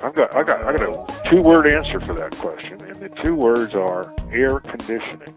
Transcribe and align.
I've 0.00 0.14
got, 0.14 0.36
I 0.36 0.42
got, 0.42 0.64
I 0.64 0.76
got 0.76 0.82
a 0.82 1.06
two-word 1.30 1.66
answer 1.66 1.98
for 2.00 2.12
that 2.12 2.36
question, 2.36 2.78
and 2.82 2.96
the 2.96 3.08
two 3.24 3.34
words 3.34 3.74
are 3.74 4.12
air 4.30 4.60
conditioning. 4.60 5.34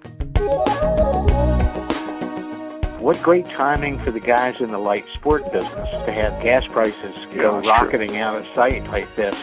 What 3.00 3.24
great 3.24 3.46
timing 3.46 3.98
for 4.00 4.12
the 4.12 4.20
guys 4.20 4.60
in 4.60 4.72
the 4.72 4.78
light 4.78 5.06
sport 5.14 5.54
business 5.54 5.90
to 6.06 6.12
have 6.12 6.44
gas 6.44 6.68
prices 6.68 7.16
go 7.34 7.62
that's 7.62 7.68
rocketing 7.68 8.18
out 8.18 8.36
of 8.36 8.46
sight 8.54 8.86
like 8.88 9.16
this. 9.16 9.36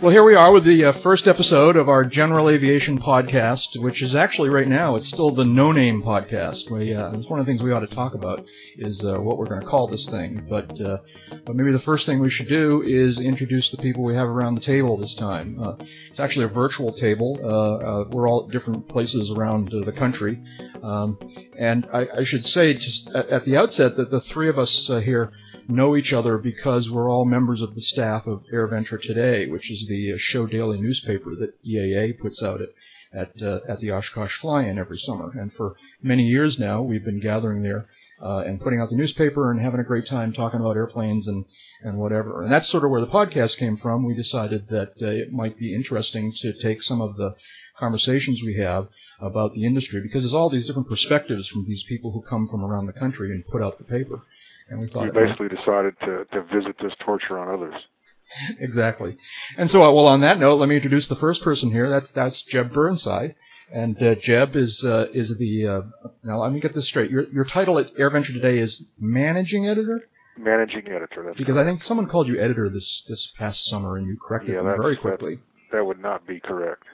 Well, 0.00 0.12
here 0.12 0.22
we 0.22 0.36
are 0.36 0.52
with 0.52 0.62
the 0.62 0.84
uh, 0.84 0.92
first 0.92 1.26
episode 1.26 1.74
of 1.74 1.88
our 1.88 2.04
General 2.04 2.48
Aviation 2.48 3.00
Podcast, 3.00 3.76
which 3.82 4.00
is 4.00 4.14
actually 4.14 4.48
right 4.48 4.68
now, 4.68 4.94
it's 4.94 5.08
still 5.08 5.30
the 5.30 5.44
No 5.44 5.72
Name 5.72 6.04
Podcast. 6.04 6.70
We, 6.70 6.94
uh, 6.94 7.10
it's 7.14 7.28
one 7.28 7.40
of 7.40 7.46
the 7.46 7.50
things 7.50 7.64
we 7.64 7.72
ought 7.72 7.80
to 7.80 7.88
talk 7.88 8.14
about 8.14 8.46
is 8.76 9.04
uh, 9.04 9.18
what 9.18 9.38
we're 9.38 9.48
going 9.48 9.60
to 9.60 9.66
call 9.66 9.88
this 9.88 10.08
thing. 10.08 10.46
But, 10.48 10.80
uh, 10.80 10.98
but 11.44 11.56
maybe 11.56 11.72
the 11.72 11.80
first 11.80 12.06
thing 12.06 12.20
we 12.20 12.30
should 12.30 12.46
do 12.46 12.80
is 12.80 13.18
introduce 13.18 13.70
the 13.70 13.76
people 13.76 14.04
we 14.04 14.14
have 14.14 14.28
around 14.28 14.54
the 14.54 14.60
table 14.60 14.96
this 14.96 15.16
time. 15.16 15.60
Uh, 15.60 15.74
it's 16.08 16.20
actually 16.20 16.44
a 16.44 16.48
virtual 16.48 16.92
table. 16.92 17.36
Uh, 17.42 18.04
we're 18.08 18.28
all 18.28 18.44
at 18.44 18.52
different 18.52 18.88
places 18.88 19.32
around 19.32 19.72
the 19.72 19.92
country. 19.92 20.40
Um, 20.80 21.18
and 21.58 21.88
I, 21.92 22.06
I 22.18 22.22
should 22.22 22.46
say 22.46 22.72
just 22.72 23.08
at, 23.16 23.28
at 23.30 23.44
the 23.44 23.56
outset 23.56 23.96
that 23.96 24.12
the 24.12 24.20
three 24.20 24.48
of 24.48 24.60
us 24.60 24.86
here 24.86 25.32
know 25.68 25.94
each 25.94 26.12
other 26.12 26.38
because 26.38 26.90
we're 26.90 27.10
all 27.10 27.24
members 27.24 27.60
of 27.60 27.74
the 27.74 27.80
staff 27.80 28.26
of 28.26 28.44
AirVenture 28.52 29.00
Today, 29.00 29.46
which 29.46 29.70
is 29.70 29.86
the 29.86 30.14
uh, 30.14 30.16
show 30.18 30.46
daily 30.46 30.80
newspaper 30.80 31.34
that 31.36 31.62
EAA 31.64 32.18
puts 32.18 32.42
out 32.42 32.60
at 32.60 32.70
at, 33.12 33.40
uh, 33.42 33.60
at 33.68 33.80
the 33.80 33.90
Oshkosh 33.90 34.36
Fly-In 34.36 34.78
every 34.78 34.98
summer. 34.98 35.32
And 35.38 35.52
for 35.52 35.76
many 36.02 36.24
years 36.24 36.58
now, 36.58 36.82
we've 36.82 37.04
been 37.04 37.20
gathering 37.20 37.62
there 37.62 37.88
uh, 38.20 38.42
and 38.46 38.60
putting 38.60 38.80
out 38.80 38.90
the 38.90 38.96
newspaper 38.96 39.50
and 39.50 39.60
having 39.60 39.80
a 39.80 39.84
great 39.84 40.06
time 40.06 40.32
talking 40.32 40.60
about 40.60 40.76
airplanes 40.76 41.26
and 41.26 41.44
and 41.82 41.98
whatever. 41.98 42.42
And 42.42 42.52
that's 42.52 42.68
sort 42.68 42.84
of 42.84 42.90
where 42.90 43.00
the 43.00 43.06
podcast 43.06 43.58
came 43.58 43.76
from. 43.76 44.04
We 44.04 44.14
decided 44.14 44.68
that 44.68 44.94
uh, 45.00 45.06
it 45.06 45.32
might 45.32 45.56
be 45.58 45.74
interesting 45.74 46.32
to 46.38 46.52
take 46.52 46.82
some 46.82 47.00
of 47.00 47.16
the 47.16 47.34
conversations 47.76 48.42
we 48.42 48.56
have 48.56 48.88
about 49.20 49.54
the 49.54 49.64
industry 49.64 50.00
because 50.00 50.22
there's 50.22 50.34
all 50.34 50.50
these 50.50 50.66
different 50.66 50.88
perspectives 50.88 51.46
from 51.46 51.64
these 51.66 51.84
people 51.84 52.10
who 52.12 52.22
come 52.22 52.48
from 52.48 52.64
around 52.64 52.86
the 52.86 52.92
country 52.92 53.30
and 53.30 53.46
put 53.46 53.62
out 53.62 53.78
the 53.78 53.84
paper. 53.84 54.22
And 54.70 54.80
we 54.80 54.86
thought 54.86 55.06
might- 55.06 55.14
basically 55.14 55.48
decided 55.48 55.98
to, 56.00 56.24
to 56.32 56.42
visit 56.52 56.76
this 56.82 56.92
torture 57.04 57.38
on 57.38 57.48
others. 57.48 57.74
exactly. 58.60 59.16
And 59.56 59.70
so, 59.70 59.82
uh, 59.82 59.90
well, 59.92 60.06
on 60.06 60.20
that 60.20 60.38
note, 60.38 60.56
let 60.56 60.68
me 60.68 60.76
introduce 60.76 61.08
the 61.08 61.16
first 61.16 61.42
person 61.42 61.70
here. 61.70 61.88
That's 61.88 62.10
that's 62.10 62.42
Jeb 62.42 62.72
Burnside, 62.72 63.34
and 63.72 64.00
uh, 64.02 64.14
Jeb 64.16 64.54
is 64.54 64.84
uh, 64.84 65.06
is 65.14 65.38
the 65.38 65.66
uh, 65.66 65.80
now 66.22 66.36
let 66.38 66.52
me 66.52 66.60
get 66.60 66.74
this 66.74 66.86
straight. 66.86 67.10
Your 67.10 67.22
your 67.32 67.44
title 67.46 67.78
at 67.78 67.94
AirVenture 67.94 68.34
today 68.34 68.58
is 68.58 68.84
managing 68.98 69.66
editor 69.66 70.08
Managing 70.36 70.86
editor. 70.88 71.24
That's 71.26 71.38
because 71.38 71.56
I 71.56 71.64
think 71.64 71.82
someone 71.82 72.06
called 72.06 72.28
you 72.28 72.38
editor 72.38 72.68
this 72.68 73.02
this 73.08 73.26
past 73.30 73.64
summer, 73.66 73.96
and 73.96 74.06
you 74.06 74.16
corrected 74.22 74.54
Yeah, 74.54 74.60
me 74.62 74.76
very 74.76 74.96
quickly. 74.96 75.38
that 75.72 75.84
would 75.86 75.98
not 76.00 76.26
be 76.26 76.38
correct. 76.38 76.84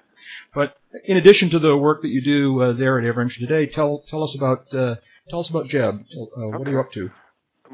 But 0.55 0.77
in 1.05 1.17
addition 1.17 1.51
to 1.51 1.59
the 1.59 1.77
work 1.77 2.01
that 2.03 2.09
you 2.09 2.23
do 2.23 2.63
uh, 2.63 2.73
there 2.73 2.99
at 2.99 3.05
AirVenture 3.05 3.41
today, 3.41 3.67
tell 3.67 3.99
tell 3.99 4.23
us 4.23 4.35
about 4.37 4.73
uh, 4.73 4.97
tell 5.29 5.41
us 5.41 5.51
about 5.51 5.67
Jeb. 5.67 6.05
Uh, 6.17 6.57
What 6.57 6.69
are 6.69 6.71
you 6.71 6.81
up 6.81 6.93
to? 6.93 7.11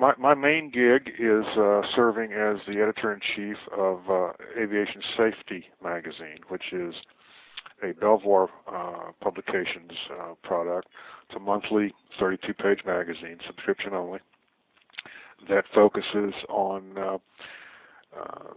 My 0.00 0.14
my 0.16 0.34
main 0.34 0.70
gig 0.70 1.12
is 1.18 1.44
uh, 1.58 1.82
serving 1.94 2.32
as 2.32 2.56
the 2.66 2.80
editor 2.80 3.12
in 3.12 3.20
chief 3.36 3.58
of 3.76 4.00
uh, 4.08 4.32
Aviation 4.58 5.02
Safety 5.14 5.66
magazine, 5.84 6.38
which 6.48 6.72
is 6.72 6.94
a 7.82 7.92
Belvoir 7.92 8.48
uh, 8.66 9.12
Publications 9.20 9.92
uh, 10.10 10.34
product. 10.42 10.88
It's 11.28 11.36
a 11.36 11.38
monthly 11.38 11.92
32-page 12.18 12.80
magazine, 12.86 13.40
subscription 13.46 13.92
only, 13.92 14.20
that 15.50 15.66
focuses 15.74 16.32
on 16.48 16.96
uh, 16.96 17.18
uh, 18.18 18.54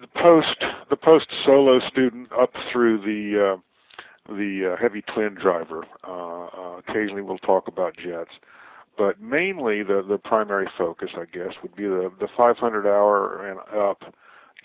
the 0.00 0.06
post 0.14 0.64
the 0.88 0.96
post 0.96 1.26
solo 1.44 1.78
student 1.88 2.32
up 2.32 2.54
through 2.72 3.02
the 3.02 3.52
uh, 3.52 4.32
the 4.34 4.72
uh, 4.72 4.80
heavy 4.80 5.02
twin 5.02 5.34
driver. 5.34 5.84
Uh, 6.08 6.46
uh, 6.46 6.78
occasionally, 6.78 7.20
we'll 7.20 7.36
talk 7.36 7.68
about 7.68 7.98
jets 7.98 8.32
but 8.98 9.20
mainly 9.20 9.82
the 9.82 10.04
the 10.06 10.18
primary 10.18 10.68
focus, 10.76 11.10
I 11.14 11.24
guess, 11.24 11.54
would 11.62 11.74
be 11.74 11.84
the 11.84 12.10
the 12.20 12.28
500 12.36 12.86
hour 12.86 13.46
and 13.46 13.58
up 13.78 14.14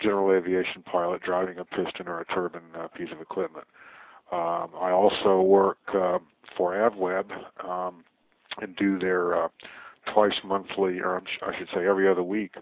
general 0.00 0.36
aviation 0.36 0.82
pilot 0.82 1.22
driving 1.22 1.58
a 1.58 1.64
piston 1.64 2.06
or 2.06 2.20
a 2.20 2.26
turbine 2.26 2.62
uh, 2.78 2.88
piece 2.88 3.10
of 3.12 3.20
equipment. 3.20 3.66
Um, 4.32 4.70
I 4.80 4.90
also 4.90 5.40
work 5.40 5.78
uh, 5.94 6.18
for 6.56 6.72
AvWeb 6.72 7.30
um, 7.64 8.04
and 8.60 8.74
do 8.76 8.98
their 8.98 9.44
uh, 9.44 9.48
twice 10.12 10.34
monthly, 10.44 10.98
or 10.98 11.22
I 11.42 11.58
should 11.58 11.68
say 11.74 11.86
every 11.86 12.08
other 12.08 12.22
week, 12.22 12.54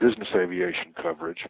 business 0.00 0.28
aviation 0.34 0.94
coverage, 1.00 1.46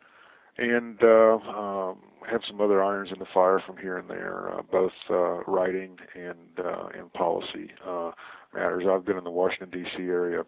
and 0.59 0.99
uh, 1.03 1.37
um, 1.37 1.99
have 2.29 2.41
some 2.49 2.61
other 2.61 2.83
irons 2.83 3.11
in 3.13 3.19
the 3.19 3.27
fire 3.33 3.63
from 3.65 3.77
here 3.77 3.99
and 3.99 4.09
there, 4.09 4.53
uh, 4.53 4.63
both 4.71 4.93
uh, 5.11 5.43
writing 5.45 5.97
and 6.15 6.65
uh, 6.65 6.89
and 6.99 7.13
policy. 7.13 7.71
Matters. 8.55 8.85
I've 8.91 9.05
been 9.05 9.17
in 9.19 9.25
the 9.25 9.31
Washington 9.31 9.71
D.C. 9.71 10.03
area 10.03 10.43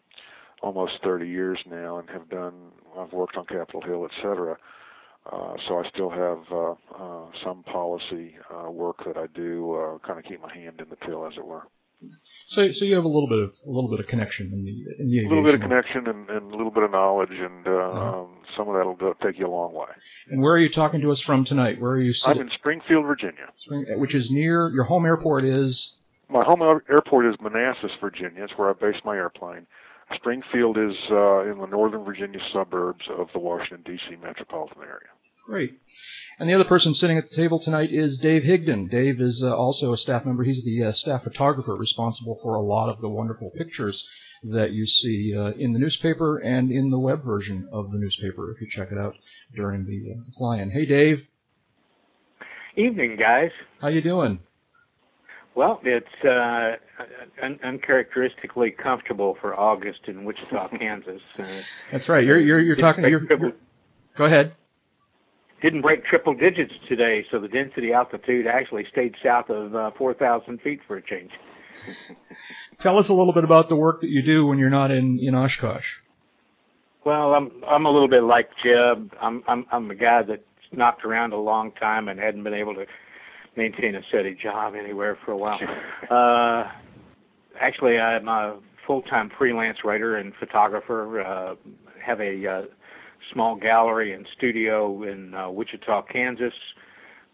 almost 0.62 0.92
30 1.02 1.28
years 1.28 1.58
now, 1.68 1.98
and 1.98 2.08
have 2.10 2.28
done. 2.28 2.52
I've 2.98 3.12
worked 3.12 3.36
on 3.36 3.46
Capitol 3.46 3.80
Hill, 3.82 4.06
etc. 4.06 4.56
Uh, 5.30 5.54
so 5.68 5.78
I 5.78 5.88
still 5.88 6.10
have 6.10 6.38
uh, 6.50 6.72
uh, 6.98 7.26
some 7.44 7.62
policy 7.62 8.34
uh, 8.52 8.70
work 8.70 8.96
that 9.06 9.16
I 9.16 9.26
do, 9.34 9.74
uh, 9.74 10.06
kind 10.06 10.18
of 10.18 10.24
keep 10.24 10.40
my 10.42 10.52
hand 10.52 10.80
in 10.80 10.88
the 10.88 10.96
till, 11.06 11.24
as 11.26 11.34
it 11.36 11.46
were. 11.46 11.62
So 12.46 12.72
so 12.72 12.84
you 12.84 12.96
have 12.96 13.04
a 13.04 13.08
little 13.08 13.28
bit 13.28 13.38
of 13.38 13.54
a 13.64 13.70
little 13.70 13.88
bit 13.88 14.00
of 14.00 14.08
connection 14.08 14.50
in 14.52 14.64
the 14.64 14.84
in 14.98 15.08
the 15.08 15.18
A 15.20 15.28
little 15.28 15.44
bit 15.44 15.54
of 15.54 15.60
connection 15.60 16.08
and, 16.08 16.28
and 16.28 16.52
a 16.52 16.56
little 16.56 16.72
bit 16.72 16.82
of 16.82 16.90
knowledge, 16.90 17.30
and 17.30 17.64
uh, 17.68 17.70
Uh-huh. 17.70 18.20
um, 18.22 18.38
some 18.56 18.68
of 18.68 18.74
that'll 18.74 19.14
take 19.22 19.38
you 19.38 19.46
a 19.46 19.48
long 19.48 19.72
way. 19.72 19.86
And 20.28 20.42
where 20.42 20.52
are 20.54 20.58
you 20.58 20.68
talking 20.68 21.00
to 21.00 21.12
us 21.12 21.20
from 21.20 21.44
tonight? 21.44 21.80
Where 21.80 21.92
are 21.92 22.00
you 22.00 22.12
I'm 22.26 22.40
in 22.40 22.50
Springfield, 22.50 23.06
Virginia. 23.06 23.46
Spring- 23.58 23.86
Which 24.00 24.14
is 24.16 24.30
near 24.32 24.68
your 24.74 24.84
home 24.84 25.06
airport 25.06 25.44
is 25.44 26.01
My 26.32 26.44
home 26.44 26.62
airport 26.88 27.26
is 27.26 27.34
Manassas, 27.42 27.90
Virginia. 28.00 28.44
It's 28.44 28.54
where 28.56 28.70
I 28.70 28.72
base 28.72 29.00
my 29.04 29.16
airplane. 29.16 29.66
Springfield 30.14 30.78
is 30.78 30.96
uh, 31.10 31.42
in 31.42 31.58
the 31.58 31.66
northern 31.66 32.04
Virginia 32.04 32.40
suburbs 32.54 33.04
of 33.18 33.28
the 33.34 33.38
Washington 33.38 33.82
D.C. 33.84 34.16
metropolitan 34.16 34.82
area. 34.82 35.10
great. 35.46 35.80
And 36.38 36.48
the 36.48 36.54
other 36.54 36.64
person 36.64 36.94
sitting 36.94 37.18
at 37.18 37.24
the 37.28 37.36
table 37.36 37.58
tonight 37.58 37.90
is 37.90 38.18
Dave 38.18 38.44
Higdon. 38.44 38.90
Dave 38.90 39.20
is 39.20 39.42
uh, 39.44 39.54
also 39.54 39.92
a 39.92 39.98
staff 39.98 40.24
member. 40.24 40.44
He's 40.44 40.64
the 40.64 40.82
uh, 40.82 40.92
staff 40.92 41.24
photographer 41.24 41.76
responsible 41.76 42.38
for 42.42 42.54
a 42.54 42.62
lot 42.62 42.88
of 42.88 43.02
the 43.02 43.10
wonderful 43.10 43.50
pictures 43.50 44.08
that 44.42 44.72
you 44.72 44.86
see 44.86 45.36
uh, 45.36 45.52
in 45.52 45.72
the 45.74 45.78
newspaper 45.78 46.38
and 46.38 46.70
in 46.70 46.90
the 46.90 46.98
web 46.98 47.22
version 47.22 47.68
of 47.70 47.92
the 47.92 47.98
newspaper 47.98 48.50
if 48.50 48.60
you 48.60 48.66
check 48.70 48.90
it 48.90 48.98
out 48.98 49.16
during 49.54 49.84
the 49.84 50.12
uh, 50.12 50.30
fly-in. 50.38 50.70
Hey, 50.70 50.86
Dave, 50.86 51.28
Evening, 52.74 53.16
guys. 53.20 53.50
how 53.82 53.88
you 53.88 54.00
doing? 54.00 54.40
Well, 55.54 55.80
it's 55.84 56.06
uh, 56.24 56.76
un- 57.42 57.60
uncharacteristically 57.62 58.70
comfortable 58.70 59.36
for 59.40 59.54
August 59.58 60.00
in 60.06 60.24
Wichita, 60.24 60.68
Kansas. 60.78 61.20
Uh, 61.38 61.44
That's 61.90 62.08
right. 62.08 62.24
You're 62.24 62.38
you're, 62.38 62.60
you're 62.60 62.76
talking. 62.76 63.04
You're, 63.04 63.22
you're, 63.28 63.52
go 64.16 64.24
ahead. 64.24 64.54
didn't 65.60 65.82
break 65.82 66.04
triple 66.06 66.34
digits 66.34 66.72
today, 66.88 67.24
so 67.30 67.38
the 67.38 67.48
density 67.48 67.92
altitude 67.92 68.46
actually 68.46 68.86
stayed 68.90 69.14
south 69.22 69.50
of 69.50 69.74
uh, 69.74 69.90
4,000 69.98 70.60
feet 70.62 70.80
for 70.86 70.96
a 70.96 71.02
change. 71.02 71.30
Tell 72.80 72.96
us 72.98 73.08
a 73.08 73.14
little 73.14 73.32
bit 73.32 73.44
about 73.44 73.68
the 73.68 73.76
work 73.76 74.00
that 74.00 74.08
you 74.10 74.22
do 74.22 74.46
when 74.46 74.58
you're 74.58 74.70
not 74.70 74.90
in 74.90 75.18
in 75.18 75.34
Oshkosh. 75.34 75.98
Well, 77.04 77.34
I'm 77.34 77.50
I'm 77.68 77.84
a 77.84 77.90
little 77.90 78.08
bit 78.08 78.22
like 78.22 78.48
Jeb. 78.64 79.12
I'm 79.20 79.42
I'm 79.48 79.66
I'm 79.70 79.90
a 79.90 79.94
guy 79.94 80.22
that's 80.22 80.42
knocked 80.70 81.04
around 81.04 81.32
a 81.32 81.38
long 81.38 81.72
time 81.72 82.08
and 82.08 82.18
hadn't 82.18 82.44
been 82.44 82.54
able 82.54 82.74
to 82.74 82.86
maintain 83.56 83.94
a 83.94 84.02
steady 84.08 84.34
job 84.34 84.74
anywhere 84.74 85.18
for 85.24 85.32
a 85.32 85.36
while. 85.36 85.58
Uh, 86.10 86.70
actually, 87.60 87.98
I'm 87.98 88.28
a 88.28 88.58
full-time 88.86 89.30
freelance 89.38 89.78
writer 89.84 90.16
and 90.16 90.32
photographer. 90.38 91.20
Uh, 91.20 91.54
have 92.04 92.20
a 92.20 92.46
uh, 92.46 92.62
small 93.32 93.56
gallery 93.56 94.12
and 94.12 94.26
studio 94.36 95.04
in 95.04 95.34
uh, 95.34 95.50
Wichita, 95.50 96.02
Kansas. 96.02 96.54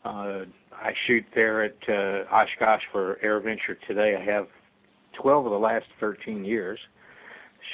Uh, 0.05 0.45
I 0.73 0.93
shoot 1.07 1.25
there 1.35 1.65
at 1.65 1.77
uh, 1.89 2.33
Oshkosh 2.33 2.83
for 2.93 3.19
AirVenture 3.25 3.77
today. 3.87 4.17
I 4.17 4.25
have 4.25 4.47
12 5.21 5.47
of 5.47 5.53
the 5.53 5.59
last 5.59 5.87
13 5.99 6.45
years 6.45 6.79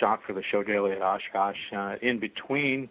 shot 0.00 0.20
for 0.26 0.32
the 0.32 0.43
show 0.50 0.62
daily 0.62 0.93
at 0.93 1.02
Oshkosh. 1.02 1.56
Uh, 1.76 1.96
in 2.02 2.19
between, 2.19 2.88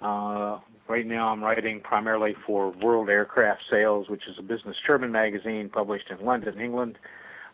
uh, 0.00 0.58
right 0.88 1.06
now 1.06 1.28
I'm 1.28 1.42
writing 1.42 1.80
primarily 1.80 2.34
for 2.46 2.70
World 2.70 3.08
Aircraft 3.08 3.62
Sales, 3.70 4.08
which 4.08 4.26
is 4.28 4.36
a 4.38 4.42
business 4.42 4.76
turbine 4.86 5.12
magazine 5.12 5.68
published 5.68 6.10
in 6.10 6.24
London, 6.24 6.60
England, 6.60 6.98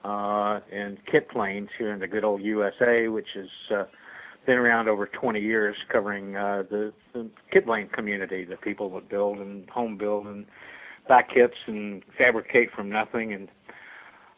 uh, 0.05 0.61
and 0.71 0.99
Kit 1.11 1.29
Planes 1.29 1.69
here 1.79 1.93
in 1.93 2.01
the 2.01 2.09
good 2.09 2.25
old 2.25 2.43
USA, 2.43 3.09
which 3.09 3.29
has 3.35 3.49
uh, 3.75 3.85
been 4.47 4.59
around 4.59 4.89
over 4.89 5.07
20 5.07 5.41
years, 5.41 5.77
covering 5.89 6.37
uh, 6.37 6.65
the, 6.69 6.93
the 7.13 7.29
kit 7.51 7.65
plane 7.67 7.89
community, 7.89 8.45
the 8.45 8.57
people 8.57 8.91
that 8.91 9.09
build 9.09 9.39
and 9.39 9.69
home 9.71 9.97
build 9.97 10.27
and 10.27 10.47
back 11.09 11.33
kits 11.33 11.55
and 11.67 12.03
fabricate 12.19 12.71
from 12.73 12.89
nothing. 12.89 13.33
And 13.33 13.49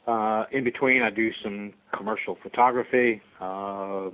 uh, 0.06 0.44
in 0.52 0.64
between, 0.64 1.02
I 1.02 1.10
do 1.10 1.32
some 1.42 1.72
commercial 1.96 2.36
photography. 2.42 3.22
Uh, 3.40 4.10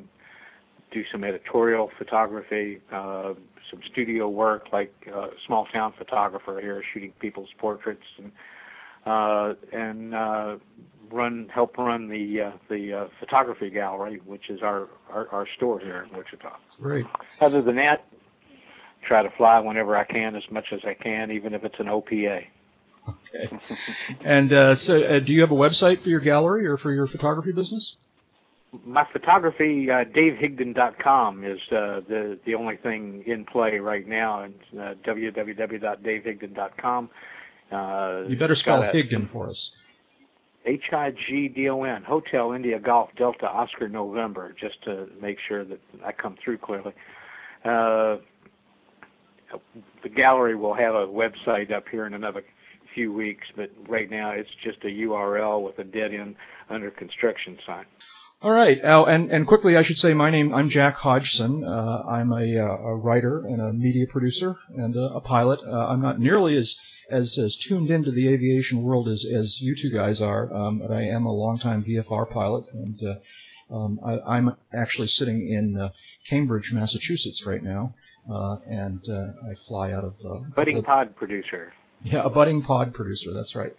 do 0.91 1.05
some 1.11 1.25
editorial 1.25 1.91
photography, 1.99 2.81
uh, 2.93 3.35
some 3.71 3.81
studio 3.91 4.29
work, 4.29 4.69
like 4.73 4.93
uh, 5.15 5.29
small 5.47 5.67
town 5.67 5.93
photographer 5.97 6.61
here, 6.61 6.83
shooting 6.93 7.13
people's 7.21 7.51
portraits, 7.59 8.05
and 8.19 8.33
uh, 9.07 9.55
and 9.73 10.15
uh, 10.15 10.57
run 11.11 11.49
help 11.53 11.79
run 11.79 12.09
the 12.09 12.41
uh, 12.41 12.51
the 12.69 12.93
uh, 12.93 13.09
photography 13.19 13.71
gallery, 13.71 14.21
which 14.25 14.51
is 14.51 14.63
our, 14.63 14.89
our 15.09 15.29
our 15.29 15.47
store 15.57 15.81
here 15.81 16.07
in 16.09 16.17
Wichita. 16.17 16.57
Great. 16.81 17.07
Other 17.41 17.63
than 17.63 17.77
that, 17.77 18.05
try 19.07 19.23
to 19.23 19.31
fly 19.31 19.59
whenever 19.61 19.97
I 19.97 20.05
can, 20.05 20.37
as 20.37 20.43
much 20.51 20.73
as 20.73 20.81
I 20.85 20.95
can, 20.95 21.31
even 21.31 21.55
if 21.55 21.65
it's 21.65 21.79
an 21.79 21.87
OPA. 21.87 22.47
Okay. 23.09 23.59
and 24.21 24.53
uh, 24.53 24.75
so, 24.75 25.03
uh, 25.03 25.19
do 25.21 25.33
you 25.33 25.41
have 25.41 25.51
a 25.51 25.57
website 25.57 26.01
for 26.01 26.11
your 26.11 26.21
gallery 26.21 26.67
or 26.67 26.77
for 26.77 26.93
your 26.93 27.07
photography 27.07 27.53
business? 27.53 27.97
My 28.84 29.05
photography, 29.12 29.90
uh, 29.90 30.05
DaveHigdon.com 30.05 31.44
is 31.44 31.58
uh, 31.72 32.00
the 32.08 32.38
the 32.44 32.55
only 32.55 32.76
thing 32.76 33.25
in 33.26 33.44
play 33.44 33.78
right 33.78 34.06
now, 34.06 34.44
and 34.44 34.55
uh, 34.78 34.94
www.davehigdon.com. 35.05 37.11
Uh, 37.72 38.22
you 38.28 38.37
better 38.37 38.55
spell 38.55 38.81
Higdon 38.82 39.28
for 39.28 39.49
us. 39.49 39.75
H 40.67 40.93
I 40.93 41.11
G 41.11 41.49
D 41.49 41.69
O 41.69 41.82
N, 41.84 42.05
Hotel 42.05 42.52
India 42.52 42.78
Golf 42.78 43.11
Delta 43.17 43.49
Oscar 43.49 43.88
November, 43.88 44.55
just 44.58 44.82
to 44.84 45.08
make 45.20 45.38
sure 45.49 45.64
that 45.64 45.81
I 46.05 46.12
come 46.12 46.37
through 46.43 46.58
clearly. 46.58 46.93
Uh, 47.64 48.19
the 50.02 50.08
gallery 50.08 50.55
will 50.55 50.75
have 50.75 50.94
a 50.94 51.06
website 51.06 51.72
up 51.72 51.88
here 51.88 52.06
in 52.06 52.14
another 52.14 52.44
few 52.94 53.12
weeks, 53.12 53.46
but 53.56 53.70
right 53.88 54.11
now 54.11 54.31
it's 54.31 54.50
just 54.62 54.78
a 54.84 54.88
URL 54.88 55.62
with 55.62 55.78
a 55.78 55.84
dead 55.84 56.14
end 56.14 56.37
under 56.69 56.90
construction 56.90 57.58
sign. 57.67 57.87
All 58.43 58.53
right, 58.53 58.83
uh, 58.83 59.05
and 59.05 59.31
and 59.31 59.47
quickly, 59.47 59.77
I 59.77 59.83
should 59.83 59.99
say 59.99 60.15
my 60.15 60.31
name. 60.31 60.55
I'm 60.55 60.71
Jack 60.71 60.95
Hodgson. 60.95 61.63
Uh, 61.63 62.03
I'm 62.09 62.33
a, 62.33 62.57
uh, 62.57 62.79
a, 62.79 62.97
writer 62.97 63.41
and 63.41 63.61
a 63.61 63.71
media 63.75 64.07
producer 64.07 64.57
and 64.75 64.97
a, 64.97 65.13
a 65.13 65.21
pilot. 65.21 65.61
Uh, 65.63 65.89
I'm 65.89 66.01
not 66.01 66.19
nearly 66.19 66.57
as, 66.57 66.81
as 67.11 67.37
as 67.37 67.55
tuned 67.55 67.91
into 67.91 68.11
the 68.11 68.33
aviation 68.33 68.83
world 68.83 69.09
as 69.09 69.27
as 69.27 69.61
you 69.61 69.77
two 69.77 69.91
guys 69.91 70.23
are, 70.23 70.51
um, 70.55 70.79
but 70.79 70.91
I 70.91 71.03
am 71.03 71.27
a 71.27 71.33
longtime 71.33 71.85
VFR 71.85 72.31
pilot, 72.31 72.65
and 72.73 72.99
uh, 73.03 73.77
um, 73.77 74.01
I, 74.03 74.39
am 74.39 74.57
actually 74.73 75.09
sitting 75.09 75.47
in 75.47 75.77
uh, 75.77 75.91
Cambridge, 76.27 76.73
Massachusetts, 76.73 77.45
right 77.45 77.63
now, 77.63 77.93
and 78.27 79.05
I 79.07 79.55
fly 79.55 79.93
out 79.93 80.05
of 80.05 80.17
budding 80.55 80.77
the, 80.77 80.83
pod 80.83 81.15
producer. 81.15 81.75
Yeah, 82.03 82.23
a 82.25 82.31
budding 82.31 82.63
pod 82.63 82.95
producer. 82.95 83.35
That's 83.35 83.55
right. 83.55 83.73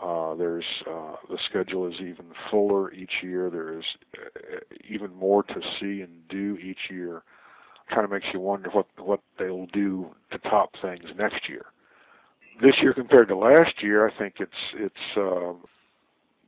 Uh, 0.00 0.34
there's 0.34 0.64
uh, 0.88 1.16
the 1.28 1.38
schedule 1.48 1.86
is 1.88 2.00
even 2.00 2.26
fuller 2.50 2.92
each 2.92 3.22
year. 3.22 3.50
There's 3.50 3.84
uh, 4.18 4.58
even 4.88 5.12
more 5.14 5.42
to 5.44 5.60
see 5.80 6.02
and 6.02 6.28
do 6.28 6.56
each 6.62 6.90
year. 6.90 7.22
Kind 7.88 8.04
of 8.04 8.10
makes 8.10 8.26
you 8.32 8.40
wonder 8.40 8.70
what 8.70 8.86
what 8.98 9.20
they'll 9.38 9.66
do 9.66 10.14
to 10.30 10.38
top 10.38 10.74
things 10.82 11.04
next 11.16 11.48
year. 11.48 11.66
This 12.60 12.74
year 12.82 12.92
compared 12.94 13.28
to 13.28 13.36
last 13.36 13.82
year, 13.82 14.06
I 14.06 14.12
think 14.16 14.34
it's 14.38 14.52
it's. 14.74 15.16
Uh, 15.16 15.54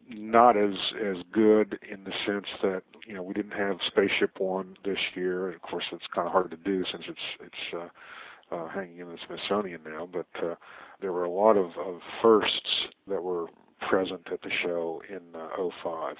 not 0.08 0.56
as 0.56 0.74
as 1.00 1.18
good 1.32 1.78
in 1.88 2.04
the 2.04 2.12
sense 2.26 2.46
that 2.62 2.82
you 3.06 3.14
know 3.14 3.22
we 3.22 3.34
didn't 3.34 3.52
have 3.52 3.78
Spaceship 3.86 4.40
One 4.40 4.76
this 4.84 4.98
year. 5.14 5.50
Of 5.50 5.62
course, 5.62 5.84
it's 5.92 6.06
kind 6.06 6.26
of 6.26 6.32
hard 6.32 6.50
to 6.50 6.56
do 6.56 6.84
since 6.90 7.04
it's 7.08 7.20
it's 7.40 7.74
uh, 7.74 8.54
uh, 8.54 8.68
hanging 8.68 8.98
in 8.98 9.08
the 9.08 9.18
Smithsonian 9.26 9.82
now. 9.84 10.08
But 10.10 10.26
uh, 10.42 10.54
there 11.00 11.12
were 11.12 11.24
a 11.24 11.30
lot 11.30 11.56
of, 11.56 11.76
of 11.78 12.00
firsts 12.22 12.88
that 13.06 13.22
were 13.22 13.46
present 13.80 14.28
at 14.32 14.42
the 14.42 14.50
show 14.50 15.02
in 15.08 15.20
uh, 15.34 15.70
05. 15.82 16.16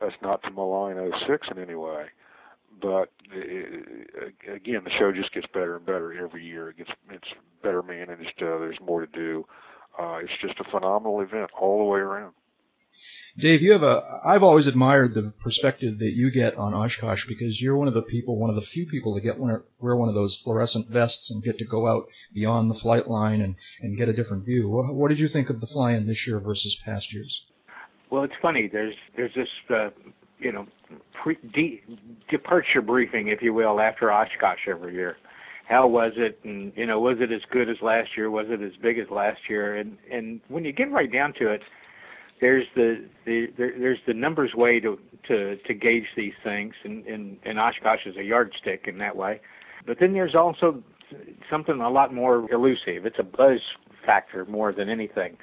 That's 0.00 0.14
not 0.22 0.42
to 0.42 0.50
malign 0.50 0.96
06 1.26 1.48
in 1.50 1.58
any 1.58 1.76
way, 1.76 2.06
but 2.80 3.10
it, 3.30 4.34
again, 4.52 4.82
the 4.84 4.90
show 4.90 5.12
just 5.12 5.32
gets 5.32 5.46
better 5.46 5.76
and 5.76 5.86
better 5.86 6.12
every 6.12 6.44
year. 6.44 6.70
It 6.70 6.78
gets 6.78 6.90
it's 7.10 7.28
better 7.62 7.82
managed. 7.82 8.42
Uh, 8.42 8.58
there's 8.58 8.80
more 8.80 9.06
to 9.06 9.12
do. 9.12 9.46
Uh, 9.98 10.18
it's 10.22 10.32
just 10.40 10.58
a 10.58 10.64
phenomenal 10.64 11.20
event 11.20 11.50
all 11.58 11.78
the 11.78 11.84
way 11.84 12.00
around. 12.00 12.32
Dave, 13.38 13.62
you 13.62 13.72
have 13.72 13.82
a. 13.82 14.20
I've 14.22 14.42
always 14.42 14.66
admired 14.66 15.14
the 15.14 15.32
perspective 15.42 15.98
that 16.00 16.12
you 16.12 16.30
get 16.30 16.54
on 16.56 16.74
Oshkosh 16.74 17.26
because 17.26 17.62
you're 17.62 17.76
one 17.76 17.88
of 17.88 17.94
the 17.94 18.02
people, 18.02 18.38
one 18.38 18.50
of 18.50 18.56
the 18.56 18.62
few 18.62 18.86
people 18.86 19.14
that 19.14 19.22
get 19.22 19.38
one, 19.38 19.62
wear 19.80 19.96
one 19.96 20.10
of 20.10 20.14
those 20.14 20.36
fluorescent 20.36 20.88
vests 20.88 21.30
and 21.30 21.42
get 21.42 21.56
to 21.58 21.64
go 21.64 21.86
out 21.86 22.04
beyond 22.34 22.70
the 22.70 22.74
flight 22.74 23.08
line 23.08 23.40
and, 23.40 23.56
and 23.80 23.96
get 23.96 24.08
a 24.08 24.12
different 24.12 24.44
view. 24.44 24.68
What, 24.68 24.94
what 24.94 25.08
did 25.08 25.18
you 25.18 25.28
think 25.28 25.48
of 25.48 25.62
the 25.62 25.66
fly-in 25.66 26.06
this 26.06 26.26
year 26.26 26.40
versus 26.40 26.76
past 26.84 27.14
years? 27.14 27.46
Well, 28.10 28.22
it's 28.22 28.34
funny. 28.42 28.68
There's 28.70 28.94
there's 29.16 29.34
this 29.34 29.48
uh, 29.70 29.88
you 30.38 30.52
know 30.52 30.66
pre, 31.22 31.38
de, 31.54 31.82
departure 32.28 32.82
briefing, 32.82 33.28
if 33.28 33.40
you 33.40 33.54
will, 33.54 33.80
after 33.80 34.12
Oshkosh 34.12 34.68
every 34.68 34.92
year. 34.92 35.16
How 35.66 35.86
was 35.86 36.12
it? 36.16 36.38
And 36.44 36.70
you 36.76 36.84
know, 36.84 37.00
was 37.00 37.16
it 37.20 37.32
as 37.32 37.40
good 37.50 37.70
as 37.70 37.76
last 37.80 38.10
year? 38.14 38.30
Was 38.30 38.46
it 38.50 38.60
as 38.60 38.72
big 38.82 38.98
as 38.98 39.08
last 39.08 39.40
year? 39.48 39.76
And 39.76 39.96
and 40.12 40.42
when 40.48 40.66
you 40.66 40.72
get 40.72 40.90
right 40.90 41.10
down 41.10 41.32
to 41.38 41.48
it 41.50 41.62
there's 42.42 42.66
the, 42.74 43.04
the 43.24 43.46
there, 43.56 43.72
there's 43.78 44.00
the 44.06 44.12
numbers 44.12 44.52
way 44.54 44.80
to 44.80 44.98
to 45.28 45.56
to 45.56 45.72
gauge 45.72 46.08
these 46.16 46.34
things, 46.44 46.74
and, 46.84 47.06
and 47.06 47.38
and 47.44 47.58
Oshkosh 47.58 48.04
is 48.04 48.16
a 48.16 48.22
yardstick 48.22 48.86
in 48.88 48.98
that 48.98 49.16
way. 49.16 49.40
But 49.86 49.98
then 50.00 50.12
there's 50.12 50.34
also 50.34 50.82
something 51.48 51.80
a 51.80 51.88
lot 51.88 52.12
more 52.12 52.50
elusive. 52.52 53.06
It's 53.06 53.18
a 53.20 53.22
buzz 53.22 53.60
factor 54.04 54.44
more 54.44 54.72
than 54.72 54.88
anything. 54.88 55.36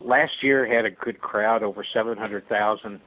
Last 0.00 0.42
year 0.42 0.66
had 0.66 0.86
a 0.86 0.90
good 0.90 1.20
crowd, 1.20 1.62
over 1.62 1.84
700,000, 1.92 3.00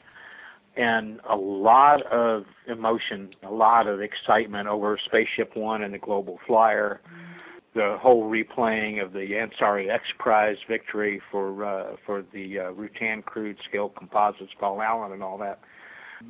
and 0.75 1.19
a 1.27 1.35
lot 1.35 2.05
of 2.07 2.43
emotion, 2.67 3.29
a 3.43 3.51
lot 3.51 3.87
of 3.87 4.01
excitement 4.01 4.67
over 4.67 4.99
Spaceship 5.05 5.55
One 5.55 5.83
and 5.83 5.93
the 5.93 5.99
Global 5.99 6.39
Flyer. 6.45 7.01
Mm-hmm 7.07 7.30
the 7.73 7.97
whole 8.01 8.29
replaying 8.29 9.03
of 9.03 9.13
the 9.13 9.19
Ansari 9.19 9.89
X 9.89 10.03
Prize 10.19 10.57
victory 10.69 11.21
for 11.31 11.65
uh, 11.65 11.95
for 12.05 12.23
the 12.33 12.59
uh, 12.59 12.63
Rutan 12.73 13.23
crew 13.23 13.55
Scaled 13.69 13.95
Composites, 13.95 14.51
Paul 14.59 14.81
Allen, 14.81 15.13
and 15.13 15.23
all 15.23 15.37
that. 15.37 15.59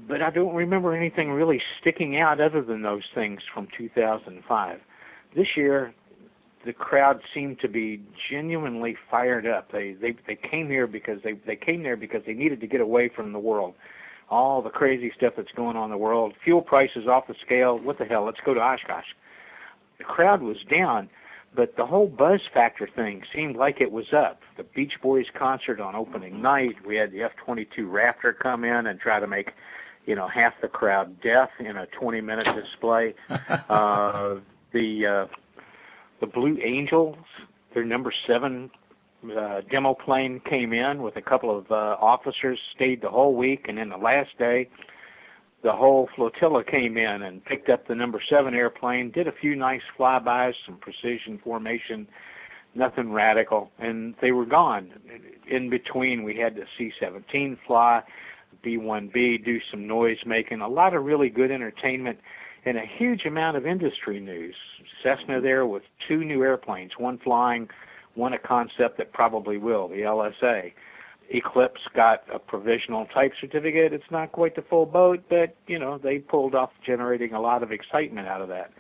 But 0.07 0.21
I 0.21 0.29
don't 0.29 0.55
remember 0.55 0.95
anything 0.95 1.31
really 1.31 1.61
sticking 1.79 2.19
out 2.19 2.39
other 2.39 2.61
than 2.61 2.81
those 2.81 3.03
things 3.13 3.41
from 3.53 3.67
2005. 3.77 4.79
This 5.35 5.47
year, 5.57 5.93
the 6.65 6.73
crowd 6.73 7.19
seemed 7.33 7.59
to 7.61 7.67
be 7.67 8.01
genuinely 8.29 8.95
fired 9.09 9.47
up. 9.47 9.71
They 9.71 9.95
they 9.99 10.15
they 10.27 10.35
came 10.49 10.67
here 10.67 10.85
because 10.85 11.19
they 11.23 11.33
they 11.47 11.55
came 11.55 11.81
there 11.81 11.97
because 11.97 12.21
they 12.27 12.33
needed 12.33 12.61
to 12.61 12.67
get 12.67 12.81
away 12.81 13.09
from 13.13 13.33
the 13.33 13.39
world, 13.39 13.73
all 14.29 14.61
the 14.61 14.69
crazy 14.69 15.11
stuff 15.17 15.33
that's 15.35 15.51
going 15.55 15.75
on 15.75 15.85
in 15.85 15.91
the 15.91 15.97
world. 15.97 16.33
Fuel 16.43 16.61
prices 16.61 17.07
off 17.07 17.25
the 17.27 17.35
scale. 17.43 17.79
What 17.79 17.97
the 17.97 18.05
hell? 18.05 18.25
Let's 18.25 18.39
go 18.45 18.53
to 18.53 18.59
Oshkosh. 18.59 19.05
The 19.97 20.03
crowd 20.03 20.43
was 20.43 20.57
down 20.69 21.09
but 21.55 21.75
the 21.75 21.85
whole 21.85 22.07
buzz 22.07 22.41
factor 22.53 22.87
thing 22.95 23.23
seemed 23.33 23.55
like 23.55 23.81
it 23.81 23.91
was 23.91 24.13
up. 24.13 24.41
The 24.57 24.63
Beach 24.63 24.93
Boys 25.01 25.25
concert 25.37 25.79
on 25.79 25.95
opening 25.95 26.41
night, 26.41 26.75
we 26.85 26.95
had 26.95 27.11
the 27.11 27.23
F-22 27.23 27.79
Raptor 27.79 28.37
come 28.37 28.63
in 28.63 28.87
and 28.87 28.99
try 28.99 29.19
to 29.19 29.27
make, 29.27 29.51
you 30.05 30.15
know, 30.15 30.27
half 30.27 30.53
the 30.61 30.69
crowd 30.69 31.21
deaf 31.21 31.49
in 31.59 31.77
a 31.77 31.87
20-minute 32.01 32.47
display. 32.55 33.13
uh, 33.69 34.35
the 34.71 35.05
uh, 35.05 35.35
the 36.21 36.27
Blue 36.27 36.57
Angels, 36.63 37.17
their 37.73 37.83
number 37.83 38.13
seven 38.27 38.69
uh, 39.37 39.61
demo 39.69 39.93
plane 39.93 40.39
came 40.49 40.71
in 40.71 41.01
with 41.01 41.15
a 41.17 41.21
couple 41.21 41.57
of 41.57 41.69
uh, 41.71 41.97
officers, 41.99 42.59
stayed 42.75 43.01
the 43.01 43.09
whole 43.09 43.35
week, 43.35 43.65
and 43.67 43.77
then 43.77 43.89
the 43.89 43.97
last 43.97 44.37
day, 44.37 44.69
the 45.63 45.71
whole 45.71 46.09
flotilla 46.15 46.63
came 46.63 46.97
in 46.97 47.21
and 47.21 47.43
picked 47.45 47.69
up 47.69 47.87
the 47.87 47.95
number 47.95 48.21
seven 48.27 48.53
airplane, 48.53 49.11
did 49.11 49.27
a 49.27 49.31
few 49.31 49.55
nice 49.55 49.81
flybys, 49.97 50.53
some 50.65 50.77
precision 50.77 51.39
formation, 51.43 52.07
nothing 52.73 53.11
radical, 53.11 53.69
and 53.79 54.15
they 54.21 54.31
were 54.31 54.45
gone. 54.45 54.91
In 55.47 55.69
between, 55.69 56.23
we 56.23 56.35
had 56.35 56.55
the 56.55 56.65
C-17 56.77 57.57
fly, 57.67 58.01
B-1B 58.63 59.45
do 59.45 59.59
some 59.69 59.87
noise 59.87 60.17
making, 60.25 60.61
a 60.61 60.67
lot 60.67 60.95
of 60.95 61.03
really 61.03 61.29
good 61.29 61.51
entertainment, 61.51 62.19
and 62.65 62.77
a 62.77 62.85
huge 62.85 63.25
amount 63.25 63.57
of 63.57 63.65
industry 63.65 64.19
news. 64.19 64.55
Cessna 65.03 65.41
there 65.41 65.65
with 65.65 65.83
two 66.07 66.23
new 66.23 66.43
airplanes, 66.43 66.91
one 66.97 67.17
flying, 67.19 67.69
one 68.13 68.33
a 68.33 68.39
concept 68.39 68.97
that 68.97 69.13
probably 69.13 69.57
will, 69.57 69.87
the 69.87 70.01
LSA. 70.01 70.73
Eclipse 71.33 71.81
got 71.95 72.23
a 72.33 72.39
provisional 72.39 73.05
type 73.07 73.33
certificate. 73.39 73.93
It's 73.93 74.11
not 74.11 74.31
quite 74.31 74.55
the 74.55 74.61
full 74.61 74.85
boat, 74.85 75.23
but 75.29 75.55
you 75.67 75.79
know 75.79 75.97
they 75.97 76.19
pulled 76.19 76.55
off 76.55 76.71
generating 76.85 77.33
a 77.33 77.41
lot 77.41 77.63
of 77.63 77.71
excitement 77.71 78.27
out 78.27 78.41
of 78.41 78.49
that. 78.49 78.71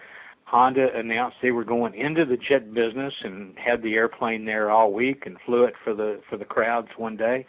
Honda 0.45 0.93
announced 0.93 1.37
they 1.41 1.51
were 1.51 1.63
going 1.63 1.93
into 1.95 2.25
the 2.25 2.35
jet 2.35 2.73
business 2.73 3.13
and 3.23 3.57
had 3.57 3.81
the 3.81 3.93
airplane 3.93 4.43
there 4.43 4.69
all 4.69 4.91
week 4.91 5.25
and 5.25 5.37
flew 5.45 5.63
it 5.63 5.75
for 5.81 5.93
the 5.93 6.19
for 6.29 6.35
the 6.37 6.45
crowds 6.45 6.89
one 6.97 7.15
day. 7.15 7.45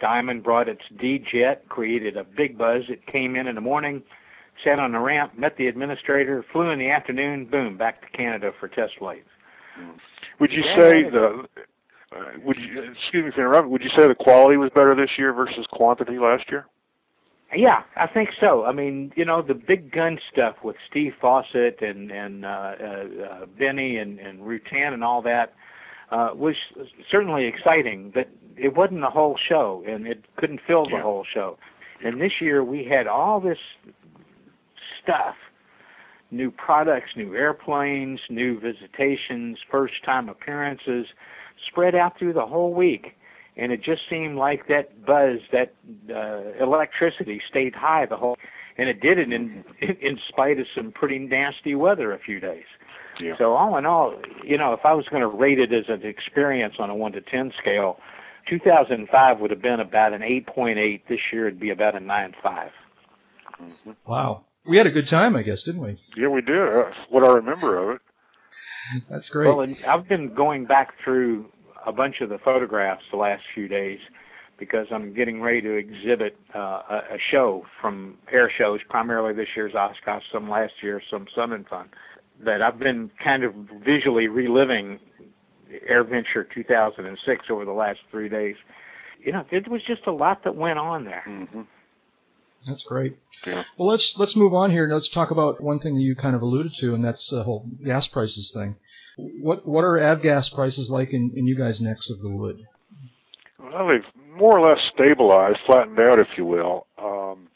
Diamond 0.00 0.42
brought 0.42 0.68
its 0.68 0.82
D 0.98 1.18
jet, 1.18 1.68
created 1.68 2.16
a 2.16 2.24
big 2.24 2.58
buzz. 2.58 2.82
It 2.88 3.06
came 3.06 3.36
in 3.36 3.46
in 3.46 3.54
the 3.54 3.60
morning, 3.60 4.02
sat 4.62 4.78
on 4.78 4.92
the 4.92 4.98
ramp, 4.98 5.38
met 5.38 5.56
the 5.56 5.68
administrator, 5.68 6.44
flew 6.52 6.70
in 6.70 6.78
the 6.78 6.90
afternoon, 6.90 7.46
boom, 7.46 7.76
back 7.76 8.02
to 8.02 8.16
Canada 8.16 8.52
for 8.58 8.68
test 8.68 8.98
flights. 8.98 9.28
Would 10.40 10.52
you 10.52 10.62
yeah, 10.64 10.76
say 10.76 11.02
the 11.04 11.46
would 12.44 12.56
you 12.56 12.82
excuse 12.92 13.24
me 13.24 13.30
for 13.30 13.40
interrupting? 13.40 13.70
Would 13.70 13.82
you 13.82 13.90
say 13.96 14.06
the 14.06 14.14
quality 14.14 14.56
was 14.56 14.70
better 14.74 14.94
this 14.94 15.10
year 15.18 15.32
versus 15.32 15.66
quantity 15.72 16.18
last 16.18 16.44
year? 16.50 16.66
Yeah, 17.54 17.82
I 17.96 18.06
think 18.06 18.30
so. 18.40 18.64
I 18.64 18.72
mean, 18.72 19.12
you 19.14 19.24
know, 19.24 19.42
the 19.42 19.54
big 19.54 19.92
gun 19.92 20.18
stuff 20.32 20.56
with 20.64 20.76
Steve 20.90 21.12
Fossett 21.20 21.82
and 21.82 22.10
and 22.10 22.44
uh, 22.44 22.48
uh, 22.48 22.84
uh, 22.84 23.46
Binnie 23.58 23.98
and 23.98 24.18
and 24.18 24.40
Rutan 24.40 24.94
and 24.94 25.04
all 25.04 25.20
that 25.22 25.54
uh, 26.10 26.30
was 26.34 26.54
certainly 27.10 27.46
exciting, 27.46 28.10
but 28.14 28.28
it 28.56 28.74
wasn't 28.74 29.00
the 29.00 29.10
whole 29.10 29.38
show, 29.48 29.84
and 29.86 30.06
it 30.06 30.24
couldn't 30.36 30.60
fill 30.66 30.84
the 30.84 30.92
yeah. 30.92 31.02
whole 31.02 31.24
show. 31.32 31.58
And 32.04 32.20
this 32.20 32.32
year 32.40 32.64
we 32.64 32.84
had 32.84 33.06
all 33.06 33.40
this 33.40 33.58
stuff 35.02 35.34
new 36.30 36.50
products, 36.50 37.10
new 37.14 37.34
airplanes, 37.34 38.18
new 38.30 38.58
visitations, 38.58 39.58
first 39.70 40.02
time 40.04 40.30
appearances 40.30 41.06
spread 41.66 41.94
out 41.94 42.18
through 42.18 42.32
the 42.32 42.46
whole 42.46 42.72
week. 42.72 43.16
And 43.56 43.70
it 43.70 43.82
just 43.82 44.02
seemed 44.08 44.36
like 44.36 44.68
that 44.68 45.04
buzz, 45.04 45.40
that 45.52 45.74
uh, 46.10 46.62
electricity 46.62 47.40
stayed 47.48 47.74
high 47.74 48.06
the 48.06 48.16
whole, 48.16 48.38
and 48.78 48.88
it 48.88 49.00
did 49.00 49.18
it 49.18 49.30
in 49.30 49.64
in 49.80 50.18
spite 50.28 50.58
of 50.58 50.66
some 50.74 50.90
pretty 50.90 51.18
nasty 51.18 51.74
weather 51.74 52.12
a 52.12 52.18
few 52.18 52.40
days. 52.40 52.64
Yeah. 53.20 53.36
So 53.36 53.52
all 53.52 53.76
in 53.76 53.84
all, 53.84 54.14
you 54.42 54.56
know, 54.56 54.72
if 54.72 54.80
I 54.84 54.94
was 54.94 55.06
going 55.08 55.20
to 55.20 55.28
rate 55.28 55.58
it 55.58 55.70
as 55.70 55.84
an 55.88 56.02
experience 56.02 56.76
on 56.78 56.88
a 56.88 56.94
one 56.94 57.12
to 57.12 57.20
ten 57.20 57.52
scale, 57.60 58.00
2005 58.48 59.40
would 59.40 59.50
have 59.50 59.60
been 59.60 59.80
about 59.80 60.14
an 60.14 60.22
8.8. 60.22 61.02
This 61.06 61.20
year 61.30 61.46
it'd 61.46 61.60
be 61.60 61.70
about 61.70 61.94
a 61.94 62.00
9.5. 62.00 62.70
Mm-hmm. 63.60 63.90
Wow 64.06 64.46
we 64.64 64.76
had 64.76 64.86
a 64.86 64.90
good 64.90 65.08
time, 65.08 65.36
I 65.36 65.42
guess, 65.42 65.62
didn't 65.62 65.82
we? 65.82 65.98
Yeah, 66.16 66.28
we 66.28 66.40
did. 66.40 66.56
That's 66.56 66.96
what 67.08 67.24
I 67.24 67.32
remember 67.34 67.78
of 67.78 67.96
it. 67.96 68.02
That's 69.10 69.28
great. 69.28 69.54
Well, 69.54 69.66
I've 69.88 70.08
been 70.08 70.34
going 70.34 70.66
back 70.66 70.94
through 71.02 71.46
a 71.86 71.92
bunch 71.92 72.20
of 72.20 72.28
the 72.28 72.38
photographs 72.38 73.02
the 73.10 73.16
last 73.16 73.42
few 73.54 73.68
days 73.68 73.98
because 74.58 74.86
I'm 74.92 75.12
getting 75.12 75.40
ready 75.40 75.60
to 75.62 75.72
exhibit 75.74 76.36
uh, 76.54 76.58
a, 76.88 76.96
a 77.14 77.18
show 77.30 77.64
from 77.80 78.18
air 78.30 78.50
shows, 78.56 78.80
primarily 78.88 79.34
this 79.34 79.48
year's 79.56 79.74
Oshkosh, 79.74 80.22
some 80.32 80.48
last 80.48 80.74
year, 80.82 81.02
some 81.10 81.26
Sun 81.34 81.52
and 81.52 81.66
Fun, 81.66 81.88
that 82.44 82.62
I've 82.62 82.78
been 82.78 83.10
kind 83.22 83.44
of 83.44 83.54
visually 83.84 84.28
reliving 84.28 85.00
AirVenture 85.90 86.44
2006 86.54 87.46
over 87.50 87.64
the 87.64 87.72
last 87.72 88.00
three 88.10 88.28
days. 88.28 88.56
You 89.20 89.32
know, 89.32 89.44
it 89.50 89.68
was 89.68 89.82
just 89.84 90.06
a 90.06 90.12
lot 90.12 90.44
that 90.44 90.54
went 90.54 90.78
on 90.78 91.04
there. 91.04 91.24
Mm-hmm. 91.26 91.62
That's 92.66 92.84
great. 92.84 93.16
Yeah. 93.46 93.64
Well, 93.76 93.88
let's 93.88 94.18
let's 94.18 94.36
move 94.36 94.54
on 94.54 94.70
here. 94.70 94.86
Let's 94.86 95.08
talk 95.08 95.30
about 95.30 95.60
one 95.60 95.78
thing 95.78 95.94
that 95.94 96.02
you 96.02 96.14
kind 96.14 96.36
of 96.36 96.42
alluded 96.42 96.74
to, 96.74 96.94
and 96.94 97.04
that's 97.04 97.30
the 97.30 97.42
whole 97.42 97.68
gas 97.84 98.06
prices 98.06 98.52
thing. 98.52 98.76
What 99.16 99.66
what 99.66 99.84
are 99.84 99.98
avgas 99.98 100.52
prices 100.54 100.90
like 100.90 101.12
in, 101.12 101.32
in 101.34 101.46
you 101.46 101.56
guys' 101.56 101.80
necks 101.80 102.08
of 102.08 102.20
the 102.20 102.30
wood? 102.30 102.66
Well, 103.58 103.88
they've 103.88 104.36
more 104.36 104.58
or 104.58 104.68
less 104.68 104.80
stabilized, 104.94 105.58
flattened 105.66 105.98
out, 105.98 106.18
if 106.18 106.28
you 106.36 106.44
will. 106.44 106.86
Um, 106.98 107.48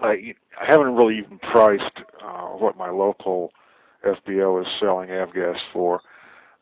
I, 0.00 0.34
I 0.60 0.66
haven't 0.66 0.94
really 0.94 1.18
even 1.18 1.38
priced 1.38 1.98
uh, 2.22 2.48
what 2.48 2.76
my 2.76 2.90
local 2.90 3.52
FBO 4.04 4.60
is 4.60 4.66
selling 4.80 5.08
avgas 5.10 5.58
for. 5.72 6.00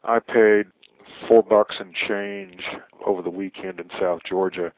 I 0.04 0.18
paid 0.18 0.66
four 1.28 1.42
bucks 1.42 1.76
and 1.78 1.94
change 2.08 2.62
over 3.04 3.22
the 3.22 3.30
weekend 3.30 3.80
in 3.80 3.88
South 4.00 4.20
Georgia 4.28 4.72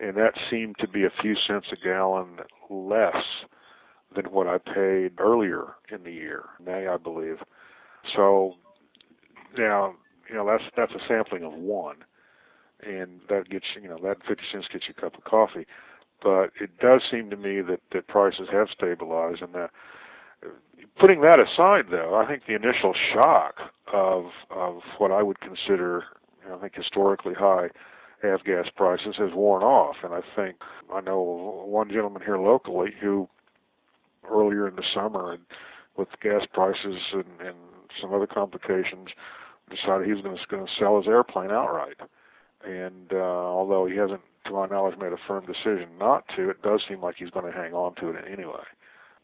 and 0.00 0.16
that 0.16 0.34
seemed 0.50 0.76
to 0.78 0.88
be 0.88 1.04
a 1.04 1.10
few 1.22 1.34
cents 1.46 1.66
a 1.72 1.76
gallon 1.76 2.40
less 2.70 3.24
than 4.14 4.26
what 4.26 4.46
I 4.46 4.58
paid 4.58 5.12
earlier 5.18 5.74
in 5.90 6.04
the 6.04 6.12
year, 6.12 6.44
May 6.64 6.86
I 6.86 6.96
believe. 6.96 7.38
So 8.14 8.54
now 9.56 9.94
you 10.28 10.34
know 10.34 10.46
that's 10.46 10.64
that's 10.76 10.92
a 10.92 11.06
sampling 11.08 11.44
of 11.44 11.52
one, 11.54 11.96
and 12.86 13.20
that 13.28 13.48
gets 13.48 13.66
you 13.80 13.88
know 13.88 13.98
that 14.02 14.18
fifty 14.26 14.44
cents 14.52 14.66
gets 14.72 14.86
you 14.88 14.94
a 14.96 15.00
cup 15.00 15.16
of 15.16 15.24
coffee. 15.24 15.66
But 16.22 16.50
it 16.60 16.78
does 16.78 17.02
seem 17.10 17.30
to 17.30 17.36
me 17.36 17.60
that 17.62 17.80
that 17.92 18.06
prices 18.08 18.48
have 18.52 18.68
stabilized, 18.70 19.42
and 19.42 19.54
that 19.54 19.70
putting 20.98 21.20
that 21.22 21.40
aside, 21.40 21.86
though, 21.90 22.14
I 22.14 22.26
think 22.26 22.46
the 22.46 22.54
initial 22.54 22.94
shock 23.12 23.56
of 23.92 24.26
of 24.50 24.80
what 24.98 25.10
I 25.10 25.22
would 25.22 25.40
consider, 25.40 26.04
I 26.52 26.56
think 26.58 26.74
historically 26.74 27.34
high 27.34 27.70
avgas 28.22 28.74
prices 28.74 29.16
has 29.18 29.32
worn 29.32 29.62
off. 29.62 29.96
And 30.02 30.14
I 30.14 30.20
think 30.34 30.56
I 30.92 31.00
know 31.00 31.64
one 31.66 31.90
gentleman 31.90 32.22
here 32.22 32.38
locally 32.38 32.90
who 33.00 33.28
earlier 34.30 34.68
in 34.68 34.76
the 34.76 34.84
summer 34.94 35.32
and 35.32 35.42
with 35.96 36.08
gas 36.20 36.42
prices 36.52 36.96
and, 37.12 37.24
and 37.40 37.56
some 38.00 38.12
other 38.12 38.26
complications 38.26 39.08
decided 39.70 40.06
he 40.06 40.12
was 40.12 40.22
going 40.22 40.36
to, 40.36 40.42
going 40.48 40.66
to 40.66 40.72
sell 40.78 40.98
his 40.98 41.08
airplane 41.08 41.50
outright. 41.50 41.96
And 42.64 43.12
uh, 43.12 43.16
although 43.16 43.86
he 43.86 43.96
hasn't, 43.96 44.20
to 44.46 44.52
my 44.52 44.66
knowledge, 44.66 44.98
made 44.98 45.12
a 45.12 45.18
firm 45.26 45.44
decision 45.46 45.88
not 45.98 46.24
to, 46.36 46.50
it 46.50 46.62
does 46.62 46.82
seem 46.88 47.00
like 47.00 47.16
he's 47.16 47.30
going 47.30 47.50
to 47.50 47.56
hang 47.56 47.72
on 47.72 47.94
to 47.96 48.10
it 48.10 48.24
anyway. 48.30 48.64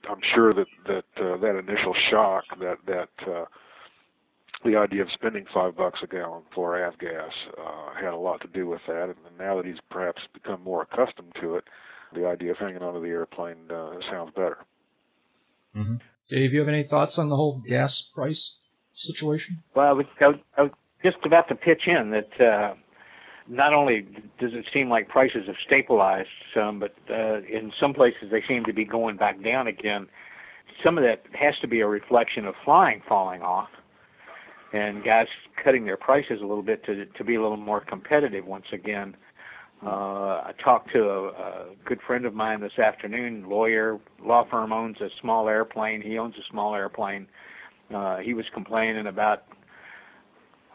I'm 0.09 0.21
sure 0.35 0.53
that 0.53 0.67
that 0.87 1.05
uh, 1.17 1.37
that 1.37 1.57
initial 1.57 1.95
shock, 2.11 2.45
that 2.59 2.79
that 2.87 3.09
uh, 3.25 3.45
the 4.65 4.77
idea 4.77 5.03
of 5.03 5.09
spending 5.13 5.45
five 5.53 5.77
bucks 5.77 6.01
a 6.03 6.07
gallon 6.07 6.43
for 6.55 6.73
avgas 6.73 7.31
uh, 7.59 7.95
had 8.01 8.13
a 8.13 8.17
lot 8.17 8.41
to 8.41 8.49
do 8.49 8.67
with 8.67 8.81
that. 8.87 9.05
And 9.05 9.39
now 9.39 9.57
that 9.57 9.67
he's 9.67 9.81
perhaps 9.91 10.23
become 10.33 10.63
more 10.63 10.83
accustomed 10.83 11.33
to 11.41 11.57
it, 11.57 11.65
the 12.15 12.27
idea 12.27 12.53
of 12.53 12.59
hanging 12.59 12.83
onto 12.83 13.01
the 13.01 13.09
airplane 13.09 13.71
uh, 13.71 13.95
sounds 14.11 14.31
better. 14.35 14.59
Mm-hmm. 15.77 15.97
Dave, 16.29 16.53
you 16.53 16.61
have 16.61 16.69
any 16.69 16.83
thoughts 16.83 17.19
on 17.19 17.29
the 17.29 17.37
whole 17.37 17.63
gas 17.67 18.03
price 18.03 18.61
situation? 18.93 19.63
Well, 19.75 19.89
I 19.89 19.93
was, 19.93 20.07
I 20.21 20.27
was, 20.29 20.37
I 20.57 20.63
was 20.63 20.71
just 21.03 21.17
about 21.25 21.49
to 21.49 21.55
pitch 21.55 21.83
in 21.87 22.11
that 22.11 22.41
uh, 22.41 22.75
not 23.49 23.73
only 23.73 24.03
does 24.39 24.53
it 24.53 24.67
seem 24.73 24.89
like 24.89 25.09
prices 25.09 25.47
have 25.47 25.57
stabilized 25.67 26.29
some, 26.55 26.79
but 26.79 26.95
uh, 27.11 27.39
in 27.41 27.73
some 27.81 27.95
places 27.95 28.31
they 28.31 28.43
seem 28.47 28.65
to 28.65 28.73
be 28.73 28.85
going 28.85 29.17
back 29.17 29.43
down 29.43 29.67
again. 29.67 30.07
Some 30.85 30.97
of 30.97 31.05
that 31.05 31.25
has 31.35 31.55
to 31.61 31.69
be 31.69 31.81
a 31.81 31.87
reflection 31.87 32.47
of 32.47 32.55
flying 32.65 33.03
falling 33.09 33.43
off 33.43 33.69
and 34.73 35.05
guys 35.05 35.27
cutting 35.63 35.85
their 35.85 35.97
prices 35.97 36.41
a 36.41 36.47
little 36.47 36.63
bit 36.63 36.85
to 36.87 37.07
to 37.07 37.25
be 37.25 37.35
a 37.35 37.43
little 37.43 37.57
more 37.57 37.81
competitive 37.81 38.47
once 38.47 38.67
again. 38.73 39.17
Uh, 39.85 40.45
I 40.45 40.53
talked 40.63 40.93
to 40.93 41.09
a, 41.09 41.29
a 41.29 41.67
good 41.85 42.01
friend 42.07 42.25
of 42.25 42.35
mine 42.35 42.61
this 42.61 42.79
afternoon, 42.79 43.49
lawyer, 43.49 43.99
law 44.25 44.47
firm 44.49 44.73
owns 44.73 45.01
a 45.01 45.09
small 45.21 45.49
airplane. 45.49 46.01
He 46.01 46.19
owns 46.19 46.37
a 46.37 46.45
small 46.49 46.75
airplane. 46.77 47.27
Uh, 47.93 48.19
he 48.19 48.33
was 48.33 48.47
complaining 48.55 49.07
about 49.09 49.45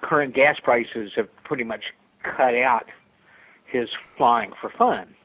current 0.02 0.36
gas 0.36 0.58
prices 0.62 1.12
have 1.16 1.30
pretty 1.44 1.64
much 1.64 1.86
cut 2.24 2.54
out 2.56 2.86
his 3.66 3.90
flying 4.18 4.52
for 4.60 4.70
fun. 4.78 5.16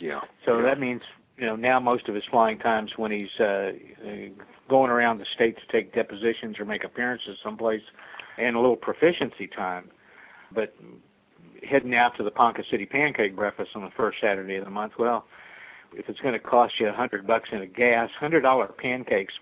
Yeah. 0.00 0.20
So 0.44 0.58
yeah. 0.58 0.66
that 0.66 0.80
means 0.80 1.02
you 1.36 1.46
know 1.46 1.56
now 1.56 1.80
most 1.80 2.08
of 2.08 2.14
his 2.14 2.24
flying 2.30 2.58
times 2.58 2.92
when 2.96 3.10
he's 3.10 3.40
uh, 3.40 3.72
going 4.68 4.90
around 4.90 5.18
the 5.18 5.26
state 5.34 5.56
to 5.56 5.72
take 5.72 5.94
depositions 5.94 6.58
or 6.58 6.64
make 6.64 6.84
appearances 6.84 7.36
someplace 7.42 7.82
and 8.38 8.56
a 8.56 8.60
little 8.60 8.76
proficiency 8.76 9.46
time. 9.46 9.90
But 10.52 10.74
heading 11.68 11.94
out 11.94 12.16
to 12.16 12.22
the 12.22 12.30
Ponca 12.30 12.62
City 12.70 12.86
Pancake 12.86 13.34
Breakfast 13.34 13.70
on 13.74 13.82
the 13.82 13.90
first 13.96 14.18
Saturday 14.20 14.56
of 14.56 14.64
the 14.64 14.70
month, 14.70 14.92
well, 14.98 15.24
if 15.92 16.08
it's 16.08 16.20
going 16.20 16.34
to 16.34 16.40
cost 16.40 16.74
you 16.78 16.88
a 16.88 16.92
hundred 16.92 17.26
bucks 17.26 17.48
in 17.52 17.62
a 17.62 17.66
gas, 17.66 18.10
hundred 18.18 18.42
dollar 18.42 18.68
pancakes 18.68 19.34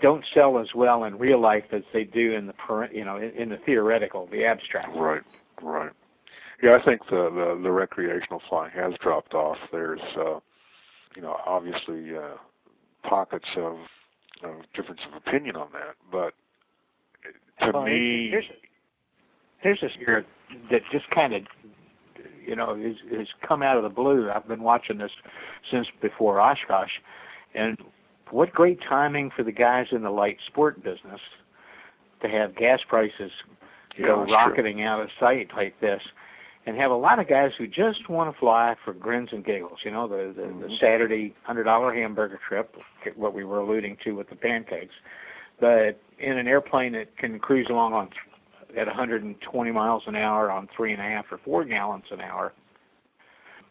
don't 0.00 0.24
sell 0.34 0.58
as 0.58 0.68
well 0.74 1.04
in 1.04 1.16
real 1.16 1.40
life 1.40 1.64
as 1.72 1.82
they 1.92 2.04
do 2.04 2.32
in 2.32 2.46
the 2.46 2.88
you 2.92 3.04
know 3.04 3.16
in 3.16 3.48
the 3.48 3.58
theoretical, 3.64 4.28
the 4.30 4.44
abstract. 4.44 4.94
Right, 4.94 5.22
right. 5.62 5.92
Yeah, 6.62 6.76
I 6.76 6.84
think 6.84 7.02
the 7.08 7.30
the, 7.30 7.60
the 7.62 7.70
recreational 7.70 8.42
flying 8.48 8.72
has 8.72 8.94
dropped 9.02 9.34
off. 9.34 9.58
There's 9.72 10.00
uh, 10.18 10.40
you 11.16 11.22
know 11.22 11.36
obviously 11.46 12.16
uh, 12.16 12.36
pockets 13.08 13.48
of, 13.56 13.76
of 14.44 14.56
difference 14.74 15.00
of 15.10 15.16
opinion 15.16 15.56
on 15.56 15.68
that, 15.72 15.96
but 16.12 16.34
to 17.64 17.72
well, 17.72 17.84
me, 17.84 18.28
here's, 18.30 18.44
here's 19.58 19.80
this 19.80 19.92
year 19.98 20.24
that 20.70 20.82
just 20.92 21.08
kind 21.10 21.34
of 21.34 21.42
you 22.46 22.54
know 22.54 22.74
is 22.74 22.96
has 23.16 23.26
come 23.46 23.62
out 23.62 23.76
of 23.76 23.82
the 23.82 23.88
blue. 23.88 24.30
I've 24.30 24.46
been 24.46 24.62
watching 24.62 24.98
this 24.98 25.10
since 25.70 25.86
before 26.00 26.40
Oshkosh, 26.40 26.90
and 27.54 27.78
what 28.30 28.52
great 28.52 28.78
timing 28.88 29.30
for 29.34 29.42
the 29.42 29.52
guys 29.52 29.86
in 29.92 30.02
the 30.02 30.10
light 30.10 30.36
sport 30.46 30.82
business 30.82 31.20
to 32.22 32.28
have 32.28 32.56
gas 32.56 32.80
prices 32.88 33.30
yeah, 33.98 34.06
go 34.06 34.24
rocketing 34.24 34.76
true. 34.76 34.86
out 34.86 35.00
of 35.00 35.08
sight 35.18 35.48
like 35.56 35.78
this 35.80 36.00
and 36.66 36.76
have 36.76 36.90
a 36.90 36.96
lot 36.96 37.18
of 37.20 37.28
guys 37.28 37.52
who 37.56 37.66
just 37.66 38.08
want 38.08 38.32
to 38.32 38.38
fly 38.38 38.74
for 38.84 38.92
grins 38.92 39.28
and 39.32 39.44
giggles. 39.44 39.78
You 39.84 39.92
know, 39.92 40.08
the 40.08 40.34
the, 40.34 40.42
mm-hmm. 40.42 40.62
the 40.62 40.68
Saturday 40.80 41.34
hundred 41.44 41.64
dollar 41.64 41.94
hamburger 41.94 42.40
trip, 42.46 42.74
what 43.14 43.32
we 43.32 43.44
were 43.44 43.58
alluding 43.58 43.96
to 44.04 44.12
with 44.12 44.28
the 44.28 44.36
pancakes, 44.36 44.94
but 45.60 46.00
in 46.18 46.38
an 46.38 46.48
airplane 46.48 46.92
that 46.92 47.16
can 47.16 47.38
cruise 47.38 47.68
along 47.70 47.92
on 47.92 48.10
at 48.76 48.86
120 48.86 49.70
miles 49.70 50.02
an 50.06 50.16
hour 50.16 50.50
on 50.50 50.68
three 50.76 50.92
and 50.92 51.00
a 51.00 51.04
half 51.04 51.24
or 51.30 51.38
four 51.38 51.64
gallons 51.64 52.04
an 52.10 52.20
hour. 52.20 52.52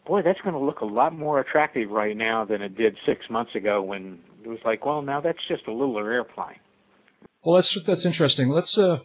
Boy, 0.06 0.22
that's 0.22 0.40
going 0.40 0.54
to 0.54 0.60
look 0.60 0.80
a 0.80 0.86
lot 0.86 1.16
more 1.16 1.40
attractive 1.40 1.90
right 1.90 2.16
now 2.16 2.44
than 2.44 2.62
it 2.62 2.76
did 2.76 2.96
six 3.04 3.28
months 3.28 3.54
ago 3.54 3.82
when 3.82 4.18
it 4.44 4.48
was 4.48 4.58
like, 4.64 4.86
well, 4.86 5.02
now 5.02 5.20
that's 5.20 5.38
just 5.48 5.66
a 5.66 5.72
littler 5.72 6.10
airplane. 6.12 6.58
Well, 7.44 7.56
that's 7.56 7.80
that's 7.84 8.04
interesting. 8.04 8.48
Let's 8.48 8.76
uh, 8.78 9.00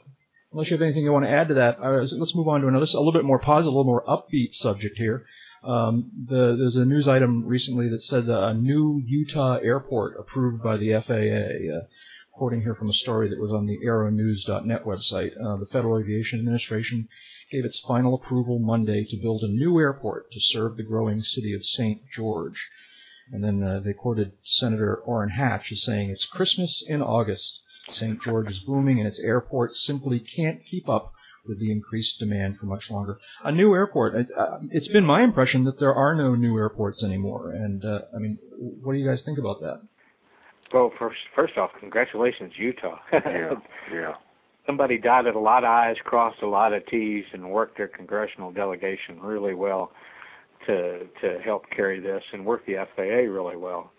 unless 0.52 0.70
you 0.70 0.76
have 0.76 0.82
anything 0.82 1.04
you 1.04 1.14
want 1.14 1.26
to 1.26 1.32
add 1.32 1.48
to 1.48 1.54
that, 1.56 1.80
uh, 1.80 2.06
let's 2.12 2.36
move 2.36 2.48
on 2.48 2.62
to 2.62 2.68
another, 2.68 2.86
a 2.86 2.98
little 3.00 3.12
bit 3.12 3.26
more 3.26 3.40
positive, 3.40 3.74
a 3.74 3.78
little 3.78 3.92
more 3.92 4.06
upbeat 4.06 4.54
subject 4.54 4.98
here. 4.98 5.26
Um, 5.64 6.10
the, 6.28 6.56
there's 6.56 6.76
a 6.76 6.86
news 6.86 7.08
item 7.08 7.46
recently 7.46 7.88
that 7.90 8.02
said 8.02 8.28
a 8.28 8.54
new 8.54 9.02
Utah 9.06 9.58
airport 9.58 10.20
approved 10.20 10.64
by 10.64 10.78
the 10.78 10.94
FAA. 10.94 11.78
Uh, 11.78 11.88
quoting 12.32 12.62
here 12.62 12.74
from 12.74 12.90
a 12.90 12.94
story 12.94 13.28
that 13.28 13.40
was 13.40 13.52
on 13.52 13.68
the 13.68 13.78
aeronews.net 13.86 14.84
website, 14.84 15.32
uh, 15.40 15.58
the 15.58 15.66
Federal 15.66 16.00
Aviation 16.00 16.40
Administration 16.40 17.08
gave 17.52 17.66
its 17.66 17.80
final 17.80 18.16
approval 18.16 18.58
Monday 18.58 19.06
to 19.06 19.22
build 19.22 19.44
a 19.44 19.48
new 19.48 19.80
airport 19.80 20.32
to 20.32 20.40
serve 20.40 20.76
the 20.78 20.84
growing 20.84 21.22
city 21.22 21.54
of 21.54 21.66
St. 21.66 22.02
George. 22.10 22.70
And 23.32 23.44
then 23.44 23.62
uh, 23.62 23.80
they 23.80 23.94
quoted 23.94 24.34
Senator 24.42 24.96
Orrin 25.06 25.32
Hatch 25.32 25.72
as 25.72 25.84
saying, 25.84 26.10
It's 26.10 26.26
Christmas 26.26 26.84
in 26.88 27.02
August. 27.02 27.64
St. 27.94 28.22
George 28.22 28.50
is 28.50 28.60
booming 28.60 29.00
and 29.00 29.08
its 29.08 29.20
airport 29.20 29.76
simply 29.76 30.20
can't 30.20 30.66
keep 30.66 30.90
up 30.90 31.14
with 31.46 31.60
the 31.60 31.72
increased 31.72 32.20
demand 32.20 32.58
for 32.58 32.66
much 32.66 32.92
longer. 32.92 33.20
A 33.44 33.52
new 33.52 33.74
airport. 33.74 34.16
It, 34.16 34.30
uh, 34.38 34.60
it's 34.72 34.88
been 34.88 35.06
my 35.06 35.22
impression 35.22 35.64
that 35.64 35.80
there 35.80 35.94
are 35.94 36.16
no 36.16 36.36
new 36.36 36.58
airports 36.58 37.04
anymore. 37.04 37.52
And 37.52 37.84
uh, 37.84 38.02
I 38.16 38.20
mean, 38.20 38.38
what 38.58 38.94
do 38.94 39.00
you 39.00 39.08
guys 39.08 39.24
think 39.24 39.40
about 39.40 39.60
that? 39.62 39.82
Well, 40.74 40.92
first, 40.98 41.18
first 41.36 41.58
off, 41.58 41.72
congratulations, 41.80 42.54
Utah. 42.58 43.00
yeah, 43.14 43.54
yeah. 43.92 44.14
Somebody 44.66 44.98
dotted 44.98 45.36
a 45.36 45.40
lot 45.40 45.64
of 45.64 45.70
I's, 45.70 45.98
crossed 46.04 46.42
a 46.42 46.48
lot 46.48 46.72
of 46.72 46.86
T's, 46.86 47.26
and 47.34 47.50
worked 47.50 47.78
their 47.78 47.88
congressional 47.88 48.52
delegation 48.52 49.20
really 49.20 49.56
well 49.56 49.92
to 50.68 51.08
to 51.22 51.40
help 51.44 51.66
carry 51.76 52.00
this 52.00 52.24
and 52.32 52.46
work 52.46 52.66
the 52.66 52.76
FAA 52.96 53.32
really 53.32 53.58
well. 53.58 53.92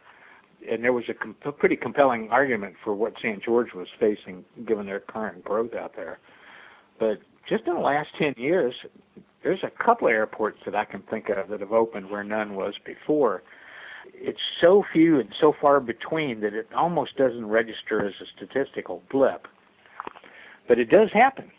And 0.70 0.82
there 0.82 0.92
was 0.92 1.04
a 1.08 1.14
com- 1.14 1.36
pretty 1.58 1.76
compelling 1.76 2.28
argument 2.30 2.74
for 2.84 2.94
what 2.94 3.14
St. 3.18 3.42
George 3.42 3.74
was 3.74 3.88
facing, 3.98 4.44
given 4.66 4.86
their 4.86 5.00
current 5.00 5.44
growth 5.44 5.74
out 5.74 5.94
there. 5.96 6.18
But 6.98 7.18
just 7.48 7.66
in 7.66 7.74
the 7.74 7.80
last 7.80 8.08
10 8.18 8.34
years, 8.36 8.74
there's 9.42 9.62
a 9.64 9.84
couple 9.84 10.08
of 10.08 10.12
airports 10.12 10.58
that 10.64 10.74
I 10.74 10.84
can 10.84 11.02
think 11.10 11.28
of 11.28 11.48
that 11.48 11.60
have 11.60 11.72
opened 11.72 12.10
where 12.10 12.22
none 12.22 12.54
was 12.54 12.74
before. 12.84 13.42
It's 14.14 14.38
so 14.60 14.84
few 14.92 15.20
and 15.20 15.28
so 15.40 15.52
far 15.60 15.80
between 15.80 16.40
that 16.40 16.54
it 16.54 16.68
almost 16.76 17.16
doesn't 17.16 17.46
register 17.46 18.06
as 18.06 18.14
a 18.20 18.24
statistical 18.36 19.02
blip. 19.10 19.46
But 20.68 20.78
it 20.78 20.90
does 20.90 21.10
happen. 21.12 21.50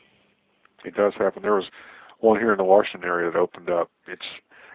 It 0.85 0.95
does 0.95 1.13
happen. 1.17 1.41
There 1.41 1.55
was 1.55 1.69
one 2.19 2.39
here 2.39 2.51
in 2.51 2.57
the 2.57 2.63
Washington 2.63 3.07
area 3.07 3.31
that 3.31 3.37
opened 3.37 3.69
up. 3.69 3.89
It's 4.07 4.21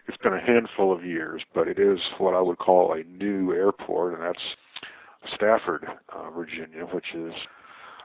it's 0.09 0.17
been 0.17 0.33
a 0.33 0.41
handful 0.41 0.93
of 0.93 1.05
years, 1.05 1.43
but 1.55 1.69
it 1.69 1.79
is 1.79 1.99
what 2.17 2.35
I 2.35 2.41
would 2.41 2.59
call 2.59 2.93
a 2.93 3.05
new 3.05 3.53
airport, 3.53 4.15
and 4.15 4.23
that's 4.23 4.43
Stafford, 5.35 5.87
uh, 6.09 6.31
Virginia, 6.31 6.85
which 6.93 7.15
is 7.15 7.35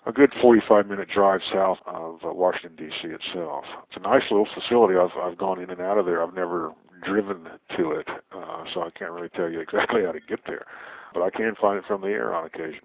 a 0.05 0.11
good 0.11 0.33
45 0.41 0.87
minute 0.87 1.07
drive 1.13 1.39
south 1.51 1.77
of 1.87 2.19
uh, 2.25 2.33
Washington 2.33 2.75
D.C. 2.75 3.07
itself. 3.07 3.63
It's 3.87 3.95
a 3.95 4.01
nice 4.01 4.23
little 4.29 4.47
facility. 4.53 4.95
I've 4.97 5.17
I've 5.17 5.37
gone 5.37 5.61
in 5.61 5.69
and 5.69 5.79
out 5.79 5.97
of 5.97 6.05
there. 6.05 6.21
I've 6.21 6.33
never 6.33 6.73
driven 7.05 7.47
to 7.77 7.91
it, 7.91 8.07
uh, 8.35 8.63
so 8.73 8.81
I 8.81 8.89
can't 8.97 9.11
really 9.11 9.29
tell 9.29 9.49
you 9.49 9.61
exactly 9.61 10.03
how 10.05 10.11
to 10.11 10.19
get 10.19 10.41
there, 10.45 10.65
but 11.13 11.23
I 11.23 11.29
can 11.29 11.55
find 11.59 11.77
it 11.77 11.85
from 11.87 12.01
the 12.01 12.07
air 12.07 12.33
on 12.33 12.45
occasion. 12.45 12.81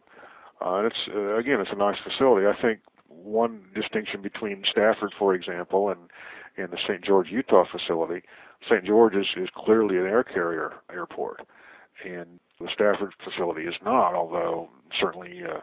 Uh, 0.64 0.76
and 0.76 0.86
it's 0.86 1.08
uh, 1.12 1.36
again, 1.36 1.60
it's 1.60 1.72
a 1.72 1.76
nice 1.76 1.98
facility. 2.04 2.46
I 2.46 2.60
think 2.60 2.80
one 3.08 3.62
distinction 3.74 4.22
between 4.22 4.62
Stafford, 4.70 5.12
for 5.18 5.34
example, 5.34 5.88
and 5.88 5.98
and 6.56 6.72
the 6.72 6.78
St. 6.86 7.02
George, 7.04 7.28
Utah 7.30 7.64
facility 7.70 8.22
St. 8.66 8.84
George 8.84 9.14
is, 9.14 9.26
is 9.36 9.48
clearly 9.54 9.96
an 9.96 10.06
air 10.06 10.24
carrier 10.24 10.72
airport, 10.92 11.46
and 12.04 12.40
the 12.60 12.68
Stafford 12.72 13.14
facility 13.24 13.62
is 13.62 13.74
not. 13.84 14.14
Although 14.14 14.68
certainly 15.00 15.42
uh, 15.44 15.60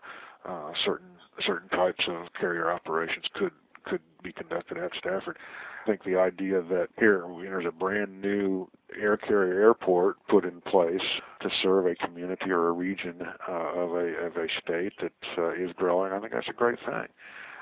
uh, 0.49 0.71
certain 0.85 1.09
certain 1.45 1.69
types 1.69 2.05
of 2.07 2.27
carrier 2.39 2.71
operations 2.71 3.25
could 3.33 3.51
could 3.83 4.01
be 4.23 4.31
conducted 4.31 4.77
at 4.77 4.91
Stafford. 4.97 5.37
I 5.83 5.87
think 5.87 6.03
the 6.03 6.17
idea 6.17 6.61
that 6.63 6.87
here 6.97 7.23
there's 7.41 7.65
a 7.67 7.71
brand 7.71 8.21
new 8.21 8.67
air 8.99 9.17
carrier 9.17 9.61
airport 9.61 10.17
put 10.27 10.43
in 10.43 10.61
place 10.61 11.01
to 11.41 11.49
serve 11.61 11.85
a 11.85 11.95
community 11.95 12.49
or 12.49 12.69
a 12.69 12.71
region 12.71 13.21
uh, 13.47 13.51
of 13.51 13.91
a 13.91 14.25
of 14.25 14.35
a 14.37 14.47
state 14.63 14.93
that 15.01 15.11
uh, 15.37 15.53
is 15.53 15.71
growing. 15.75 16.11
I 16.11 16.19
think 16.19 16.33
that's 16.33 16.49
a 16.49 16.53
great 16.53 16.79
thing. 16.79 17.07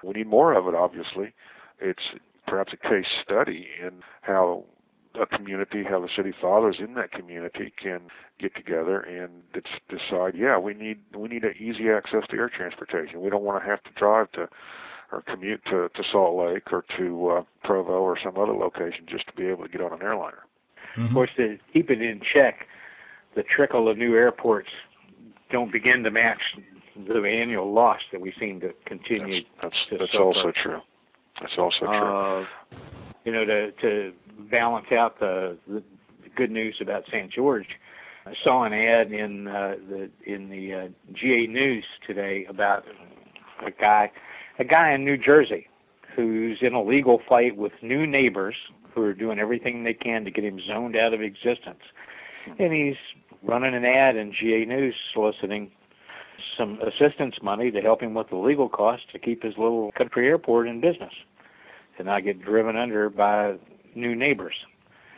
We 0.03 0.13
need 0.13 0.27
more 0.27 0.53
of 0.53 0.67
it. 0.67 0.75
Obviously, 0.75 1.33
it's 1.79 2.03
perhaps 2.47 2.73
a 2.73 2.77
case 2.77 3.05
study 3.23 3.67
in 3.81 4.01
how 4.21 4.65
a 5.19 5.25
community, 5.25 5.83
how 5.83 5.99
the 5.99 6.09
city 6.15 6.33
fathers 6.39 6.77
in 6.79 6.95
that 6.95 7.11
community 7.11 7.71
can 7.81 8.01
get 8.39 8.55
together 8.55 8.99
and 8.99 9.43
decide, 9.89 10.33
yeah, 10.35 10.57
we 10.57 10.73
need 10.73 10.99
we 11.15 11.27
need 11.27 11.43
an 11.43 11.53
easy 11.59 11.89
access 11.89 12.23
to 12.29 12.35
air 12.35 12.49
transportation. 12.49 13.21
We 13.21 13.29
don't 13.29 13.43
want 13.43 13.63
to 13.63 13.69
have 13.69 13.83
to 13.83 13.91
drive 13.91 14.31
to 14.33 14.49
or 15.11 15.21
commute 15.21 15.63
to, 15.65 15.89
to 15.89 16.03
Salt 16.11 16.35
Lake 16.35 16.73
or 16.73 16.83
to 16.97 17.29
uh, 17.29 17.43
Provo 17.63 18.01
or 18.01 18.17
some 18.21 18.35
other 18.37 18.53
location 18.53 19.05
just 19.07 19.27
to 19.27 19.33
be 19.33 19.45
able 19.45 19.63
to 19.63 19.69
get 19.69 19.81
on 19.81 19.93
an 19.93 20.01
airliner. 20.01 20.43
Mm-hmm. 20.97 21.05
Of 21.05 21.13
course, 21.13 21.29
to 21.37 21.57
keep 21.71 21.91
it 21.91 22.01
in 22.01 22.19
check, 22.33 22.67
the 23.35 23.43
trickle 23.43 23.87
of 23.87 23.97
new 23.97 24.15
airports 24.15 24.69
don't 25.51 25.71
begin 25.71 26.03
to 26.03 26.11
match 26.11 26.41
the 26.95 27.23
annual 27.23 27.71
loss 27.71 27.99
that 28.11 28.21
we 28.21 28.33
seem 28.39 28.59
to 28.61 28.73
continue. 28.85 29.43
That's 29.61 29.75
that's, 29.89 29.89
to 29.89 29.97
that's 29.99 30.15
also 30.15 30.51
true. 30.51 30.81
That's 31.39 31.53
also 31.57 31.85
true. 31.85 32.41
Uh, 32.41 32.45
you 33.23 33.31
know, 33.31 33.45
to 33.45 33.71
to 33.71 34.13
balance 34.51 34.87
out 34.91 35.19
the, 35.19 35.57
the 35.67 35.83
good 36.35 36.51
news 36.51 36.75
about 36.81 37.03
St. 37.07 37.31
George, 37.31 37.67
I 38.25 38.33
saw 38.43 38.63
an 38.63 38.73
ad 38.73 39.11
in 39.11 39.47
uh, 39.47 39.75
the 39.89 40.09
in 40.25 40.49
the 40.49 40.73
uh, 40.73 40.87
GA 41.13 41.47
News 41.47 41.85
today 42.05 42.45
about 42.49 42.83
a 43.65 43.71
guy, 43.71 44.11
a 44.59 44.63
guy 44.63 44.93
in 44.93 45.05
New 45.05 45.17
Jersey, 45.17 45.67
who's 46.15 46.57
in 46.61 46.73
a 46.73 46.83
legal 46.83 47.21
fight 47.27 47.57
with 47.57 47.73
new 47.81 48.05
neighbors 48.05 48.55
who 48.93 49.01
are 49.01 49.13
doing 49.13 49.39
everything 49.39 49.83
they 49.83 49.93
can 49.93 50.23
to 50.23 50.31
get 50.31 50.43
him 50.43 50.59
zoned 50.67 50.95
out 50.95 51.13
of 51.13 51.21
existence, 51.21 51.81
and 52.59 52.71
he's 52.71 52.95
running 53.41 53.73
an 53.73 53.85
ad 53.85 54.15
in 54.15 54.33
GA 54.33 54.65
News 54.65 54.95
soliciting 55.13 55.71
some 56.57 56.79
assistance 56.81 57.35
money 57.41 57.71
to 57.71 57.81
help 57.81 58.01
him 58.01 58.13
with 58.13 58.29
the 58.29 58.35
legal 58.35 58.69
costs 58.69 59.05
to 59.11 59.19
keep 59.19 59.43
his 59.43 59.53
little 59.57 59.91
country 59.97 60.27
airport 60.27 60.67
in 60.67 60.81
business 60.81 61.13
and 61.97 62.07
not 62.07 62.23
get 62.23 62.41
driven 62.41 62.75
under 62.75 63.09
by 63.09 63.55
new 63.95 64.15
neighbors. 64.15 64.55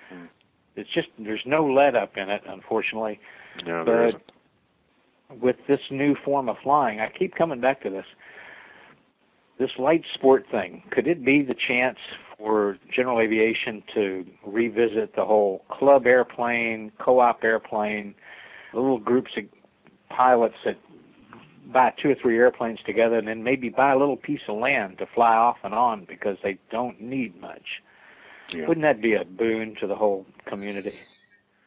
Hmm. 0.09 0.25
It's 0.75 0.89
just 0.93 1.07
there's 1.17 1.43
no 1.45 1.65
let 1.65 1.95
up 1.95 2.17
in 2.17 2.29
it, 2.29 2.41
unfortunately. 2.47 3.19
No, 3.65 3.85
there 3.85 4.11
but 4.11 4.21
isn't. 5.29 5.41
with 5.41 5.55
this 5.67 5.81
new 5.89 6.15
form 6.23 6.49
of 6.49 6.57
flying, 6.63 6.99
I 6.99 7.09
keep 7.09 7.35
coming 7.35 7.61
back 7.61 7.81
to 7.83 7.89
this. 7.89 8.05
This 9.57 9.71
light 9.79 10.03
sport 10.13 10.45
thing, 10.51 10.83
could 10.91 11.07
it 11.07 11.23
be 11.23 11.41
the 11.41 11.55
chance 11.55 11.97
for 12.37 12.77
general 12.93 13.21
aviation 13.21 13.81
to 13.93 14.25
revisit 14.45 15.15
the 15.15 15.23
whole 15.23 15.63
club 15.69 16.05
airplane, 16.05 16.91
co-op 16.99 17.41
airplane, 17.41 18.13
little 18.73 18.99
groups 18.99 19.31
of 19.37 19.45
pilots 20.09 20.55
that 20.65 20.77
buy 21.71 21.93
two 22.01 22.09
or 22.09 22.15
three 22.15 22.37
airplanes 22.37 22.79
together 22.85 23.17
and 23.17 23.27
then 23.27 23.43
maybe 23.43 23.69
buy 23.69 23.91
a 23.91 23.97
little 23.97 24.17
piece 24.17 24.41
of 24.47 24.57
land 24.57 24.97
to 24.99 25.05
fly 25.13 25.35
off 25.35 25.57
and 25.63 25.73
on 25.73 26.05
because 26.05 26.37
they 26.43 26.57
don't 26.71 27.01
need 27.01 27.39
much. 27.39 27.81
Yeah. 28.53 28.67
Wouldn't 28.67 28.83
that 28.83 29.01
be 29.01 29.13
a 29.13 29.25
boon 29.25 29.75
to 29.79 29.87
the 29.87 29.95
whole 29.95 30.25
community? 30.45 30.93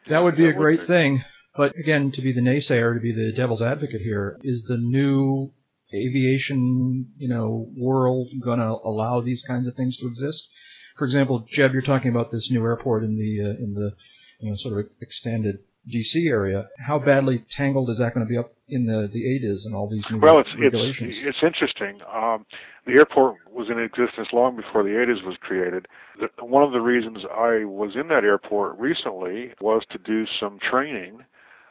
That 0.07 0.23
would 0.23 0.35
be 0.35 0.47
a 0.47 0.53
great 0.53 0.83
thing. 0.83 1.23
But 1.55 1.75
again, 1.77 2.11
to 2.11 2.21
be 2.21 2.31
the 2.31 2.41
naysayer, 2.41 2.93
to 2.93 3.01
be 3.01 3.11
the 3.11 3.33
devil's 3.33 3.61
advocate 3.61 4.01
here, 4.01 4.39
is 4.43 4.65
the 4.65 4.77
new 4.77 5.51
aviation, 5.93 7.11
you 7.17 7.27
know, 7.27 7.67
world 7.75 8.29
going 8.41 8.59
to 8.59 8.77
allow 8.83 9.19
these 9.19 9.43
kinds 9.43 9.67
of 9.67 9.75
things 9.75 9.97
to 9.97 10.07
exist? 10.07 10.49
For 10.95 11.05
example, 11.05 11.45
Jeb, 11.47 11.73
you're 11.73 11.81
talking 11.81 12.11
about 12.11 12.31
this 12.31 12.51
new 12.51 12.63
airport 12.63 13.03
in 13.03 13.17
the 13.17 13.41
uh, 13.41 13.53
in 13.53 13.73
the 13.73 13.93
you 14.39 14.49
know 14.49 14.55
sort 14.55 14.79
of 14.79 14.91
extended 15.01 15.59
DC 15.89 16.29
area. 16.29 16.67
How 16.85 16.99
badly 16.99 17.39
tangled 17.39 17.89
is 17.89 17.97
that 17.97 18.13
going 18.13 18.25
to 18.25 18.29
be 18.29 18.37
up 18.37 18.53
in 18.67 18.85
the 18.85 19.07
the 19.07 19.23
ADIZ 19.25 19.65
and 19.65 19.75
all 19.75 19.89
these 19.89 20.09
new 20.09 20.19
well, 20.19 20.39
it's, 20.39 20.49
regulations? 20.59 21.17
It's, 21.17 21.25
it's 21.25 21.43
interesting. 21.43 22.01
Um, 22.13 22.45
the 22.85 22.93
airport 22.93 23.37
was 23.51 23.69
in 23.69 23.79
existence 23.79 24.29
long 24.31 24.55
before 24.55 24.83
the 24.83 24.89
ADIZ 24.89 25.25
was 25.25 25.37
created. 25.39 25.87
The, 26.19 26.29
one 26.43 26.63
of 26.63 26.71
the 26.71 26.81
reasons 26.81 27.19
I 27.25 27.65
was 27.65 27.91
in 27.95 28.07
that 28.09 28.23
airport 28.23 28.77
recently 28.79 29.53
was 29.61 29.83
to 29.91 29.97
do 29.97 30.25
some 30.39 30.59
training, 30.59 31.23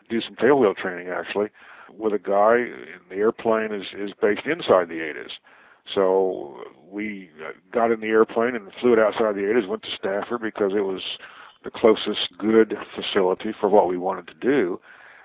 do 0.09 0.21
some 0.21 0.37
tailwheel 0.37 0.77
training 0.77 1.09
actually, 1.09 1.49
with 1.97 2.13
a 2.13 2.19
guy. 2.19 2.67
The 3.11 3.17
airplane 3.17 3.73
is 3.73 3.87
is 3.97 4.11
based 4.21 4.47
inside 4.47 4.89
the 4.89 5.01
ADIZ. 5.01 5.31
So 5.95 6.65
we 6.91 7.31
got 7.73 7.91
in 7.91 8.01
the 8.01 8.09
airplane 8.09 8.55
and 8.55 8.71
flew 8.81 8.93
it 8.93 8.99
outside 8.99 9.35
the 9.35 9.43
ADIZ, 9.43 9.69
went 9.69 9.83
to 9.83 9.89
Stafford 9.97 10.43
because 10.43 10.73
it 10.75 10.85
was 10.85 11.03
the 11.65 11.71
closest 11.71 12.37
good 12.39 12.77
facility 12.95 13.53
for 13.53 13.69
what 13.69 13.89
we 13.89 13.97
wanted 13.97 14.27
to 14.29 14.35
do, 14.35 14.81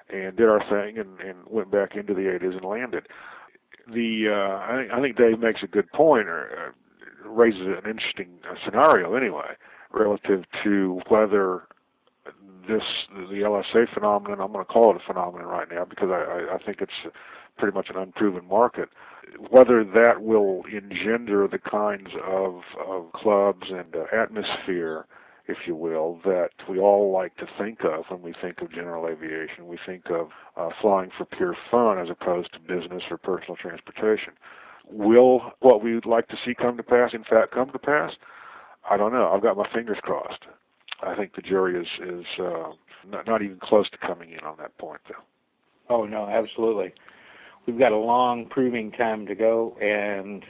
and 0.10 0.36
did 0.36 0.48
our 0.48 0.64
thing 0.70 0.98
and, 0.98 1.20
and 1.20 1.38
went 1.48 1.72
back 1.72 1.96
into 1.96 2.14
the 2.14 2.22
ADIZ 2.22 2.58
and 2.58 2.66
landed. 2.66 3.08
The 3.88 4.28
uh, 4.30 4.72
I 4.72 4.78
think 4.78 4.92
I 4.92 5.02
think 5.02 5.18
Dave 5.18 5.40
makes 5.40 5.62
a 5.64 5.68
good 5.68 5.92
point 5.92 6.28
or 6.28 6.74
uh, 7.26 7.30
raises 7.30 7.62
an 7.62 7.90
interesting 7.90 8.30
uh, 8.50 8.56
scenario 8.66 9.16
anyway 9.16 9.56
relative 9.92 10.44
to 10.64 11.02
whether 11.10 11.64
this 12.68 12.84
the 13.30 13.42
LSA 13.42 13.94
phenomenon. 13.94 14.40
I'm 14.40 14.52
going 14.54 14.66
to 14.66 14.72
call 14.72 14.92
it 14.92 15.02
a 15.02 15.06
phenomenon 15.06 15.48
right 15.48 15.68
now 15.70 15.86
because 15.86 16.10
I, 16.10 16.24
I, 16.24 16.56
I 16.56 16.58
think 16.64 16.82
it's 16.82 17.14
pretty 17.58 17.76
much 17.76 17.90
an 17.90 17.98
unproven 17.98 18.48
market. 18.48 18.90
Whether 19.50 19.84
that 19.84 20.22
will 20.22 20.64
engender 20.72 21.48
the 21.48 21.60
kinds 21.60 22.10
of, 22.26 22.62
of 22.86 23.12
clubs 23.14 23.68
and 23.70 23.96
uh, 23.96 24.06
atmosphere, 24.16 25.06
if 25.48 25.58
you 25.68 25.76
will, 25.76 26.20
that 26.24 26.52
we 26.70 26.80
all 26.80 27.12
like 27.12 27.36
to 27.38 27.48
think 27.58 27.80
of 27.84 28.06
when 28.10 28.22
we 28.22 28.34
think 28.42 28.62
of 28.62 28.72
general 28.72 29.08
aviation. 29.08 29.68
We 29.68 29.78
think 29.86 30.10
of 30.10 30.30
uh, 30.56 30.70
flying 30.82 31.12
for 31.18 31.26
pure 31.26 31.56
fun 31.70 32.00
as 32.00 32.10
opposed 32.10 32.54
to 32.54 32.60
business 32.60 33.04
or 33.10 33.18
personal 33.18 33.56
transportation. 33.56 34.34
Will 34.90 35.52
what 35.60 35.84
we'd 35.84 36.06
like 36.06 36.28
to 36.30 36.38
see 36.46 36.54
come 36.54 36.78
to 36.78 36.84
pass, 36.84 37.12
in 37.14 37.24
fact, 37.24 37.54
come 37.54 37.72
to 37.72 37.80
pass? 37.80 38.12
I 38.90 38.98
don't 38.98 39.14
know. 39.14 39.32
I've 39.34 39.42
got 39.42 39.58
my 39.58 39.68
fingers 39.74 39.98
crossed. 40.02 40.44
I 41.02 41.16
think 41.16 41.36
the 41.36 41.42
jury 41.42 41.80
is 41.80 41.88
is 42.02 42.26
uh, 42.40 42.72
not, 43.10 43.28
not 43.28 43.42
even 43.42 43.60
close 43.62 43.90
to 43.90 43.98
coming 43.98 44.32
in 44.32 44.40
on 44.40 44.58
that 44.60 44.78
point, 44.78 45.02
though. 45.10 45.96
Oh 45.96 46.06
no, 46.06 46.28
absolutely 46.28 46.94
we've 47.66 47.80
got 47.80 47.92
a 47.92 47.98
long 47.98 48.46
proving 48.46 48.92
time 48.92 49.26
to 49.28 49.36
go 49.36 49.78
and 49.82 50.46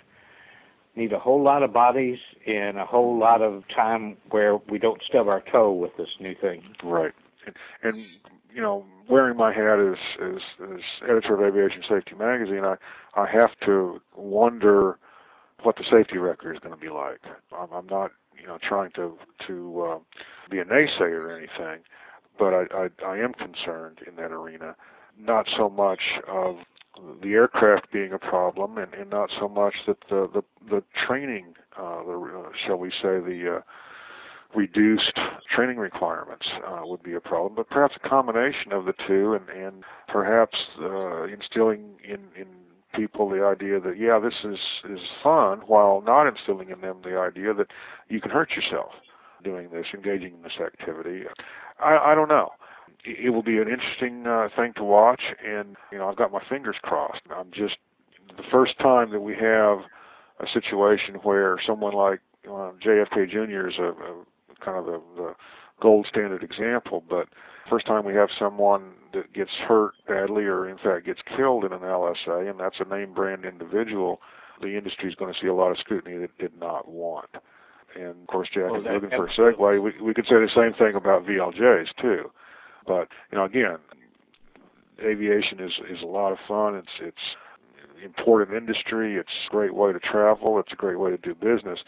need 0.95 1.13
a 1.13 1.19
whole 1.19 1.41
lot 1.41 1.63
of 1.63 1.73
bodies 1.73 2.19
and 2.45 2.77
a 2.77 2.85
whole 2.85 3.17
lot 3.17 3.41
of 3.41 3.63
time 3.75 4.17
where 4.29 4.57
we 4.69 4.77
don't 4.77 5.01
stub 5.03 5.27
our 5.27 5.41
toe 5.51 5.71
with 5.71 5.95
this 5.97 6.09
new 6.19 6.35
thing. 6.35 6.63
Right. 6.83 7.13
And, 7.45 7.55
and 7.83 8.05
you 8.53 8.61
know, 8.61 8.85
wearing 9.09 9.37
my 9.37 9.53
hat 9.53 9.79
as, 9.79 9.97
as 10.21 10.41
as 10.73 10.81
editor 11.03 11.33
of 11.35 11.41
Aviation 11.41 11.83
Safety 11.89 12.15
magazine, 12.15 12.63
I 12.63 12.75
I 13.15 13.27
have 13.29 13.51
to 13.65 14.01
wonder 14.15 14.97
what 15.63 15.75
the 15.77 15.83
safety 15.89 16.17
record 16.17 16.55
is 16.55 16.59
going 16.59 16.73
to 16.73 16.79
be 16.79 16.89
like. 16.89 17.21
I'm, 17.57 17.71
I'm 17.71 17.87
not 17.87 18.11
you 18.39 18.47
know 18.47 18.57
trying 18.67 18.91
to 18.91 19.17
to 19.47 19.81
uh, 19.81 19.99
be 20.49 20.59
a 20.59 20.65
naysayer 20.65 21.21
or 21.21 21.37
anything, 21.37 21.83
but 22.37 22.53
I, 22.53 22.65
I 22.73 23.05
I 23.05 23.17
am 23.17 23.33
concerned 23.33 23.99
in 24.07 24.15
that 24.17 24.31
arena. 24.31 24.75
Not 25.17 25.47
so 25.57 25.69
much 25.69 26.01
of 26.27 26.57
the 27.21 27.33
aircraft 27.33 27.91
being 27.91 28.13
a 28.13 28.19
problem, 28.19 28.77
and, 28.77 28.93
and 28.93 29.09
not 29.09 29.29
so 29.39 29.47
much 29.47 29.75
that 29.87 29.97
the 30.09 30.29
the, 30.33 30.43
the 30.69 30.83
training, 31.07 31.55
uh, 31.77 32.03
the 32.03 32.43
uh, 32.45 32.49
shall 32.65 32.77
we 32.77 32.89
say 32.89 33.19
the 33.19 33.57
uh, 33.57 33.61
reduced 34.55 35.19
training 35.49 35.77
requirements 35.77 36.45
uh, 36.67 36.81
would 36.83 37.01
be 37.01 37.13
a 37.13 37.19
problem, 37.19 37.53
but 37.55 37.69
perhaps 37.69 37.95
a 38.03 38.07
combination 38.07 38.71
of 38.71 38.85
the 38.85 38.93
two, 39.07 39.33
and 39.33 39.49
and 39.49 39.83
perhaps 40.07 40.57
uh, 40.79 41.23
instilling 41.23 41.95
in 42.03 42.19
in 42.35 42.47
people 42.93 43.27
the 43.27 43.43
idea 43.43 43.79
that 43.79 43.97
yeah, 43.97 44.19
this 44.19 44.43
is 44.43 44.59
is 44.89 45.01
fun, 45.23 45.59
while 45.65 46.01
not 46.01 46.27
instilling 46.27 46.69
in 46.69 46.81
them 46.81 46.97
the 47.03 47.17
idea 47.17 47.53
that 47.53 47.67
you 48.09 48.21
can 48.21 48.31
hurt 48.31 48.51
yourself 48.51 48.91
doing 49.43 49.69
this, 49.71 49.87
engaging 49.93 50.35
in 50.35 50.41
this 50.43 50.59
activity. 50.63 51.23
I, 51.79 51.97
I 51.97 52.15
don't 52.15 52.29
know 52.29 52.51
it 53.05 53.31
will 53.31 53.43
be 53.43 53.57
an 53.57 53.67
interesting 53.67 54.25
uh, 54.25 54.49
thing 54.55 54.73
to 54.77 54.83
watch, 54.83 55.21
and 55.45 55.75
you 55.91 55.97
know 55.97 56.09
I've 56.09 56.15
got 56.15 56.31
my 56.31 56.43
fingers 56.49 56.77
crossed. 56.81 57.21
I'm 57.35 57.51
just 57.51 57.77
the 58.37 58.43
first 58.51 58.77
time 58.79 59.11
that 59.11 59.19
we 59.19 59.33
have 59.35 59.79
a 60.39 60.47
situation 60.53 61.15
where 61.23 61.59
someone 61.65 61.93
like 61.93 62.19
uh, 62.45 62.71
JFK 62.83 63.29
Jr. 63.29 63.67
is 63.67 63.75
a, 63.77 63.89
a 63.89 64.25
kind 64.63 64.77
of 64.77 64.85
the, 64.85 65.01
the 65.15 65.35
gold 65.81 66.07
standard 66.09 66.43
example, 66.43 67.03
but 67.09 67.27
first 67.69 67.85
time 67.85 68.05
we 68.05 68.13
have 68.13 68.29
someone 68.37 68.93
that 69.13 69.33
gets 69.33 69.51
hurt 69.67 69.93
badly 70.07 70.43
or 70.43 70.67
in 70.67 70.77
fact 70.77 71.05
gets 71.05 71.19
killed 71.35 71.65
in 71.65 71.73
an 71.73 71.79
LSA, 71.79 72.49
and 72.49 72.59
that's 72.59 72.77
a 72.79 72.85
name 72.85 73.13
brand 73.13 73.45
individual, 73.45 74.19
the 74.61 74.77
industry 74.77 75.09
is 75.09 75.15
going 75.15 75.33
to 75.33 75.39
see 75.39 75.47
a 75.47 75.53
lot 75.53 75.71
of 75.71 75.77
scrutiny 75.77 76.17
that 76.17 76.23
it 76.25 76.37
did 76.39 76.59
not 76.59 76.87
want. 76.87 77.29
And 77.95 78.21
of 78.21 78.27
course, 78.27 78.49
Jack 78.53 78.71
well, 78.71 78.81
is 78.81 78.87
looking 78.87 79.09
for 79.11 79.27
a 79.27 79.33
segue. 79.33 79.83
We, 79.83 80.01
we 80.01 80.13
could 80.13 80.25
say 80.25 80.35
the 80.35 80.49
same 80.55 80.73
thing 80.73 80.95
about 80.95 81.25
VLJs 81.25 81.89
too. 82.01 82.31
But 82.85 83.07
you 83.31 83.37
know, 83.37 83.45
again, 83.45 83.77
aviation 85.03 85.59
is 85.59 85.71
is 85.89 86.01
a 86.01 86.07
lot 86.07 86.31
of 86.31 86.37
fun. 86.47 86.75
It's 86.75 86.87
it's 86.99 88.03
important 88.03 88.57
industry. 88.57 89.15
It's 89.15 89.29
a 89.47 89.51
great 89.51 89.73
way 89.73 89.93
to 89.93 89.99
travel. 89.99 90.59
It's 90.59 90.71
a 90.71 90.75
great 90.75 90.99
way 90.99 91.11
to 91.11 91.17
do 91.17 91.33
business, 91.33 91.79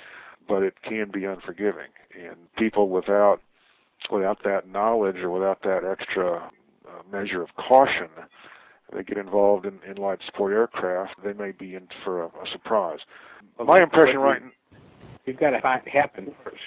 but 0.47 0.63
it 0.63 0.75
can 0.83 1.11
be 1.11 1.25
unforgiving. 1.25 1.91
And 2.17 2.35
people 2.57 2.89
without 2.89 3.41
without 4.11 4.43
that 4.43 4.69
knowledge 4.69 5.17
or 5.17 5.29
without 5.29 5.61
that 5.63 5.81
extra 5.83 6.37
uh, 6.87 7.01
measure 7.11 7.41
of 7.41 7.49
caution, 7.55 8.09
they 8.93 9.03
get 9.03 9.17
involved 9.17 9.65
in, 9.65 9.79
in 9.89 9.97
light 9.97 10.19
sport 10.27 10.53
aircraft, 10.53 11.15
they 11.23 11.33
may 11.33 11.51
be 11.51 11.75
in 11.75 11.87
for 12.03 12.23
a, 12.23 12.27
a 12.27 12.45
surprise. 12.51 12.99
Well, 13.57 13.67
My 13.67 13.81
impression, 13.81 14.19
right? 14.19 14.41
You've 15.25 15.39
got 15.39 15.51
to 15.51 15.59
happen 15.59 16.33
first. 16.43 16.57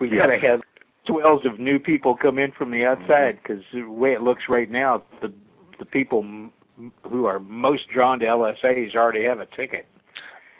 We've 0.00 0.12
yeah. 0.12 0.26
got 0.26 0.26
to 0.26 0.38
have 0.38 0.60
swells 1.08 1.44
of 1.44 1.58
new 1.58 1.78
people 1.78 2.16
come 2.16 2.38
in 2.38 2.52
from 2.52 2.70
the 2.70 2.84
outside 2.84 3.38
because 3.42 3.62
the 3.72 3.82
way 3.82 4.12
it 4.12 4.22
looks 4.22 4.44
right 4.48 4.70
now, 4.70 5.02
the 5.20 5.32
the 5.78 5.84
people 5.84 6.20
m- 6.20 6.52
who 7.08 7.24
are 7.26 7.38
most 7.38 7.88
drawn 7.88 8.18
to 8.20 8.26
LSAs 8.26 8.94
already 8.94 9.24
have 9.24 9.40
a 9.40 9.46
ticket. 9.46 9.86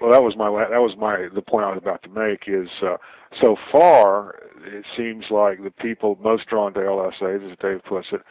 Well, 0.01 0.13
that 0.13 0.23
was 0.23 0.37
my 0.37 0.49
that 0.49 0.81
was 0.81 0.97
my 0.97 1.29
the 1.35 1.43
point 1.43 1.65
I 1.65 1.71
was 1.71 1.79
about 1.79 2.03
to 2.05 2.09
make 2.09 2.45
is 2.47 2.69
uh, 2.83 2.97
so 3.41 3.57
far 3.71 4.37
it 4.65 4.85
seems 4.97 5.27
like 5.31 5.63
the 5.63 5.71
people 5.71 6.19
most 6.23 6.47
drawn 6.47 6.73
to 6.75 6.81
LSAs, 6.81 7.51
as 7.51 7.59
Dave 7.59 7.83
puts 7.85 8.09
it, 8.13 8.23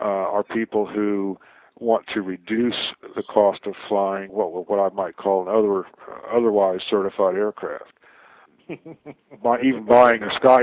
uh, 0.00 0.04
are 0.04 0.44
people 0.44 0.86
who 0.86 1.38
want 1.78 2.06
to 2.14 2.22
reduce 2.22 2.94
the 3.14 3.22
cost 3.22 3.66
of 3.66 3.74
flying 3.88 4.30
what 4.30 4.68
what 4.68 4.78
I 4.78 4.94
might 4.94 5.16
call 5.16 5.42
an 5.42 5.48
other 5.48 5.84
otherwise 6.32 6.80
certified 6.88 7.34
aircraft. 7.34 7.92
By 9.42 9.60
even 9.62 9.84
buying 9.84 10.22
a 10.22 10.30
sky 10.36 10.62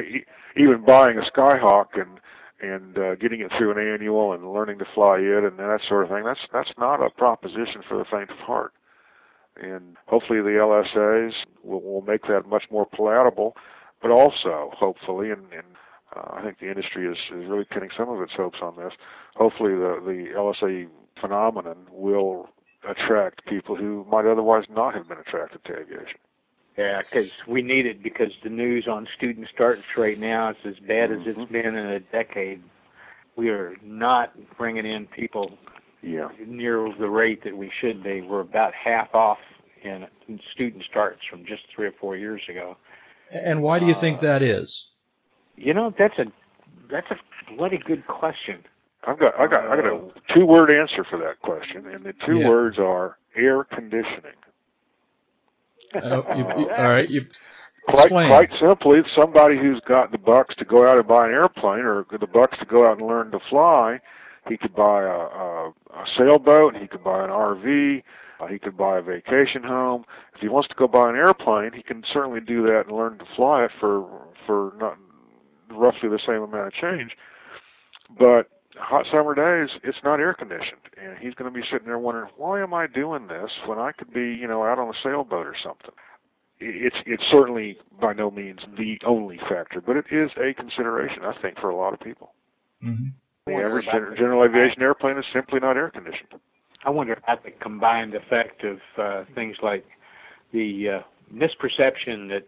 even 0.57 0.83
buying 0.85 1.17
a 1.17 1.31
Skyhawk 1.31 1.99
and 1.99 2.19
and 2.61 2.97
uh, 2.97 3.15
getting 3.15 3.41
it 3.41 3.51
through 3.57 3.71
an 3.71 3.93
annual 3.93 4.33
and 4.33 4.53
learning 4.53 4.79
to 4.79 4.85
fly 4.95 5.17
it 5.17 5.43
and 5.43 5.59
that 5.59 5.79
sort 5.87 6.05
of 6.05 6.09
thing. 6.09 6.23
That's 6.23 6.39
that's 6.51 6.73
not 6.77 7.05
a 7.05 7.09
proposition 7.09 7.81
for 7.87 7.97
the 7.97 8.05
faint 8.05 8.29
of 8.29 8.37
heart. 8.37 8.73
And 9.61 9.97
hopefully 10.07 10.41
the 10.41 10.57
LSAs 10.57 11.33
will, 11.63 11.81
will 11.81 12.01
make 12.01 12.23
that 12.23 12.47
much 12.47 12.63
more 12.71 12.87
palatable, 12.87 13.55
but 14.01 14.09
also 14.09 14.71
hopefully, 14.73 15.29
and, 15.29 15.43
and 15.53 15.67
uh, 16.15 16.31
I 16.33 16.41
think 16.41 16.59
the 16.59 16.69
industry 16.69 17.05
is, 17.05 17.17
is 17.35 17.47
really 17.47 17.65
pinning 17.69 17.89
some 17.95 18.09
of 18.09 18.19
its 18.21 18.33
hopes 18.35 18.59
on 18.61 18.75
this. 18.77 18.93
Hopefully 19.35 19.73
the 19.75 20.01
the 20.03 20.33
LSA 20.35 20.87
phenomenon 21.19 21.87
will 21.91 22.49
attract 22.89 23.45
people 23.45 23.75
who 23.75 24.05
might 24.09 24.25
otherwise 24.25 24.65
not 24.69 24.93
have 24.93 25.07
been 25.07 25.19
attracted 25.19 25.63
to 25.65 25.73
aviation. 25.73 26.19
Yeah, 26.77 27.01
because 27.01 27.31
we 27.47 27.61
need 27.61 27.85
it 27.85 28.01
because 28.01 28.31
the 28.43 28.49
news 28.49 28.87
on 28.87 29.07
student 29.15 29.47
starts 29.53 29.83
right 29.95 30.19
now 30.19 30.49
is 30.49 30.57
as 30.65 30.79
bad 30.87 31.11
as 31.11 31.19
it's 31.25 31.37
mm-hmm. 31.37 31.53
been 31.53 31.75
in 31.75 31.85
a 31.85 31.99
decade. 31.99 32.63
We 33.35 33.49
are 33.49 33.75
not 33.83 34.33
bringing 34.57 34.85
in 34.85 35.05
people 35.07 35.57
yeah. 36.01 36.29
near 36.45 36.91
the 36.99 37.09
rate 37.09 37.43
that 37.43 37.55
we 37.55 37.71
should 37.79 38.03
be. 38.03 38.21
We're 38.21 38.41
about 38.41 38.73
half 38.73 39.13
off 39.13 39.37
in, 39.83 40.07
in 40.27 40.39
student 40.51 40.83
starts 40.89 41.21
from 41.29 41.45
just 41.45 41.63
three 41.75 41.87
or 41.87 41.93
four 41.99 42.15
years 42.17 42.41
ago. 42.49 42.77
And 43.31 43.61
why 43.61 43.79
do 43.79 43.85
you 43.85 43.93
uh, 43.93 43.99
think 43.99 44.19
that 44.21 44.41
is? 44.41 44.91
You 45.55 45.73
know, 45.73 45.93
that's 45.97 46.17
a 46.17 46.25
that's 46.89 47.07
a 47.11 47.15
bloody 47.55 47.77
good 47.77 48.05
question. 48.07 48.63
I've 49.05 49.19
got 49.19 49.39
I 49.39 49.47
got 49.47 49.65
I 49.67 49.75
got 49.75 49.85
a 49.85 50.01
two 50.33 50.45
word 50.45 50.71
answer 50.71 51.03
for 51.03 51.17
that 51.19 51.39
question, 51.41 51.87
and 51.87 52.03
the 52.03 52.13
two 52.25 52.39
Yeah. 52.39 52.49
words 52.49 52.77
are 52.79 53.17
air 53.35 53.63
conditioning. 53.63 54.33
Uh, 55.95 56.21
you, 56.35 56.43
you- 56.63 56.69
all 56.77 56.89
right, 56.89 57.09
you 57.09 57.25
Quite 57.87 58.05
explain. 58.05 58.27
quite 58.29 58.49
simply, 58.61 59.01
somebody 59.13 59.57
who's 59.57 59.81
got 59.81 60.11
the 60.13 60.17
bucks 60.17 60.55
to 60.55 60.63
go 60.65 60.87
out 60.87 60.97
and 60.97 61.05
buy 61.07 61.27
an 61.27 61.33
airplane, 61.33 61.81
or 61.81 62.05
the 62.17 62.25
bucks 62.27 62.57
to 62.59 62.65
go 62.65 62.87
out 62.87 62.97
and 62.99 63.07
learn 63.07 63.29
to 63.31 63.39
fly, 63.49 63.99
he 64.47 64.55
could 64.57 64.73
buy 64.73 65.01
a, 65.03 65.09
a, 65.09 65.69
a 65.69 66.05
sailboat, 66.17 66.77
he 66.77 66.87
could 66.87 67.03
buy 67.03 67.21
an 67.25 67.29
RV, 67.29 68.01
uh, 68.39 68.47
he 68.47 68.57
could 68.57 68.77
buy 68.77 68.99
a 68.99 69.01
vacation 69.01 69.63
home. 69.63 70.05
If 70.33 70.39
he 70.39 70.47
wants 70.47 70.69
to 70.69 70.75
go 70.75 70.87
buy 70.87 71.09
an 71.09 71.17
airplane, 71.17 71.71
he 71.73 71.83
can 71.83 72.03
certainly 72.13 72.39
do 72.39 72.63
that 72.67 72.85
and 72.87 72.95
learn 72.95 73.17
to 73.17 73.25
fly 73.35 73.65
it 73.65 73.71
for 73.81 74.07
for 74.47 74.73
not 74.79 74.97
roughly 75.69 76.07
the 76.07 76.19
same 76.25 76.41
amount 76.41 76.67
of 76.67 76.73
change. 76.73 77.17
But 78.17 78.47
hot 78.79 79.05
summer 79.11 79.35
days, 79.35 79.75
it's 79.83 79.97
not 80.03 80.19
air 80.19 80.33
conditioned, 80.33 80.81
and 81.01 81.17
he's 81.17 81.33
going 81.33 81.51
to 81.51 81.57
be 81.57 81.65
sitting 81.71 81.87
there 81.87 81.99
wondering, 81.99 82.31
why 82.37 82.61
am 82.61 82.73
I 82.73 82.87
doing 82.87 83.27
this 83.27 83.51
when 83.65 83.79
I 83.79 83.91
could 83.91 84.13
be, 84.13 84.33
you 84.33 84.47
know, 84.47 84.63
out 84.63 84.79
on 84.79 84.89
a 84.89 84.97
sailboat 85.03 85.45
or 85.45 85.55
something? 85.63 85.93
It's 86.59 86.95
it's 87.05 87.23
certainly 87.31 87.77
by 87.99 88.13
no 88.13 88.31
means 88.31 88.59
the 88.77 88.97
only 89.05 89.37
factor, 89.49 89.81
but 89.81 89.97
it 89.97 90.05
is 90.11 90.31
a 90.37 90.53
consideration, 90.53 91.23
I 91.23 91.33
think, 91.41 91.59
for 91.59 91.69
a 91.69 91.75
lot 91.75 91.93
of 91.93 91.99
people. 91.99 92.31
Mhm. 92.81 93.11
The 93.45 93.55
average 93.55 93.85
gen- 93.85 94.15
general 94.15 94.43
aviation 94.45 94.81
airplane 94.81 95.17
is 95.17 95.25
simply 95.33 95.59
not 95.59 95.75
air 95.75 95.89
conditioned. 95.89 96.39
I 96.85 96.89
wonder 96.89 97.13
about 97.13 97.43
the 97.43 97.51
combined 97.51 98.13
effect 98.13 98.63
of 98.63 98.79
uh, 98.97 99.25
things 99.35 99.57
like 99.61 99.85
the 100.51 100.89
uh, 100.89 101.01
misperception 101.33 102.29
that 102.29 102.45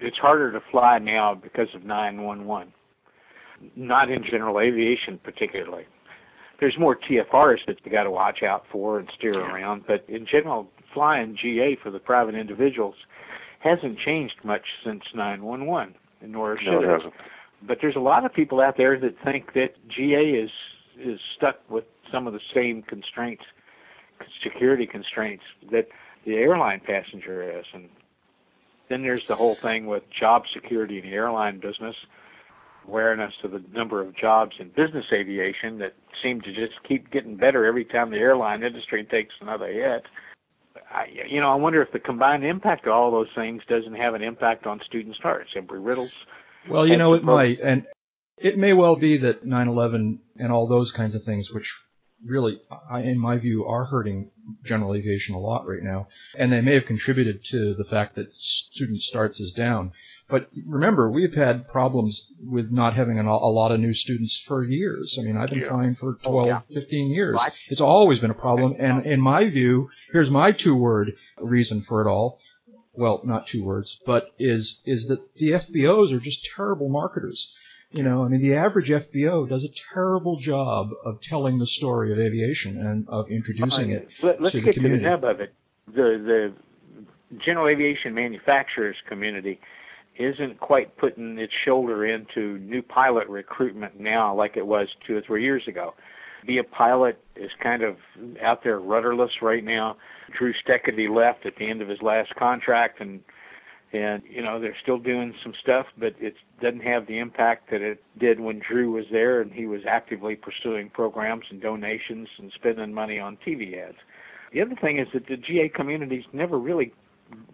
it's 0.00 0.18
harder 0.18 0.52
to 0.52 0.60
fly 0.70 0.98
now 0.98 1.34
because 1.34 1.68
of 1.74 1.84
911. 1.84 2.72
Not 3.76 4.10
in 4.10 4.24
general 4.24 4.60
aviation 4.60 5.18
particularly. 5.22 5.84
There's 6.60 6.78
more 6.78 6.96
TFRs 6.96 7.66
that 7.66 7.78
you 7.84 7.90
got 7.90 8.04
to 8.04 8.10
watch 8.10 8.42
out 8.42 8.64
for 8.70 8.98
and 8.98 9.10
steer 9.18 9.34
around, 9.40 9.84
but 9.86 10.04
in 10.08 10.26
general, 10.30 10.68
flying 10.94 11.36
GA 11.40 11.76
for 11.82 11.90
the 11.90 11.98
private 11.98 12.34
individuals 12.36 12.94
hasn't 13.58 13.98
changed 13.98 14.34
much 14.44 14.62
since 14.84 15.02
911, 15.14 15.94
nor 16.22 16.58
should 16.58 16.70
No, 16.70 16.82
it 16.82 16.88
hasn't. 16.88 17.14
but 17.66 17.78
there's 17.80 17.96
a 17.96 18.00
lot 18.00 18.24
of 18.24 18.32
people 18.32 18.60
out 18.60 18.76
there 18.76 18.98
that 19.00 19.14
think 19.24 19.54
that 19.54 19.74
GA 19.88 20.22
is 20.22 20.50
is 20.98 21.18
stuck 21.36 21.58
with 21.70 21.84
some 22.12 22.26
of 22.26 22.32
the 22.32 22.40
same 22.54 22.82
constraints, 22.82 23.44
security 24.42 24.86
constraints 24.86 25.42
that 25.70 25.88
the 26.26 26.34
airline 26.34 26.80
passenger 26.80 27.42
is, 27.58 27.64
and 27.72 27.88
then 28.88 29.02
there's 29.02 29.22
the 29.28 29.34
whole 29.34 29.56
thing 29.62 29.86
with 29.86 30.02
job 30.10 30.42
security 30.52 30.98
in 30.98 31.04
the 31.04 31.12
airline 31.12 31.58
business, 31.58 31.96
awareness 32.86 33.32
of 33.44 33.52
the 33.52 33.62
number 33.72 34.00
of 34.00 34.16
jobs 34.16 34.52
in 34.58 34.68
business 34.68 35.06
aviation 35.12 35.78
that 35.78 35.94
seem 36.22 36.40
to 36.42 36.52
just 36.52 36.74
keep 36.86 37.10
getting 37.10 37.36
better 37.36 37.64
every 37.64 37.84
time 37.84 38.10
the 38.10 38.16
airline 38.16 38.62
industry 38.62 39.04
takes 39.04 39.34
another 39.40 39.72
hit. 39.72 40.04
I, 40.90 41.06
you 41.28 41.40
know, 41.40 41.50
I 41.50 41.54
wonder 41.54 41.82
if 41.82 41.92
the 41.92 41.98
combined 41.98 42.44
impact 42.44 42.86
of 42.86 42.92
all 42.92 43.10
those 43.10 43.28
things 43.34 43.62
doesn't 43.68 43.94
have 43.94 44.14
an 44.14 44.22
impact 44.22 44.66
on 44.66 44.80
student 44.86 45.16
starts. 45.16 45.50
Embry 45.56 45.84
Riddles 45.84 46.12
Well, 46.68 46.86
you 46.86 46.96
know, 46.96 47.14
it 47.14 47.22
pro- 47.22 47.34
might, 47.34 47.60
and 47.60 47.86
it 48.38 48.58
may 48.58 48.72
well 48.72 48.96
be 48.96 49.16
that 49.18 49.44
9/11 49.44 50.18
and 50.36 50.52
all 50.52 50.66
those 50.66 50.90
kinds 50.90 51.14
of 51.14 51.22
things, 51.22 51.52
which 51.52 51.72
really, 52.24 52.60
I, 52.90 53.00
in 53.00 53.18
my 53.18 53.36
view, 53.36 53.64
are 53.66 53.86
hurting 53.86 54.30
general 54.64 54.94
aviation 54.94 55.34
a 55.34 55.38
lot 55.38 55.66
right 55.66 55.82
now, 55.82 56.08
and 56.36 56.52
they 56.52 56.60
may 56.60 56.74
have 56.74 56.86
contributed 56.86 57.44
to 57.46 57.74
the 57.74 57.84
fact 57.84 58.14
that 58.14 58.32
student 58.34 59.02
starts 59.02 59.40
is 59.40 59.52
down. 59.52 59.92
But 60.32 60.48
remember, 60.66 61.10
we've 61.10 61.34
had 61.34 61.68
problems 61.68 62.32
with 62.42 62.72
not 62.72 62.94
having 62.94 63.18
an, 63.18 63.26
a 63.26 63.36
lot 63.60 63.70
of 63.70 63.80
new 63.80 63.92
students 63.92 64.40
for 64.40 64.64
years. 64.64 65.18
I 65.20 65.22
mean, 65.22 65.36
I've 65.36 65.50
been 65.50 65.58
Yeah. 65.60 65.68
flying 65.68 65.94
for 65.94 66.16
Oh, 66.24 66.30
12, 66.30 66.46
yeah. 66.48 66.60
15 66.60 67.10
years. 67.10 67.34
Right. 67.34 67.52
It's 67.68 67.82
always 67.82 68.18
been 68.18 68.30
a 68.30 68.34
problem. 68.46 68.74
And 68.78 69.04
in 69.04 69.20
my 69.20 69.50
view, 69.50 69.90
here's 70.10 70.30
my 70.30 70.50
two 70.50 70.74
word 70.74 71.12
reason 71.38 71.82
for 71.82 72.00
it 72.00 72.08
all. 72.10 72.40
Well, 72.94 73.20
not 73.24 73.46
two 73.46 73.62
words, 73.62 74.00
but 74.06 74.30
is, 74.38 74.82
is 74.86 75.06
that 75.08 75.34
the 75.36 75.50
FBOs 75.50 76.10
are 76.12 76.18
just 76.20 76.48
terrible 76.56 76.88
marketers. 76.88 77.54
You 77.90 78.02
know, 78.02 78.24
I 78.24 78.28
mean, 78.28 78.40
the 78.40 78.54
average 78.54 78.88
FBO 78.88 79.46
does 79.46 79.64
a 79.64 79.68
terrible 79.94 80.38
job 80.38 80.88
of 81.04 81.20
telling 81.20 81.58
the 81.58 81.66
story 81.66 82.10
of 82.10 82.18
aviation 82.18 82.78
and 82.78 83.06
of 83.10 83.28
introducing 83.30 83.90
it 83.90 84.08
uh, 84.22 84.28
Let, 84.28 84.40
us 84.42 84.52
to 84.52 84.60
the 84.60 84.64
get 84.64 84.74
to 84.76 84.80
the 84.80 84.88
community. 84.88 85.04
nub 85.10 85.24
of 85.24 85.40
it. 85.40 85.52
The 85.88 86.08
the 86.30 86.52
general 87.44 87.68
aviation 87.68 88.14
manufacturers 88.14 88.96
community 89.08 89.60
isn't 90.16 90.60
quite 90.60 90.96
putting 90.96 91.38
its 91.38 91.52
shoulder 91.64 92.06
into 92.06 92.58
new 92.58 92.82
pilot 92.82 93.28
recruitment 93.28 93.98
now 93.98 94.34
like 94.34 94.56
it 94.56 94.66
was 94.66 94.88
two 95.06 95.16
or 95.16 95.22
three 95.22 95.42
years 95.42 95.62
ago. 95.66 95.94
Be 96.46 96.58
a 96.58 96.64
pilot 96.64 97.22
is 97.36 97.50
kind 97.62 97.82
of 97.82 97.96
out 98.42 98.64
there 98.64 98.80
rudderless 98.80 99.42
right 99.42 99.64
now. 99.64 99.96
Drew 100.36 100.52
Steketee 100.52 101.08
left 101.08 101.46
at 101.46 101.56
the 101.56 101.68
end 101.68 101.82
of 101.82 101.88
his 101.88 102.02
last 102.02 102.34
contract 102.36 103.00
and 103.00 103.20
and 103.92 104.22
you 104.28 104.42
know 104.42 104.58
they're 104.58 104.76
still 104.82 104.98
doing 104.98 105.34
some 105.42 105.52
stuff 105.60 105.86
but 105.98 106.14
it 106.18 106.34
doesn't 106.60 106.82
have 106.82 107.06
the 107.06 107.18
impact 107.18 107.70
that 107.70 107.82
it 107.82 108.02
did 108.18 108.40
when 108.40 108.58
Drew 108.58 108.90
was 108.90 109.04
there 109.12 109.40
and 109.40 109.52
he 109.52 109.66
was 109.66 109.82
actively 109.86 110.34
pursuing 110.34 110.90
programs 110.90 111.44
and 111.50 111.60
donations 111.60 112.28
and 112.38 112.50
spending 112.54 112.92
money 112.92 113.18
on 113.18 113.38
TV 113.46 113.78
ads. 113.78 113.98
The 114.52 114.60
other 114.60 114.76
thing 114.80 114.98
is 114.98 115.08
that 115.14 115.26
the 115.26 115.36
GA 115.36 115.68
community's 115.68 116.24
never 116.32 116.58
really 116.58 116.92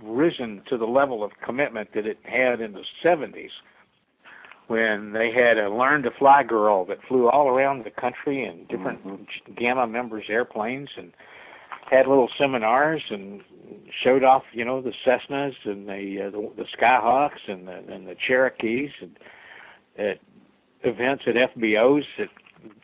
risen 0.03 0.63
to 0.69 0.77
the 0.77 0.87
level 0.87 1.23
of 1.23 1.33
commitment 1.45 1.91
that 1.95 2.07
it 2.07 2.19
had 2.25 2.61
in 2.61 2.73
the 2.73 2.85
70s 3.05 3.51
when 4.69 5.13
they 5.13 5.33
had 5.33 5.59
a 5.59 5.71
learn 5.71 6.03
to 6.03 6.11
fly 6.19 6.43
girl 6.43 6.85
that 6.85 6.99
flew 7.09 7.29
all 7.29 7.49
around 7.49 7.85
the 7.85 7.91
country 7.91 8.45
in 8.45 8.67
different 8.67 9.01
GAMA 9.57 9.87
members 9.87 10.25
airplanes 10.29 10.91
and 10.97 11.13
had 11.91 12.07
little 12.07 12.29
seminars 12.39 13.03
and 13.11 13.41
showed 14.05 14.23
off 14.23 14.43
you 14.53 14.65
know 14.65 14.83
the 14.83 14.93
Cessnas 15.07 15.55
and 15.65 15.89
the 15.89 16.27
uh, 16.27 16.31
the, 16.31 16.51
the 16.57 16.65
Skyhawks 16.79 17.49
and 17.49 17.67
the 17.67 17.79
and 17.93 18.07
the 18.07 18.15
Cherokees 18.27 18.91
and 19.01 19.19
at 19.97 20.21
events 20.83 21.25
at 21.27 21.35
FBOs 21.35 22.05
that 22.19 22.29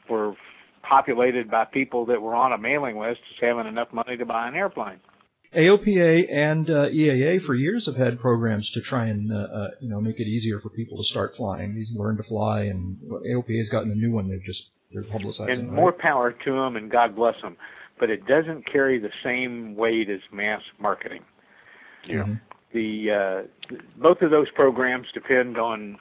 were 0.09 0.35
populated 0.83 1.51
by 1.51 1.65
people 1.65 2.07
that 2.07 2.21
were 2.21 2.35
on 2.35 2.53
a 2.53 2.59
mailing 2.59 2.99
list 2.99 3.21
just 3.29 3.41
having 3.43 3.67
enough 3.67 3.93
money 3.93 4.17
to 4.17 4.25
buy 4.25 4.49
an 4.49 4.55
airplane. 4.55 5.01
AOPA 5.55 6.27
and 6.31 6.69
uh, 6.69 6.89
EAA 6.89 7.41
for 7.41 7.55
years 7.55 7.87
have 7.87 7.97
had 7.97 8.21
programs 8.21 8.71
to 8.71 8.81
try 8.81 9.07
and 9.07 9.33
uh, 9.33 9.37
uh, 9.37 9.71
you 9.81 9.89
know 9.89 10.01
make 10.01 10.21
it 10.21 10.27
easier 10.27 10.59
for 10.59 10.69
people 10.69 10.97
to 10.99 11.05
start 11.05 11.37
flying. 11.37 11.75
These 11.75 11.93
learn 11.95 12.17
to 12.17 12.23
fly, 12.23 12.63
and 12.63 12.99
AOPA 13.29 13.57
has 13.59 13.69
gotten 13.69 13.91
a 13.91 13.95
new 13.95 14.13
one. 14.13 14.29
They're 14.29 14.39
just 14.39 14.73
they're 14.93 15.03
publicizing. 15.03 15.53
and 15.53 15.69
right? 15.69 15.77
more 15.77 15.93
power 15.93 16.33
to 16.33 16.53
them 16.53 16.77
and 16.77 16.91
God 16.91 17.15
bless 17.17 17.41
them. 17.43 17.57
But 17.99 18.11
it 18.11 18.27
doesn't 18.27 18.67
carry 18.71 18.99
the 18.99 19.11
same 19.23 19.77
weight 19.77 20.09
as 20.11 20.21
mass 20.33 20.63
marketing. 20.81 21.23
Yeah. 22.07 22.25
Mhm. 22.25 22.41
The 22.73 23.11
uh, 23.11 23.77
both 23.97 24.21
of 24.23 24.31
those 24.31 24.51
programs 24.51 25.07
depend 25.15 25.57
on 25.59 25.99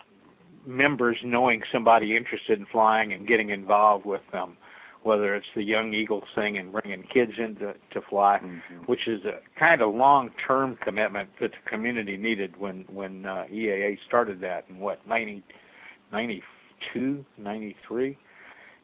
members 0.66 1.18
knowing 1.24 1.62
somebody 1.72 2.16
interested 2.16 2.58
in 2.60 2.66
flying 2.66 3.14
and 3.14 3.28
getting 3.28 3.50
involved 3.50 4.06
with 4.06 4.22
them. 4.32 4.58
Whether 5.04 5.36
it's 5.36 5.48
the 5.56 5.64
Young 5.64 5.94
Eagles 5.94 6.24
thing 6.34 6.58
and 6.58 6.72
bringing 6.72 7.04
kids 7.04 7.34
in 7.38 7.56
to, 7.56 8.02
fly, 8.10 8.40
which 8.86 9.08
is 9.08 9.22
a 9.26 9.40
kind 9.60 9.82
of 9.82 9.94
long-term 9.94 10.78
commitment 10.82 11.30
that 11.42 11.52
the 11.52 11.70
community 11.70 12.16
needed 12.18 12.58
when 12.58 12.86
when 12.90 13.26
uh, 13.26 13.46
EAA 13.52 13.98
started 14.08 14.40
that 14.42 14.66
in 14.70 14.80
what 14.80 15.06
90, 15.08 15.44
92, 16.12 17.26
93 17.38 18.18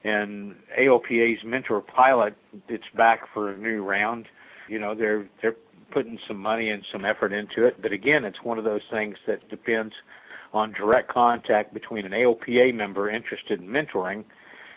and 0.04 0.56
AOPA's 0.80 1.44
mentor 1.44 1.82
pilot 1.82 2.36
it's 2.68 2.84
back 2.96 3.22
for 3.34 3.52
a 3.52 3.58
new 3.58 3.84
round. 3.84 4.26
You 4.68 4.80
know, 4.80 4.96
they're 4.96 5.28
they're 5.42 5.56
putting 5.92 6.20
some 6.28 6.38
money 6.38 6.70
and 6.70 6.84
some 6.92 7.04
effort 7.04 7.34
into 7.34 7.66
it, 7.66 7.82
but 7.82 7.92
again, 7.92 8.24
it's 8.24 8.44
one 8.44 8.60
of 8.60 8.64
those 8.64 8.84
things 8.92 9.18
that 9.26 9.50
depends 9.50 9.94
on 10.54 10.72
direct 10.74 11.10
contact 11.10 11.74
between 11.74 12.06
an 12.06 12.12
AOPA 12.12 12.74
member 12.74 13.10
interested 13.10 13.60
in 13.60 13.68
mentoring 13.68 14.24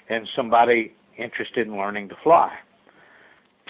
and 0.09 0.27
somebody 0.35 0.95
interested 1.19 1.67
in 1.67 1.77
learning 1.77 2.09
to 2.11 2.17
fly. 2.23 2.53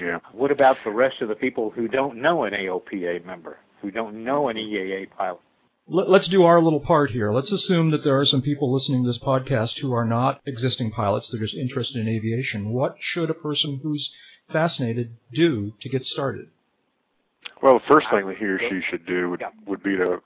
Yeah. 0.01 0.19
What 0.33 0.51
about 0.51 0.77
the 0.85 0.91
rest 0.91 1.17
of 1.21 1.29
the 1.29 1.35
people 1.35 1.71
who 1.71 1.89
don't 1.89 2.21
know 2.21 2.45
an 2.45 2.53
AOPA 2.53 3.25
member, 3.25 3.59
who 3.81 3.91
don't 3.91 4.25
know 4.25 4.49
an 4.49 4.57
EAA 4.57 5.11
pilot? 5.11 5.41
Let, 5.89 6.09
us 6.09 6.29
do 6.29 6.45
our 6.45 6.61
little 6.61 6.81
part 6.81 7.11
here. 7.11 7.33
Let's 7.33 7.51
assume 7.51 7.91
that 7.91 8.05
there 8.05 8.17
are 8.17 8.25
some 8.25 8.41
people 8.41 8.73
listening 8.73 9.03
to 9.03 9.09
this 9.09 9.19
podcast 9.19 9.81
who 9.81 9.93
are 9.93 10.05
not 10.05 10.41
existing 10.47 10.93
pilots. 10.93 11.29
They're 11.29 11.41
just 11.41 11.57
interested 11.57 12.01
in 12.01 12.09
aviation. 12.09 12.71
What 12.71 12.97
should 13.01 13.31
a 13.31 13.35
person 13.35 13.81
who's 13.83 14.15
fascinated 14.47 15.17
do 15.33 15.75
to 15.81 15.89
get 15.89 16.07
started? 16.07 16.51
Well, 17.63 17.75
the 17.75 17.85
first 17.89 18.07
thing 18.11 18.27
that 18.29 18.37
he 18.37 18.45
or 18.45 18.59
she 18.59 18.81
should 18.89 19.07
do 19.07 19.31
would, 19.31 19.43
would 19.67 19.83
be 19.83 19.97
to 19.97 20.23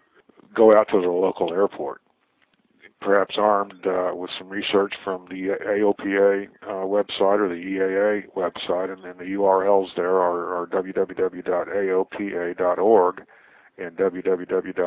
go 0.54 0.76
out 0.76 0.88
to 0.90 1.00
the 1.00 1.08
local 1.08 1.52
airport, 1.52 2.00
perhaps 3.06 3.36
armed 3.38 3.86
uh, 3.86 4.10
with 4.12 4.30
some 4.36 4.48
research 4.48 4.92
from 5.04 5.26
the 5.30 5.54
AOPA 5.64 6.48
uh, 6.62 6.84
website 6.84 7.38
or 7.38 7.48
the 7.48 7.54
EAA 7.54 8.24
website, 8.34 8.92
and 8.92 9.04
then 9.04 9.16
the 9.18 9.36
URLs 9.36 9.94
there 9.94 10.16
are, 10.16 10.56
are 10.60 10.66
www.aopa.org 10.66 11.22
and 13.78 13.96
www.eaa.org. 13.96 14.82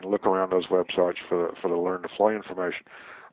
And 0.00 0.10
look 0.10 0.26
around 0.26 0.50
those 0.50 0.66
websites 0.66 1.18
for 1.28 1.38
the, 1.38 1.50
for 1.62 1.68
the 1.68 1.76
learn 1.76 2.02
to 2.02 2.08
fly 2.16 2.32
information. 2.32 2.84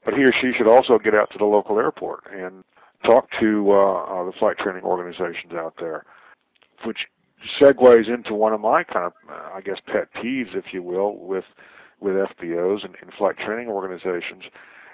But 0.05 0.13
he 0.13 0.23
or 0.23 0.31
she 0.39 0.51
should 0.55 0.67
also 0.67 0.99
get 0.99 1.15
out 1.15 1.31
to 1.31 1.39
the 1.39 1.45
local 1.45 1.79
airport 1.79 2.25
and 2.31 2.63
talk 3.03 3.29
to 3.39 3.71
uh, 3.71 4.03
uh, 4.03 4.25
the 4.25 4.33
flight 4.37 4.59
training 4.59 4.83
organizations 4.83 5.53
out 5.53 5.73
there, 5.79 6.05
which 6.85 7.07
segues 7.59 8.13
into 8.13 8.35
one 8.35 8.53
of 8.53 8.61
my 8.61 8.83
kind 8.83 9.07
of, 9.07 9.13
uh, 9.27 9.55
I 9.55 9.61
guess, 9.61 9.79
pet 9.87 10.13
peeves, 10.13 10.55
if 10.55 10.65
you 10.71 10.83
will, 10.83 11.17
with 11.17 11.45
with 11.99 12.15
FBOs 12.15 12.85
and, 12.85 12.95
and 13.01 13.13
flight 13.17 13.37
training 13.37 13.67
organizations, 13.67 14.43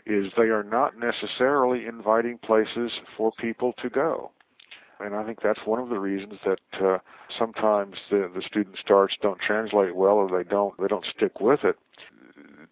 is 0.06 0.32
they 0.38 0.50
are 0.50 0.64
not 0.64 0.94
necessarily 0.98 1.86
inviting 1.86 2.38
places 2.38 2.92
for 3.18 3.32
people 3.40 3.74
to 3.82 3.90
go. 3.90 4.32
And 5.00 5.16
I 5.16 5.26
think 5.26 5.42
that's 5.42 5.60
one 5.66 5.80
of 5.80 5.90
the 5.90 6.00
reasons 6.00 6.40
that 6.46 6.60
uh, 6.82 7.00
sometimes 7.38 7.96
the, 8.10 8.32
the 8.34 8.42
student 8.42 8.78
starts 8.78 9.16
don't 9.22 9.40
translate 9.40 9.96
well, 9.96 10.14
or 10.16 10.30
they 10.30 10.48
don't 10.48 10.78
they 10.80 10.88
don't 10.88 11.06
stick 11.16 11.42
with 11.42 11.64
it. 11.64 11.78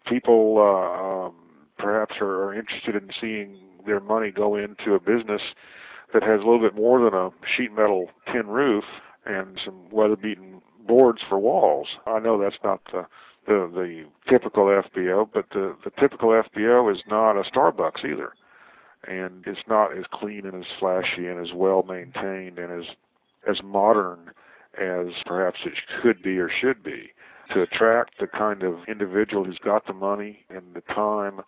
People 0.06 0.56
uh, 0.58 1.26
um, 1.26 1.34
perhaps 1.78 2.14
are, 2.20 2.44
are 2.44 2.54
interested 2.54 2.94
in 2.96 3.10
seeing 3.20 3.58
their 3.84 4.00
money 4.00 4.30
go 4.30 4.56
into 4.56 4.94
a 4.94 5.00
business 5.00 5.42
that 6.12 6.22
has 6.22 6.40
a 6.40 6.44
little 6.44 6.60
bit 6.60 6.74
more 6.74 7.02
than 7.02 7.12
a 7.12 7.30
sheet 7.56 7.72
metal 7.72 8.10
tin 8.32 8.46
roof 8.46 8.84
and 9.26 9.60
some 9.64 9.88
weather-beaten 9.90 10.62
boards 10.86 11.20
for 11.28 11.38
walls. 11.38 11.88
I 12.06 12.20
know 12.20 12.40
that's 12.40 12.62
not 12.62 12.80
the 12.92 13.06
the, 13.46 13.70
the 13.72 14.04
typical 14.30 14.64
FBO, 14.64 15.28
but 15.32 15.46
the 15.50 15.76
the 15.84 15.90
typical 15.90 16.30
FBO 16.30 16.92
is 16.94 17.02
not 17.08 17.36
a 17.36 17.42
Starbucks 17.42 18.04
either 18.04 18.32
and 19.06 19.44
it's 19.46 19.66
not 19.68 19.96
as 19.96 20.04
clean 20.10 20.46
and 20.46 20.54
as 20.54 20.70
flashy 20.78 21.26
and 21.26 21.40
as 21.40 21.52
well 21.52 21.82
maintained 21.82 22.58
and 22.58 22.72
as 22.72 22.94
as 23.48 23.62
modern 23.62 24.30
as 24.80 25.08
perhaps 25.26 25.60
it 25.64 25.74
could 26.02 26.22
be 26.22 26.38
or 26.38 26.48
should 26.48 26.82
be 26.82 27.10
to 27.50 27.62
attract 27.62 28.18
the 28.18 28.26
kind 28.26 28.62
of 28.62 28.78
individual 28.88 29.44
who's 29.44 29.58
got 29.58 29.86
the 29.86 29.92
money 29.92 30.44
and 30.48 30.74
the 30.74 30.80
time 30.80 31.40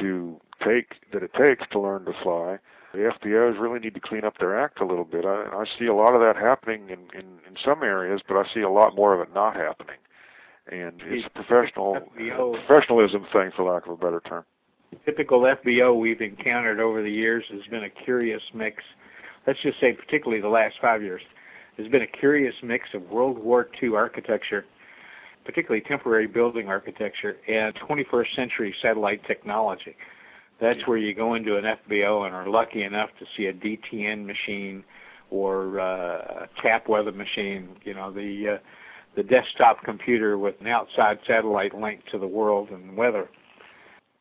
to 0.00 0.40
take 0.64 0.94
that 1.12 1.22
it 1.22 1.32
takes 1.34 1.68
to 1.70 1.78
learn 1.78 2.04
to 2.06 2.12
fly. 2.22 2.58
The 2.92 3.12
FBOs 3.20 3.60
really 3.60 3.78
need 3.78 3.94
to 3.94 4.00
clean 4.00 4.24
up 4.24 4.38
their 4.38 4.58
act 4.58 4.80
a 4.80 4.86
little 4.86 5.04
bit. 5.04 5.26
I, 5.26 5.44
I 5.52 5.64
see 5.78 5.86
a 5.86 5.94
lot 5.94 6.14
of 6.14 6.20
that 6.22 6.40
happening 6.40 6.88
in, 6.88 7.00
in, 7.12 7.26
in 7.46 7.56
some 7.62 7.82
areas, 7.82 8.22
but 8.26 8.38
I 8.38 8.44
see 8.54 8.62
a 8.62 8.70
lot 8.70 8.96
more 8.96 9.12
of 9.12 9.20
it 9.20 9.34
not 9.34 9.54
happening. 9.54 9.96
And 10.70 11.00
it's 11.06 11.26
a 11.26 11.30
professional 11.30 11.96
FBO. 12.18 12.66
professionalism 12.66 13.26
thing, 13.32 13.50
for 13.56 13.72
lack 13.72 13.86
of 13.86 13.92
a 13.92 13.96
better 13.96 14.20
term 14.20 14.44
typical 15.04 15.40
FBO 15.40 15.98
we've 15.98 16.20
encountered 16.20 16.80
over 16.80 17.02
the 17.02 17.10
years 17.10 17.44
has 17.50 17.62
been 17.70 17.84
a 17.84 17.90
curious 17.90 18.42
mix. 18.54 18.82
Let's 19.46 19.60
just 19.62 19.80
say, 19.80 19.92
particularly 19.92 20.40
the 20.40 20.48
last 20.48 20.76
five 20.80 21.02
years, 21.02 21.22
has 21.78 21.88
been 21.88 22.02
a 22.02 22.06
curious 22.06 22.54
mix 22.62 22.88
of 22.94 23.10
World 23.10 23.38
War 23.38 23.68
II 23.82 23.94
architecture, 23.94 24.64
particularly 25.44 25.82
temporary 25.82 26.26
building 26.26 26.68
architecture, 26.68 27.36
and 27.46 27.74
21st 27.76 28.34
century 28.34 28.74
satellite 28.82 29.24
technology. 29.26 29.96
That's 30.60 30.86
where 30.86 30.96
you 30.96 31.14
go 31.14 31.34
into 31.34 31.56
an 31.56 31.64
FBO 31.64 32.26
and 32.26 32.34
are 32.34 32.48
lucky 32.48 32.82
enough 32.82 33.10
to 33.18 33.26
see 33.36 33.46
a 33.46 33.52
DTN 33.52 34.24
machine 34.24 34.84
or 35.30 35.78
uh, 35.78 36.44
a 36.44 36.48
tap 36.62 36.88
weather 36.88 37.12
machine. 37.12 37.76
You 37.84 37.94
know 37.94 38.10
the 38.10 38.54
uh, 38.54 38.58
the 39.16 39.22
desktop 39.22 39.82
computer 39.82 40.38
with 40.38 40.60
an 40.60 40.68
outside 40.68 41.18
satellite 41.26 41.74
link 41.74 42.04
to 42.12 42.18
the 42.18 42.26
world 42.26 42.68
and 42.70 42.96
weather. 42.96 43.28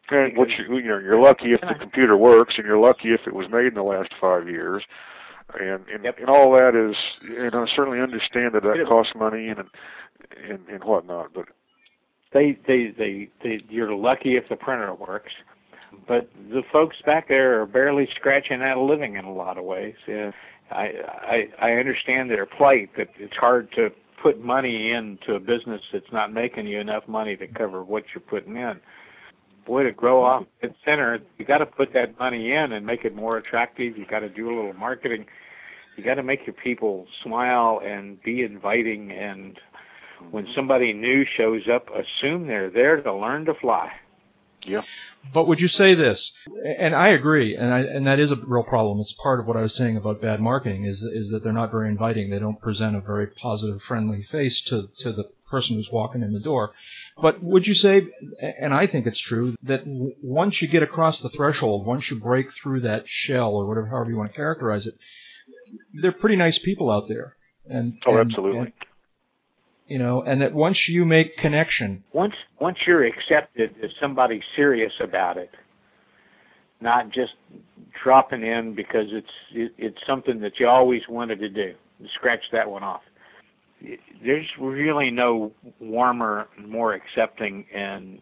And 0.10 0.38
what 0.38 0.50
you, 0.50 0.78
you 0.78 0.88
know, 0.88 1.00
you're 1.00 1.20
lucky 1.20 1.52
if 1.54 1.62
the 1.62 1.76
computer 1.80 2.16
works, 2.16 2.56
and 2.58 2.66
you're 2.66 2.80
lucky 2.80 3.14
if 3.14 3.22
it 3.28 3.34
was 3.34 3.50
made 3.50 3.68
in 3.68 3.74
the 3.74 3.84
last 3.84 4.14
five 4.14 4.48
years, 4.48 4.84
and 5.60 5.84
and, 5.92 6.04
yep. 6.04 6.20
and 6.20 6.30
all 6.30 6.52
that 6.52 6.76
is, 6.76 6.96
and 7.28 7.56
I 7.56 7.66
certainly 7.76 8.00
understand 8.00 8.54
that 8.54 8.64
that 8.64 8.86
costs 8.88 9.14
money 9.16 9.48
and 9.48 9.68
and 10.48 10.60
and 10.70 10.84
whatnot, 10.84 11.34
but 11.34 11.46
they 12.34 12.58
they 12.68 12.94
they, 12.96 13.30
they 13.44 13.62
you're 13.68 13.96
lucky 13.96 14.36
if 14.36 14.48
the 14.48 14.56
printer 14.56 14.94
works, 14.94 15.34
but 16.08 16.30
the 16.52 16.62
folks 16.72 16.98
back 17.04 17.28
there 17.28 17.60
are 17.60 17.66
barely 17.66 18.08
scratching 18.16 18.62
out 18.62 18.78
a 18.78 18.82
living 18.82 19.16
in 19.16 19.26
a 19.26 19.34
lot 19.34 19.58
of 19.58 19.64
ways. 19.64 19.96
Yeah, 20.08 20.32
I 20.70 20.92
I 21.24 21.48
I 21.60 21.72
understand 21.72 22.30
their 22.30 22.46
plight 22.46 22.92
that 22.96 23.10
it's 23.18 23.36
hard 23.36 23.72
to 23.72 23.90
put 24.26 24.44
money 24.44 24.92
into 24.92 25.36
a 25.36 25.40
business 25.40 25.82
that's 25.94 26.12
not 26.12 26.34
making 26.34 26.66
you 26.66 26.80
enough 26.80 27.08
money 27.08 27.36
to 27.38 27.48
cover 27.48 27.84
what 27.84 28.04
you're 28.14 28.22
putting 28.22 28.58
in 28.58 28.80
boy, 29.66 29.84
to 29.84 29.92
grow 29.92 30.24
off 30.24 30.44
mm-hmm. 30.44 30.68
at 30.68 30.76
center, 30.86 31.20
you 31.38 31.46
got 31.46 31.58
to 31.58 31.66
put 31.66 31.94
that 31.94 32.18
money 32.20 32.52
in 32.52 32.72
and 32.72 32.86
make 32.86 33.04
it 33.04 33.16
more 33.16 33.38
attractive. 33.38 33.98
You 33.98 34.06
got 34.06 34.20
to 34.20 34.30
do 34.30 34.48
a 34.48 34.56
little 34.56 34.74
marketing. 34.74 35.26
You 35.98 36.04
got 36.04 36.16
to 36.16 36.24
make 36.24 36.46
your 36.46 36.54
people 36.54 37.08
smile 37.24 37.82
and 37.84 38.22
be 38.22 38.44
inviting. 38.44 39.12
And 39.12 39.60
when 40.32 40.46
mm-hmm. 40.46 40.54
somebody 40.56 40.94
new 40.94 41.26
shows 41.26 41.64
up, 41.74 41.88
assume 41.90 42.48
they're 42.48 42.70
there 42.70 43.02
to 43.02 43.14
learn 43.14 43.46
to 43.46 43.54
fly. 43.56 43.92
Yeah. 44.66 44.84
But 45.34 45.48
would 45.48 45.60
you 45.60 45.68
say 45.68 45.96
this? 45.96 46.34
And 46.78 46.96
I 46.96 47.10
agree, 47.10 47.56
and 47.56 47.74
I, 47.74 47.80
and 47.82 48.06
that 48.06 48.20
is 48.20 48.32
a 48.32 48.36
real 48.36 48.64
problem. 48.64 49.00
It's 49.00 49.14
part 49.14 49.40
of 49.40 49.48
what 49.48 49.58
I 49.58 49.62
was 49.62 49.76
saying 49.76 49.98
about 49.98 50.22
bad 50.22 50.40
marketing 50.40 50.84
is 50.84 51.02
is 51.02 51.30
that 51.32 51.44
they're 51.44 51.54
not 51.54 51.72
very 51.72 51.90
inviting. 51.90 52.30
They 52.30 52.40
don't 52.40 52.62
present 52.62 52.96
a 52.96 53.02
very 53.02 53.28
positive, 53.28 53.82
friendly 53.82 54.22
face 54.22 54.62
to 54.66 54.88
to 55.00 55.12
the 55.12 55.30
person 55.50 55.76
who's 55.76 55.92
walking 55.92 56.22
in 56.22 56.34
the 56.34 56.40
door. 56.40 56.74
But 57.22 57.42
would 57.42 57.66
you 57.66 57.74
say, 57.74 58.08
and 58.42 58.74
I 58.74 58.88
think 58.88 59.08
it's 59.08 59.20
true, 59.20 59.56
that 59.64 59.84
once 59.86 60.62
you 60.62 60.68
get 60.68 60.84
across 60.84 61.22
the 61.22 61.30
threshold, 61.30 61.86
once 61.86 62.12
you 62.12 62.20
break 62.20 62.52
through 62.52 62.82
that 62.82 63.08
shell 63.08 63.54
or 63.54 63.68
whatever, 63.68 63.88
however 63.88 64.10
you 64.10 64.18
want 64.18 64.32
to 64.32 64.36
characterize 64.36 64.86
it, 64.86 64.96
they're 65.94 66.12
pretty 66.12 66.36
nice 66.36 66.60
people 66.60 66.92
out 66.92 67.08
there. 67.08 67.36
And 67.68 67.98
oh, 68.06 68.18
and, 68.18 68.20
absolutely. 68.20 68.60
And, 68.60 68.74
you 69.88 70.00
know, 70.00 70.22
and 70.24 70.42
that 70.42 70.54
once 70.54 70.88
you 70.90 71.06
make 71.06 71.38
connection, 71.38 72.04
once 72.14 72.36
once 72.60 72.78
you're 72.86 73.06
accepted 73.06 73.76
as 73.84 73.92
somebody 74.00 74.42
serious 74.56 74.94
about 75.00 75.38
it, 75.38 75.52
not 76.82 77.12
just 77.12 77.34
dropping 78.04 78.44
in 78.44 78.76
because 78.76 79.08
it's 79.12 79.28
it, 79.52 79.74
it's 79.78 80.00
something 80.08 80.40
that 80.42 80.60
you 80.60 80.68
always 80.68 81.02
wanted 81.08 81.40
to 81.40 81.50
do. 81.50 81.74
Scratch 82.14 82.44
that 82.52 82.70
one 82.70 82.84
off 82.84 83.02
there's 84.24 84.48
really 84.60 85.12
no 85.12 85.52
warmer, 85.80 86.48
more 86.58 86.94
accepting, 86.94 87.66
and 87.74 88.20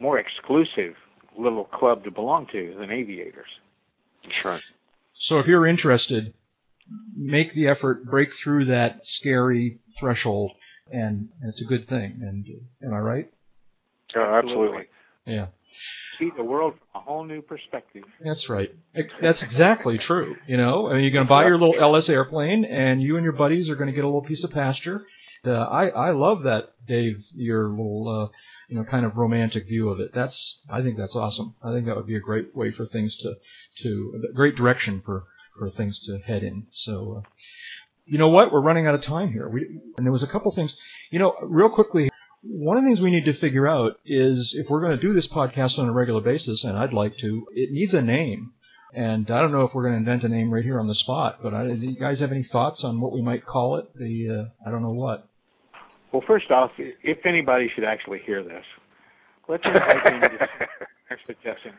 more 0.00 0.18
exclusive 0.18 0.94
little 1.38 1.64
club 1.64 2.04
to 2.04 2.10
belong 2.10 2.46
to 2.52 2.74
than 2.78 2.90
aviators. 2.90 3.48
Sure. 4.42 4.60
So 5.14 5.38
if 5.38 5.46
you're 5.46 5.66
interested, 5.66 6.34
make 7.16 7.52
the 7.52 7.68
effort, 7.68 8.04
break 8.04 8.34
through 8.34 8.66
that 8.66 9.06
scary 9.06 9.78
threshold, 9.98 10.52
and, 10.90 11.28
and 11.40 11.48
it's 11.48 11.62
a 11.62 11.66
good 11.66 11.86
thing. 11.86 12.18
And 12.22 12.46
am 12.84 12.94
I 12.94 13.00
right? 13.00 13.30
Oh, 14.14 14.20
absolutely. 14.20 14.86
Yeah 15.26 15.46
see 16.22 16.30
the 16.36 16.44
world 16.44 16.74
from 16.74 17.00
a 17.00 17.04
whole 17.04 17.24
new 17.24 17.42
perspective. 17.42 18.04
That's 18.20 18.48
right. 18.48 18.74
That's 19.20 19.42
exactly 19.42 19.98
true. 19.98 20.36
You 20.46 20.56
know, 20.56 20.88
I 20.88 20.94
mean, 20.94 21.02
you're 21.02 21.10
going 21.10 21.26
to 21.26 21.28
buy 21.28 21.46
your 21.46 21.58
little 21.58 21.80
LS 21.80 22.08
airplane, 22.08 22.64
and 22.64 23.02
you 23.02 23.16
and 23.16 23.24
your 23.24 23.32
buddies 23.32 23.68
are 23.68 23.76
going 23.76 23.88
to 23.88 23.94
get 23.94 24.04
a 24.04 24.08
little 24.08 24.22
piece 24.22 24.44
of 24.44 24.52
pasture. 24.52 25.06
Uh, 25.44 25.64
I 25.64 25.88
I 25.90 26.10
love 26.10 26.44
that, 26.44 26.72
Dave. 26.86 27.26
Your 27.34 27.68
little 27.68 28.08
uh, 28.08 28.28
you 28.68 28.76
know 28.76 28.84
kind 28.84 29.04
of 29.04 29.16
romantic 29.16 29.66
view 29.66 29.88
of 29.88 29.98
it. 30.00 30.12
That's 30.12 30.62
I 30.70 30.82
think 30.82 30.96
that's 30.96 31.16
awesome. 31.16 31.56
I 31.62 31.72
think 31.72 31.86
that 31.86 31.96
would 31.96 32.06
be 32.06 32.16
a 32.16 32.20
great 32.20 32.54
way 32.54 32.70
for 32.70 32.84
things 32.84 33.16
to 33.18 33.34
to 33.78 34.22
a 34.30 34.32
great 34.32 34.54
direction 34.54 35.00
for 35.00 35.24
for 35.58 35.68
things 35.70 36.00
to 36.04 36.18
head 36.18 36.42
in. 36.42 36.66
So. 36.70 37.22
Uh, 37.24 37.28
you 38.06 38.18
know 38.18 38.28
what? 38.28 38.52
We're 38.52 38.60
running 38.60 38.86
out 38.86 38.94
of 38.94 39.02
time 39.02 39.32
here. 39.32 39.48
We, 39.48 39.80
and 39.96 40.06
there 40.06 40.12
was 40.12 40.22
a 40.22 40.26
couple 40.26 40.50
things. 40.52 40.78
You 41.10 41.18
know, 41.18 41.36
real 41.42 41.68
quickly, 41.68 42.10
one 42.42 42.76
of 42.76 42.82
the 42.82 42.88
things 42.88 43.00
we 43.00 43.10
need 43.10 43.24
to 43.24 43.32
figure 43.32 43.68
out 43.68 43.98
is 44.04 44.54
if 44.58 44.68
we're 44.68 44.80
going 44.80 44.96
to 44.96 45.00
do 45.00 45.12
this 45.12 45.28
podcast 45.28 45.78
on 45.78 45.88
a 45.88 45.92
regular 45.92 46.20
basis, 46.20 46.64
and 46.64 46.76
I'd 46.76 46.92
like 46.92 47.16
to, 47.18 47.46
it 47.54 47.70
needs 47.70 47.94
a 47.94 48.02
name. 48.02 48.52
And 48.94 49.30
I 49.30 49.40
don't 49.40 49.52
know 49.52 49.62
if 49.62 49.72
we're 49.72 49.84
going 49.84 49.94
to 49.94 49.98
invent 49.98 50.24
a 50.24 50.28
name 50.28 50.52
right 50.52 50.64
here 50.64 50.78
on 50.78 50.86
the 50.86 50.94
spot, 50.94 51.38
but 51.42 51.54
I, 51.54 51.68
do 51.68 51.86
you 51.86 51.98
guys 51.98 52.20
have 52.20 52.30
any 52.30 52.42
thoughts 52.42 52.84
on 52.84 53.00
what 53.00 53.12
we 53.12 53.22
might 53.22 53.46
call 53.46 53.76
it? 53.76 53.94
The 53.94 54.28
uh, 54.28 54.68
I 54.68 54.70
don't 54.70 54.82
know 54.82 54.92
what. 54.92 55.28
Well, 56.12 56.22
first 56.26 56.50
off, 56.50 56.72
if 56.76 57.24
anybody 57.24 57.70
should 57.74 57.84
actually 57.84 58.18
hear 58.26 58.42
this, 58.42 58.64
let's 59.48 59.64
invite 59.64 60.06
our 61.10 61.18
suggestion. 61.26 61.72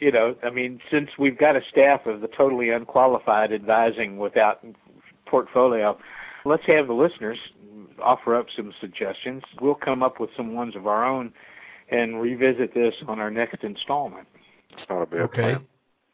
You 0.00 0.10
know, 0.10 0.34
I 0.42 0.50
mean, 0.50 0.80
since 0.90 1.10
we've 1.16 1.38
got 1.38 1.54
a 1.54 1.60
staff 1.70 2.06
of 2.06 2.20
the 2.20 2.28
totally 2.28 2.70
unqualified 2.70 3.52
advising 3.52 4.18
without 4.18 4.64
portfolio, 5.26 5.98
let's 6.44 6.62
have 6.66 6.86
the 6.86 6.94
listeners 6.94 7.38
offer 8.02 8.36
up 8.36 8.46
some 8.54 8.72
suggestions. 8.80 9.42
We'll 9.60 9.74
come 9.74 10.02
up 10.02 10.20
with 10.20 10.30
some 10.36 10.54
ones 10.54 10.76
of 10.76 10.86
our 10.86 11.04
own 11.04 11.32
and 11.90 12.20
revisit 12.20 12.74
this 12.74 12.94
on 13.06 13.18
our 13.20 13.30
next 13.30 13.62
installment. 13.62 14.26
It's 14.70 14.88
not 14.88 15.02
a 15.02 15.06
bad 15.06 15.20
okay. 15.22 15.42
plan. 15.42 15.66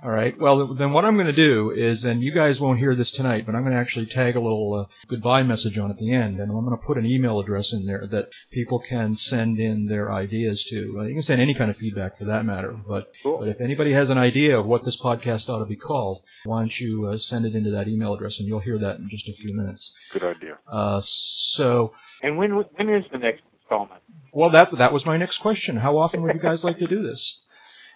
All 0.04 0.10
right. 0.10 0.36
Well, 0.36 0.66
then 0.66 0.90
what 0.90 1.04
I'm 1.04 1.14
going 1.14 1.28
to 1.28 1.32
do 1.32 1.70
is, 1.70 2.04
and 2.04 2.24
you 2.24 2.32
guys 2.32 2.60
won't 2.60 2.80
hear 2.80 2.92
this 2.92 3.12
tonight, 3.12 3.46
but 3.46 3.54
I'm 3.54 3.62
going 3.62 3.72
to 3.72 3.78
actually 3.78 4.06
tag 4.06 4.34
a 4.34 4.40
little 4.40 4.74
uh, 4.74 4.84
goodbye 5.06 5.44
message 5.44 5.78
on 5.78 5.90
at 5.90 5.98
the 5.98 6.10
end, 6.10 6.40
and 6.40 6.50
I'm 6.50 6.64
going 6.64 6.76
to 6.76 6.84
put 6.84 6.98
an 6.98 7.06
email 7.06 7.38
address 7.38 7.72
in 7.72 7.86
there 7.86 8.04
that 8.08 8.30
people 8.50 8.80
can 8.80 9.14
send 9.14 9.60
in 9.60 9.86
their 9.86 10.10
ideas 10.10 10.64
to. 10.70 10.98
Uh, 10.98 11.04
you 11.04 11.14
can 11.14 11.22
send 11.22 11.40
any 11.40 11.54
kind 11.54 11.70
of 11.70 11.76
feedback 11.76 12.16
for 12.16 12.24
that 12.24 12.44
matter, 12.44 12.72
but 12.72 13.12
cool. 13.22 13.38
but 13.38 13.46
if 13.46 13.60
anybody 13.60 13.92
has 13.92 14.10
an 14.10 14.18
idea 14.18 14.58
of 14.58 14.66
what 14.66 14.84
this 14.84 15.00
podcast 15.00 15.48
ought 15.48 15.60
to 15.60 15.66
be 15.66 15.76
called, 15.76 16.22
why 16.44 16.58
don't 16.58 16.80
you 16.80 17.06
uh, 17.06 17.16
send 17.16 17.46
it 17.46 17.54
into 17.54 17.70
that 17.70 17.86
email 17.86 18.12
address, 18.12 18.40
and 18.40 18.48
you'll 18.48 18.58
hear 18.58 18.78
that 18.78 18.98
in 18.98 19.08
just 19.08 19.28
a 19.28 19.32
few 19.32 19.54
minutes. 19.54 19.96
Good 20.10 20.24
idea. 20.24 20.58
Uh, 20.66 21.00
so. 21.04 21.94
And 22.24 22.36
when 22.36 22.50
when 22.50 22.88
is 22.88 23.04
the 23.12 23.18
next 23.18 23.42
installment? 23.60 24.02
Well, 24.32 24.50
that 24.50 24.72
that 24.72 24.92
was 24.92 25.06
my 25.06 25.16
next 25.16 25.38
question. 25.38 25.76
How 25.76 25.96
often 25.96 26.22
would 26.22 26.34
you 26.34 26.40
guys 26.40 26.64
like 26.64 26.78
to 26.78 26.88
do 26.88 27.02
this? 27.02 27.42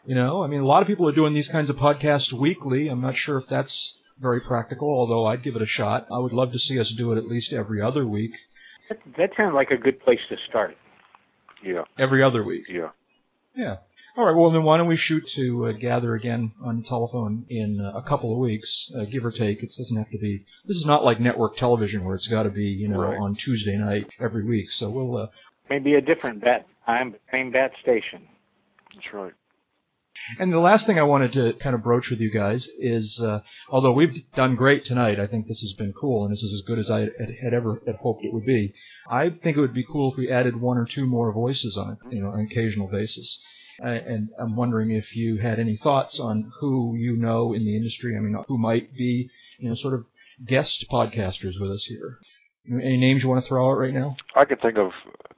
You 0.06 0.14
know, 0.14 0.44
I 0.44 0.46
mean, 0.46 0.60
a 0.60 0.66
lot 0.66 0.82
of 0.82 0.86
people 0.86 1.08
are 1.08 1.12
doing 1.12 1.34
these 1.34 1.48
kinds 1.48 1.68
of 1.68 1.76
podcasts 1.76 2.32
weekly. 2.32 2.88
I'm 2.88 3.00
not 3.00 3.16
sure 3.16 3.38
if 3.38 3.46
that's 3.46 3.98
very 4.18 4.40
practical, 4.40 4.88
although 4.88 5.26
I'd 5.26 5.42
give 5.42 5.56
it 5.56 5.62
a 5.62 5.66
shot. 5.66 6.06
I 6.12 6.18
would 6.18 6.32
love 6.32 6.52
to 6.52 6.58
see 6.58 6.78
us 6.78 6.90
do 6.90 7.12
it 7.12 7.18
at 7.18 7.26
least 7.26 7.52
every 7.52 7.82
other 7.82 8.06
week. 8.06 8.36
That, 8.88 9.00
that 9.18 9.30
sounds 9.36 9.54
like 9.54 9.70
a 9.72 9.76
good 9.76 10.00
place 10.00 10.20
to 10.28 10.36
start. 10.48 10.76
Yeah. 11.64 11.82
Every 11.98 12.22
other 12.22 12.44
week. 12.44 12.66
Yeah. 12.68 12.90
Yeah. 13.54 13.78
All 14.16 14.24
right. 14.24 14.36
Well, 14.36 14.50
then 14.50 14.62
why 14.62 14.76
don't 14.76 14.86
we 14.86 14.96
shoot 14.96 15.26
to 15.34 15.66
uh, 15.66 15.72
gather 15.72 16.14
again 16.14 16.52
on 16.62 16.82
telephone 16.82 17.44
in 17.48 17.80
uh, 17.80 17.98
a 17.98 18.02
couple 18.02 18.32
of 18.32 18.38
weeks, 18.38 18.90
uh, 18.96 19.04
give 19.04 19.24
or 19.24 19.32
take. 19.32 19.62
It 19.62 19.74
doesn't 19.76 19.96
have 19.96 20.10
to 20.10 20.18
be. 20.18 20.44
This 20.64 20.76
is 20.76 20.86
not 20.86 21.04
like 21.04 21.18
network 21.18 21.56
television 21.56 22.04
where 22.04 22.14
it's 22.14 22.28
got 22.28 22.44
to 22.44 22.50
be, 22.50 22.66
you 22.66 22.88
know, 22.88 23.00
right. 23.00 23.18
on 23.18 23.34
Tuesday 23.34 23.76
night 23.76 24.10
every 24.20 24.44
week. 24.44 24.70
So 24.70 24.88
we'll. 24.88 25.16
Uh, 25.16 25.26
Maybe 25.68 25.94
a 25.94 26.00
different 26.00 26.42
bat 26.42 26.66
time, 26.86 27.16
same 27.32 27.50
bat 27.50 27.72
station. 27.82 28.28
That's 28.94 29.12
right. 29.12 29.32
And 30.38 30.52
the 30.52 30.58
last 30.58 30.86
thing 30.86 30.98
I 30.98 31.04
wanted 31.04 31.32
to 31.32 31.52
kind 31.54 31.74
of 31.74 31.82
broach 31.82 32.10
with 32.10 32.20
you 32.20 32.30
guys 32.30 32.68
is, 32.78 33.20
uh, 33.22 33.40
although 33.68 33.92
we've 33.92 34.30
done 34.32 34.54
great 34.54 34.84
tonight, 34.84 35.20
I 35.20 35.26
think 35.26 35.46
this 35.46 35.60
has 35.60 35.72
been 35.72 35.92
cool, 35.92 36.24
and 36.24 36.32
this 36.32 36.42
is 36.42 36.52
as 36.52 36.62
good 36.62 36.78
as 36.78 36.90
I 36.90 37.00
had, 37.00 37.36
had 37.42 37.54
ever 37.54 37.80
had 37.86 37.96
hoped 37.96 38.24
it 38.24 38.32
would 38.32 38.46
be. 38.46 38.74
I 39.08 39.30
think 39.30 39.56
it 39.56 39.60
would 39.60 39.74
be 39.74 39.84
cool 39.84 40.12
if 40.12 40.18
we 40.18 40.30
added 40.30 40.60
one 40.60 40.78
or 40.78 40.84
two 40.84 41.06
more 41.06 41.32
voices 41.32 41.76
on 41.76 41.92
it, 41.92 42.14
you 42.14 42.22
know, 42.22 42.30
on 42.30 42.40
an 42.40 42.46
occasional 42.50 42.88
basis. 42.88 43.42
Uh, 43.82 43.88
and 43.88 44.30
I'm 44.38 44.56
wondering 44.56 44.90
if 44.90 45.14
you 45.14 45.38
had 45.38 45.58
any 45.58 45.76
thoughts 45.76 46.18
on 46.18 46.50
who 46.60 46.96
you 46.96 47.16
know 47.16 47.52
in 47.52 47.64
the 47.64 47.76
industry. 47.76 48.16
I 48.16 48.20
mean, 48.20 48.36
who 48.48 48.58
might 48.58 48.94
be, 48.94 49.30
you 49.58 49.68
know, 49.68 49.74
sort 49.74 49.94
of 49.94 50.08
guest 50.44 50.86
podcasters 50.90 51.60
with 51.60 51.70
us 51.70 51.84
here. 51.84 52.18
Any 52.68 52.96
names 52.96 53.22
you 53.22 53.28
want 53.28 53.42
to 53.42 53.46
throw 53.46 53.70
out 53.70 53.78
right 53.78 53.94
now? 53.94 54.16
I 54.34 54.44
can 54.44 54.56
think 54.58 54.76
of 54.76 54.90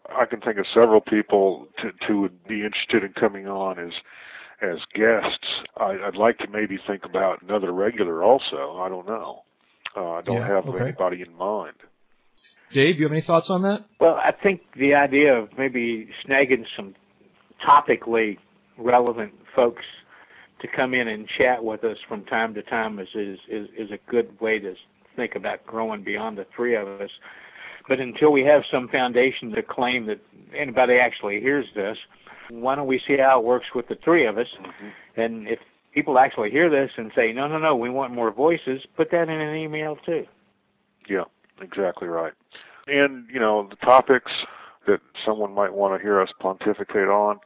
I 0.08 0.24
can 0.24 0.40
think 0.40 0.58
of 0.58 0.66
several 0.72 1.00
people 1.00 1.68
to, 1.82 1.92
to 2.06 2.20
would 2.20 2.44
be 2.48 2.64
interested 2.64 3.04
in 3.04 3.12
coming 3.12 3.46
on 3.46 3.78
as 3.78 3.92
as 4.62 4.78
guests. 4.94 5.46
I, 5.76 5.98
I'd 6.06 6.16
like 6.16 6.38
to 6.38 6.48
maybe 6.48 6.78
think 6.86 7.04
about 7.04 7.42
another 7.42 7.72
regular 7.72 8.22
also. 8.22 8.78
I 8.78 8.88
don't 8.88 9.06
know. 9.06 9.42
Uh, 9.96 10.10
I 10.12 10.22
don't 10.22 10.36
Yeah, 10.36 10.46
have 10.46 10.66
okay. 10.66 10.82
anybody 10.84 11.22
in 11.22 11.34
mind. 11.36 11.74
Dave, 12.72 12.98
you 12.98 13.04
have 13.04 13.12
any 13.12 13.20
thoughts 13.22 13.48
on 13.50 13.62
that? 13.62 13.84
Well, 13.98 14.14
I 14.16 14.32
think 14.32 14.60
the 14.76 14.94
idea 14.94 15.34
of 15.34 15.48
maybe 15.56 16.10
snagging 16.26 16.64
some 16.76 16.94
topically 17.66 18.38
relevant 18.76 19.32
folks 19.54 19.84
to 20.60 20.68
come 20.68 20.92
in 20.92 21.08
and 21.08 21.26
chat 21.38 21.64
with 21.64 21.84
us 21.84 21.96
from 22.08 22.24
time 22.24 22.54
to 22.54 22.62
time 22.62 22.98
is 22.98 23.08
is 23.14 23.38
is, 23.48 23.68
is 23.76 23.90
a 23.90 23.98
good 24.10 24.38
way 24.40 24.58
to 24.58 24.74
think 25.16 25.34
about 25.34 25.64
growing 25.66 26.02
beyond 26.02 26.36
the 26.38 26.46
three 26.54 26.76
of 26.76 26.86
us. 27.00 27.10
But 27.88 28.00
until 28.00 28.32
we 28.32 28.42
have 28.42 28.62
some 28.70 28.88
foundation 28.88 29.50
to 29.52 29.62
claim 29.62 30.06
that 30.06 30.20
anybody 30.54 30.94
actually 30.98 31.40
hears 31.40 31.64
this, 31.74 31.96
why 32.50 32.74
don't 32.74 32.86
we 32.86 33.00
see 33.06 33.16
how 33.18 33.40
it 33.40 33.44
works 33.44 33.66
with 33.74 33.88
the 33.88 33.96
three 33.96 34.26
of 34.26 34.38
us? 34.38 34.48
And 35.16 35.48
if 35.48 35.58
people 35.92 36.18
actually 36.18 36.50
hear 36.50 36.70
this 36.70 36.90
and 36.96 37.10
say, 37.14 37.32
no, 37.32 37.48
no, 37.48 37.58
no, 37.58 37.74
we 37.76 37.90
want 37.90 38.12
more 38.12 38.30
voices, 38.30 38.82
put 38.96 39.10
that 39.10 39.28
in 39.28 39.40
an 39.40 39.56
email 39.56 39.96
too. 40.04 40.26
Yeah, 41.08 41.24
exactly 41.60 42.08
right. 42.08 42.32
And, 42.86 43.28
you 43.32 43.40
know, 43.40 43.68
the 43.68 43.76
topics 43.76 44.32
that 44.86 45.00
someone 45.24 45.52
might 45.54 45.74
want 45.74 45.98
to 45.98 46.02
hear 46.02 46.20
us 46.20 46.30
pontificate 46.38 47.08
on, 47.08 47.38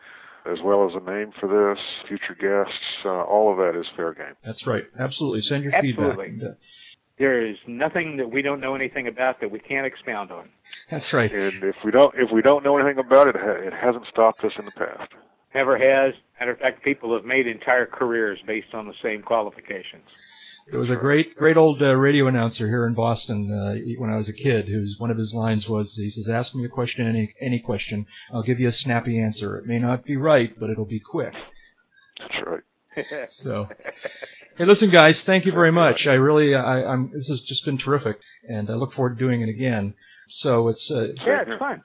as 0.44 0.60
well 0.60 0.88
as 0.88 0.94
a 0.94 1.00
name 1.00 1.32
for 1.38 1.48
this, 1.48 2.08
future 2.08 2.34
guests, 2.34 2.80
uh, 3.04 3.22
all 3.22 3.52
of 3.52 3.58
that 3.58 3.78
is 3.78 3.86
fair 3.96 4.12
game. 4.12 4.34
That's 4.44 4.66
right. 4.66 4.86
Absolutely. 4.98 5.42
Send 5.42 5.64
your 5.64 5.74
Absolutely. 5.74 6.30
feedback. 6.30 6.56
There 7.22 7.46
is 7.46 7.56
nothing 7.68 8.16
that 8.16 8.32
we 8.32 8.42
don't 8.42 8.58
know 8.58 8.74
anything 8.74 9.06
about 9.06 9.40
that 9.42 9.52
we 9.52 9.60
can't 9.60 9.86
expound 9.86 10.32
on. 10.32 10.48
That's 10.90 11.12
right. 11.12 11.32
And 11.32 11.62
if 11.62 11.76
we 11.84 11.92
don't, 11.92 12.12
if 12.16 12.32
we 12.32 12.42
don't 12.42 12.64
know 12.64 12.76
anything 12.76 12.98
about 12.98 13.28
it, 13.28 13.36
it 13.36 13.66
it 13.68 13.72
hasn't 13.72 14.06
stopped 14.08 14.42
us 14.42 14.50
in 14.58 14.64
the 14.64 14.72
past. 14.72 15.12
Never 15.54 15.78
has. 15.78 16.14
Matter 16.40 16.50
of 16.50 16.58
fact, 16.58 16.82
people 16.82 17.14
have 17.14 17.24
made 17.24 17.46
entire 17.46 17.86
careers 17.86 18.40
based 18.44 18.74
on 18.74 18.88
the 18.88 18.94
same 19.00 19.22
qualifications. 19.22 20.02
There 20.68 20.80
was 20.80 20.90
a 20.90 20.96
great, 20.96 21.36
great 21.36 21.56
old 21.56 21.80
uh, 21.80 21.94
radio 21.94 22.26
announcer 22.26 22.66
here 22.66 22.84
in 22.88 22.94
Boston 22.94 23.52
uh, 23.52 23.76
when 23.98 24.10
I 24.10 24.16
was 24.16 24.28
a 24.28 24.32
kid. 24.32 24.66
Whose 24.66 24.96
one 24.98 25.12
of 25.12 25.16
his 25.16 25.32
lines 25.32 25.68
was, 25.68 25.94
he 25.94 26.10
says, 26.10 26.28
"Ask 26.28 26.56
me 26.56 26.64
a 26.64 26.68
question, 26.68 27.06
any 27.06 27.34
any 27.40 27.60
question. 27.60 28.06
I'll 28.32 28.42
give 28.42 28.58
you 28.58 28.66
a 28.66 28.72
snappy 28.72 29.20
answer. 29.20 29.56
It 29.56 29.66
may 29.66 29.78
not 29.78 30.04
be 30.04 30.16
right, 30.16 30.58
but 30.58 30.70
it'll 30.70 30.86
be 30.86 30.98
quick." 30.98 31.34
That's 32.18 32.44
right. 32.44 33.28
So, 33.28 33.68
hey, 34.56 34.64
listen, 34.64 34.90
guys, 34.90 35.22
thank 35.24 35.44
you 35.46 35.52
very 35.52 35.72
much. 35.72 36.06
I 36.06 36.14
really, 36.14 36.54
I, 36.54 36.84
I'm. 36.92 37.10
This 37.12 37.28
has 37.28 37.40
just 37.40 37.64
been 37.64 37.78
terrific, 37.78 38.20
and 38.48 38.70
I 38.70 38.74
look 38.74 38.92
forward 38.92 39.18
to 39.18 39.24
doing 39.24 39.40
it 39.42 39.48
again. 39.48 39.94
So 40.28 40.68
it's 40.68 40.90
uh, 40.90 41.08
yeah, 41.26 41.42
it's 41.46 41.58
fun. 41.58 41.82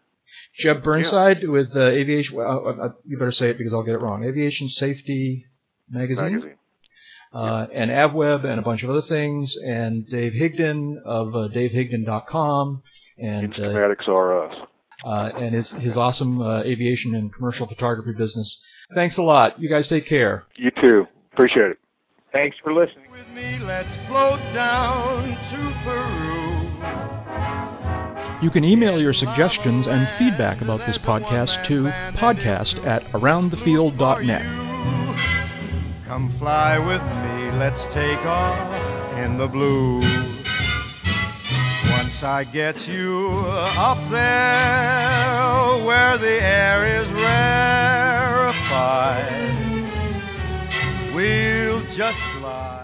Jeb 0.58 0.82
Burnside 0.84 1.48
with 1.48 1.76
uh, 1.76 1.82
Aviation. 1.82 2.36
Well, 2.38 2.68
uh, 2.68 2.86
uh, 2.86 2.90
you 3.06 3.18
better 3.18 3.32
say 3.32 3.50
it 3.50 3.58
because 3.58 3.74
I'll 3.74 3.84
get 3.84 3.96
it 3.96 4.02
wrong. 4.02 4.24
Aviation 4.24 4.70
Safety 4.70 5.46
Magazine. 5.90 6.34
Magazine. 6.34 6.58
uh, 7.34 7.68
and 7.72 7.92
AvWeb 7.92 8.44
and 8.44 8.60
a 8.60 8.64
bunch 8.64 8.84
of 8.84 8.90
other 8.90 9.02
things, 9.02 9.56
and 9.66 10.08
Dave 10.08 10.34
Higdon 10.34 10.96
of 11.06 11.36
uh, 11.36 11.48
DaveHigdon.com, 11.50 12.82
and 13.20 13.54
uh, 13.54 13.58
Schematics 13.58 14.08
are 14.08 14.46
us. 14.50 14.68
uh, 15.06 15.32
and 15.38 15.54
his 15.54 15.72
his 15.74 15.96
awesome 15.98 16.42
uh, 16.42 16.62
aviation 16.64 17.14
and 17.16 17.34
commercial 17.34 17.68
photography 17.68 18.14
business. 18.14 18.64
Thanks 18.96 19.18
a 19.18 19.24
lot. 19.24 19.60
You 19.60 19.70
guys 19.70 19.88
take 19.88 20.06
care. 20.08 20.46
You 20.56 20.72
too. 20.82 21.08
Appreciate 21.34 21.72
it. 21.72 21.80
Thanks 22.32 22.58
for 22.62 22.74
listening. 22.74 23.10
with 23.12 23.28
me, 23.34 23.58
let's 23.66 23.96
float 23.96 24.40
down 24.54 25.24
to 25.24 25.74
Peru. 25.84 26.58
You 28.42 28.52
can 28.52 28.64
email 28.64 29.02
your 29.02 29.14
suggestions 29.14 29.88
and 29.88 30.08
feedback 30.10 30.62
about 30.62 30.86
this 30.86 30.98
podcast 30.98 31.64
to 31.66 31.86
podcast 32.18 32.86
at 32.86 33.04
aroundthefield.net. 33.08 34.46
Come 36.06 36.30
fly 36.30 36.78
with 36.78 37.02
me, 37.02 37.52
let's 37.58 37.86
take 37.88 38.24
off 38.26 39.18
in 39.18 39.38
the 39.38 39.48
blue. 39.48 40.02
Once 41.92 42.22
I 42.22 42.44
get 42.44 42.88
you 42.88 43.32
up 43.78 43.98
there 44.10 45.86
where 45.86 46.18
the 46.18 46.42
air 46.42 46.86
is 47.02 47.08
rarefied, 47.12 48.54
we'll 51.16 51.77
just 51.98 52.20
fly. 52.38 52.77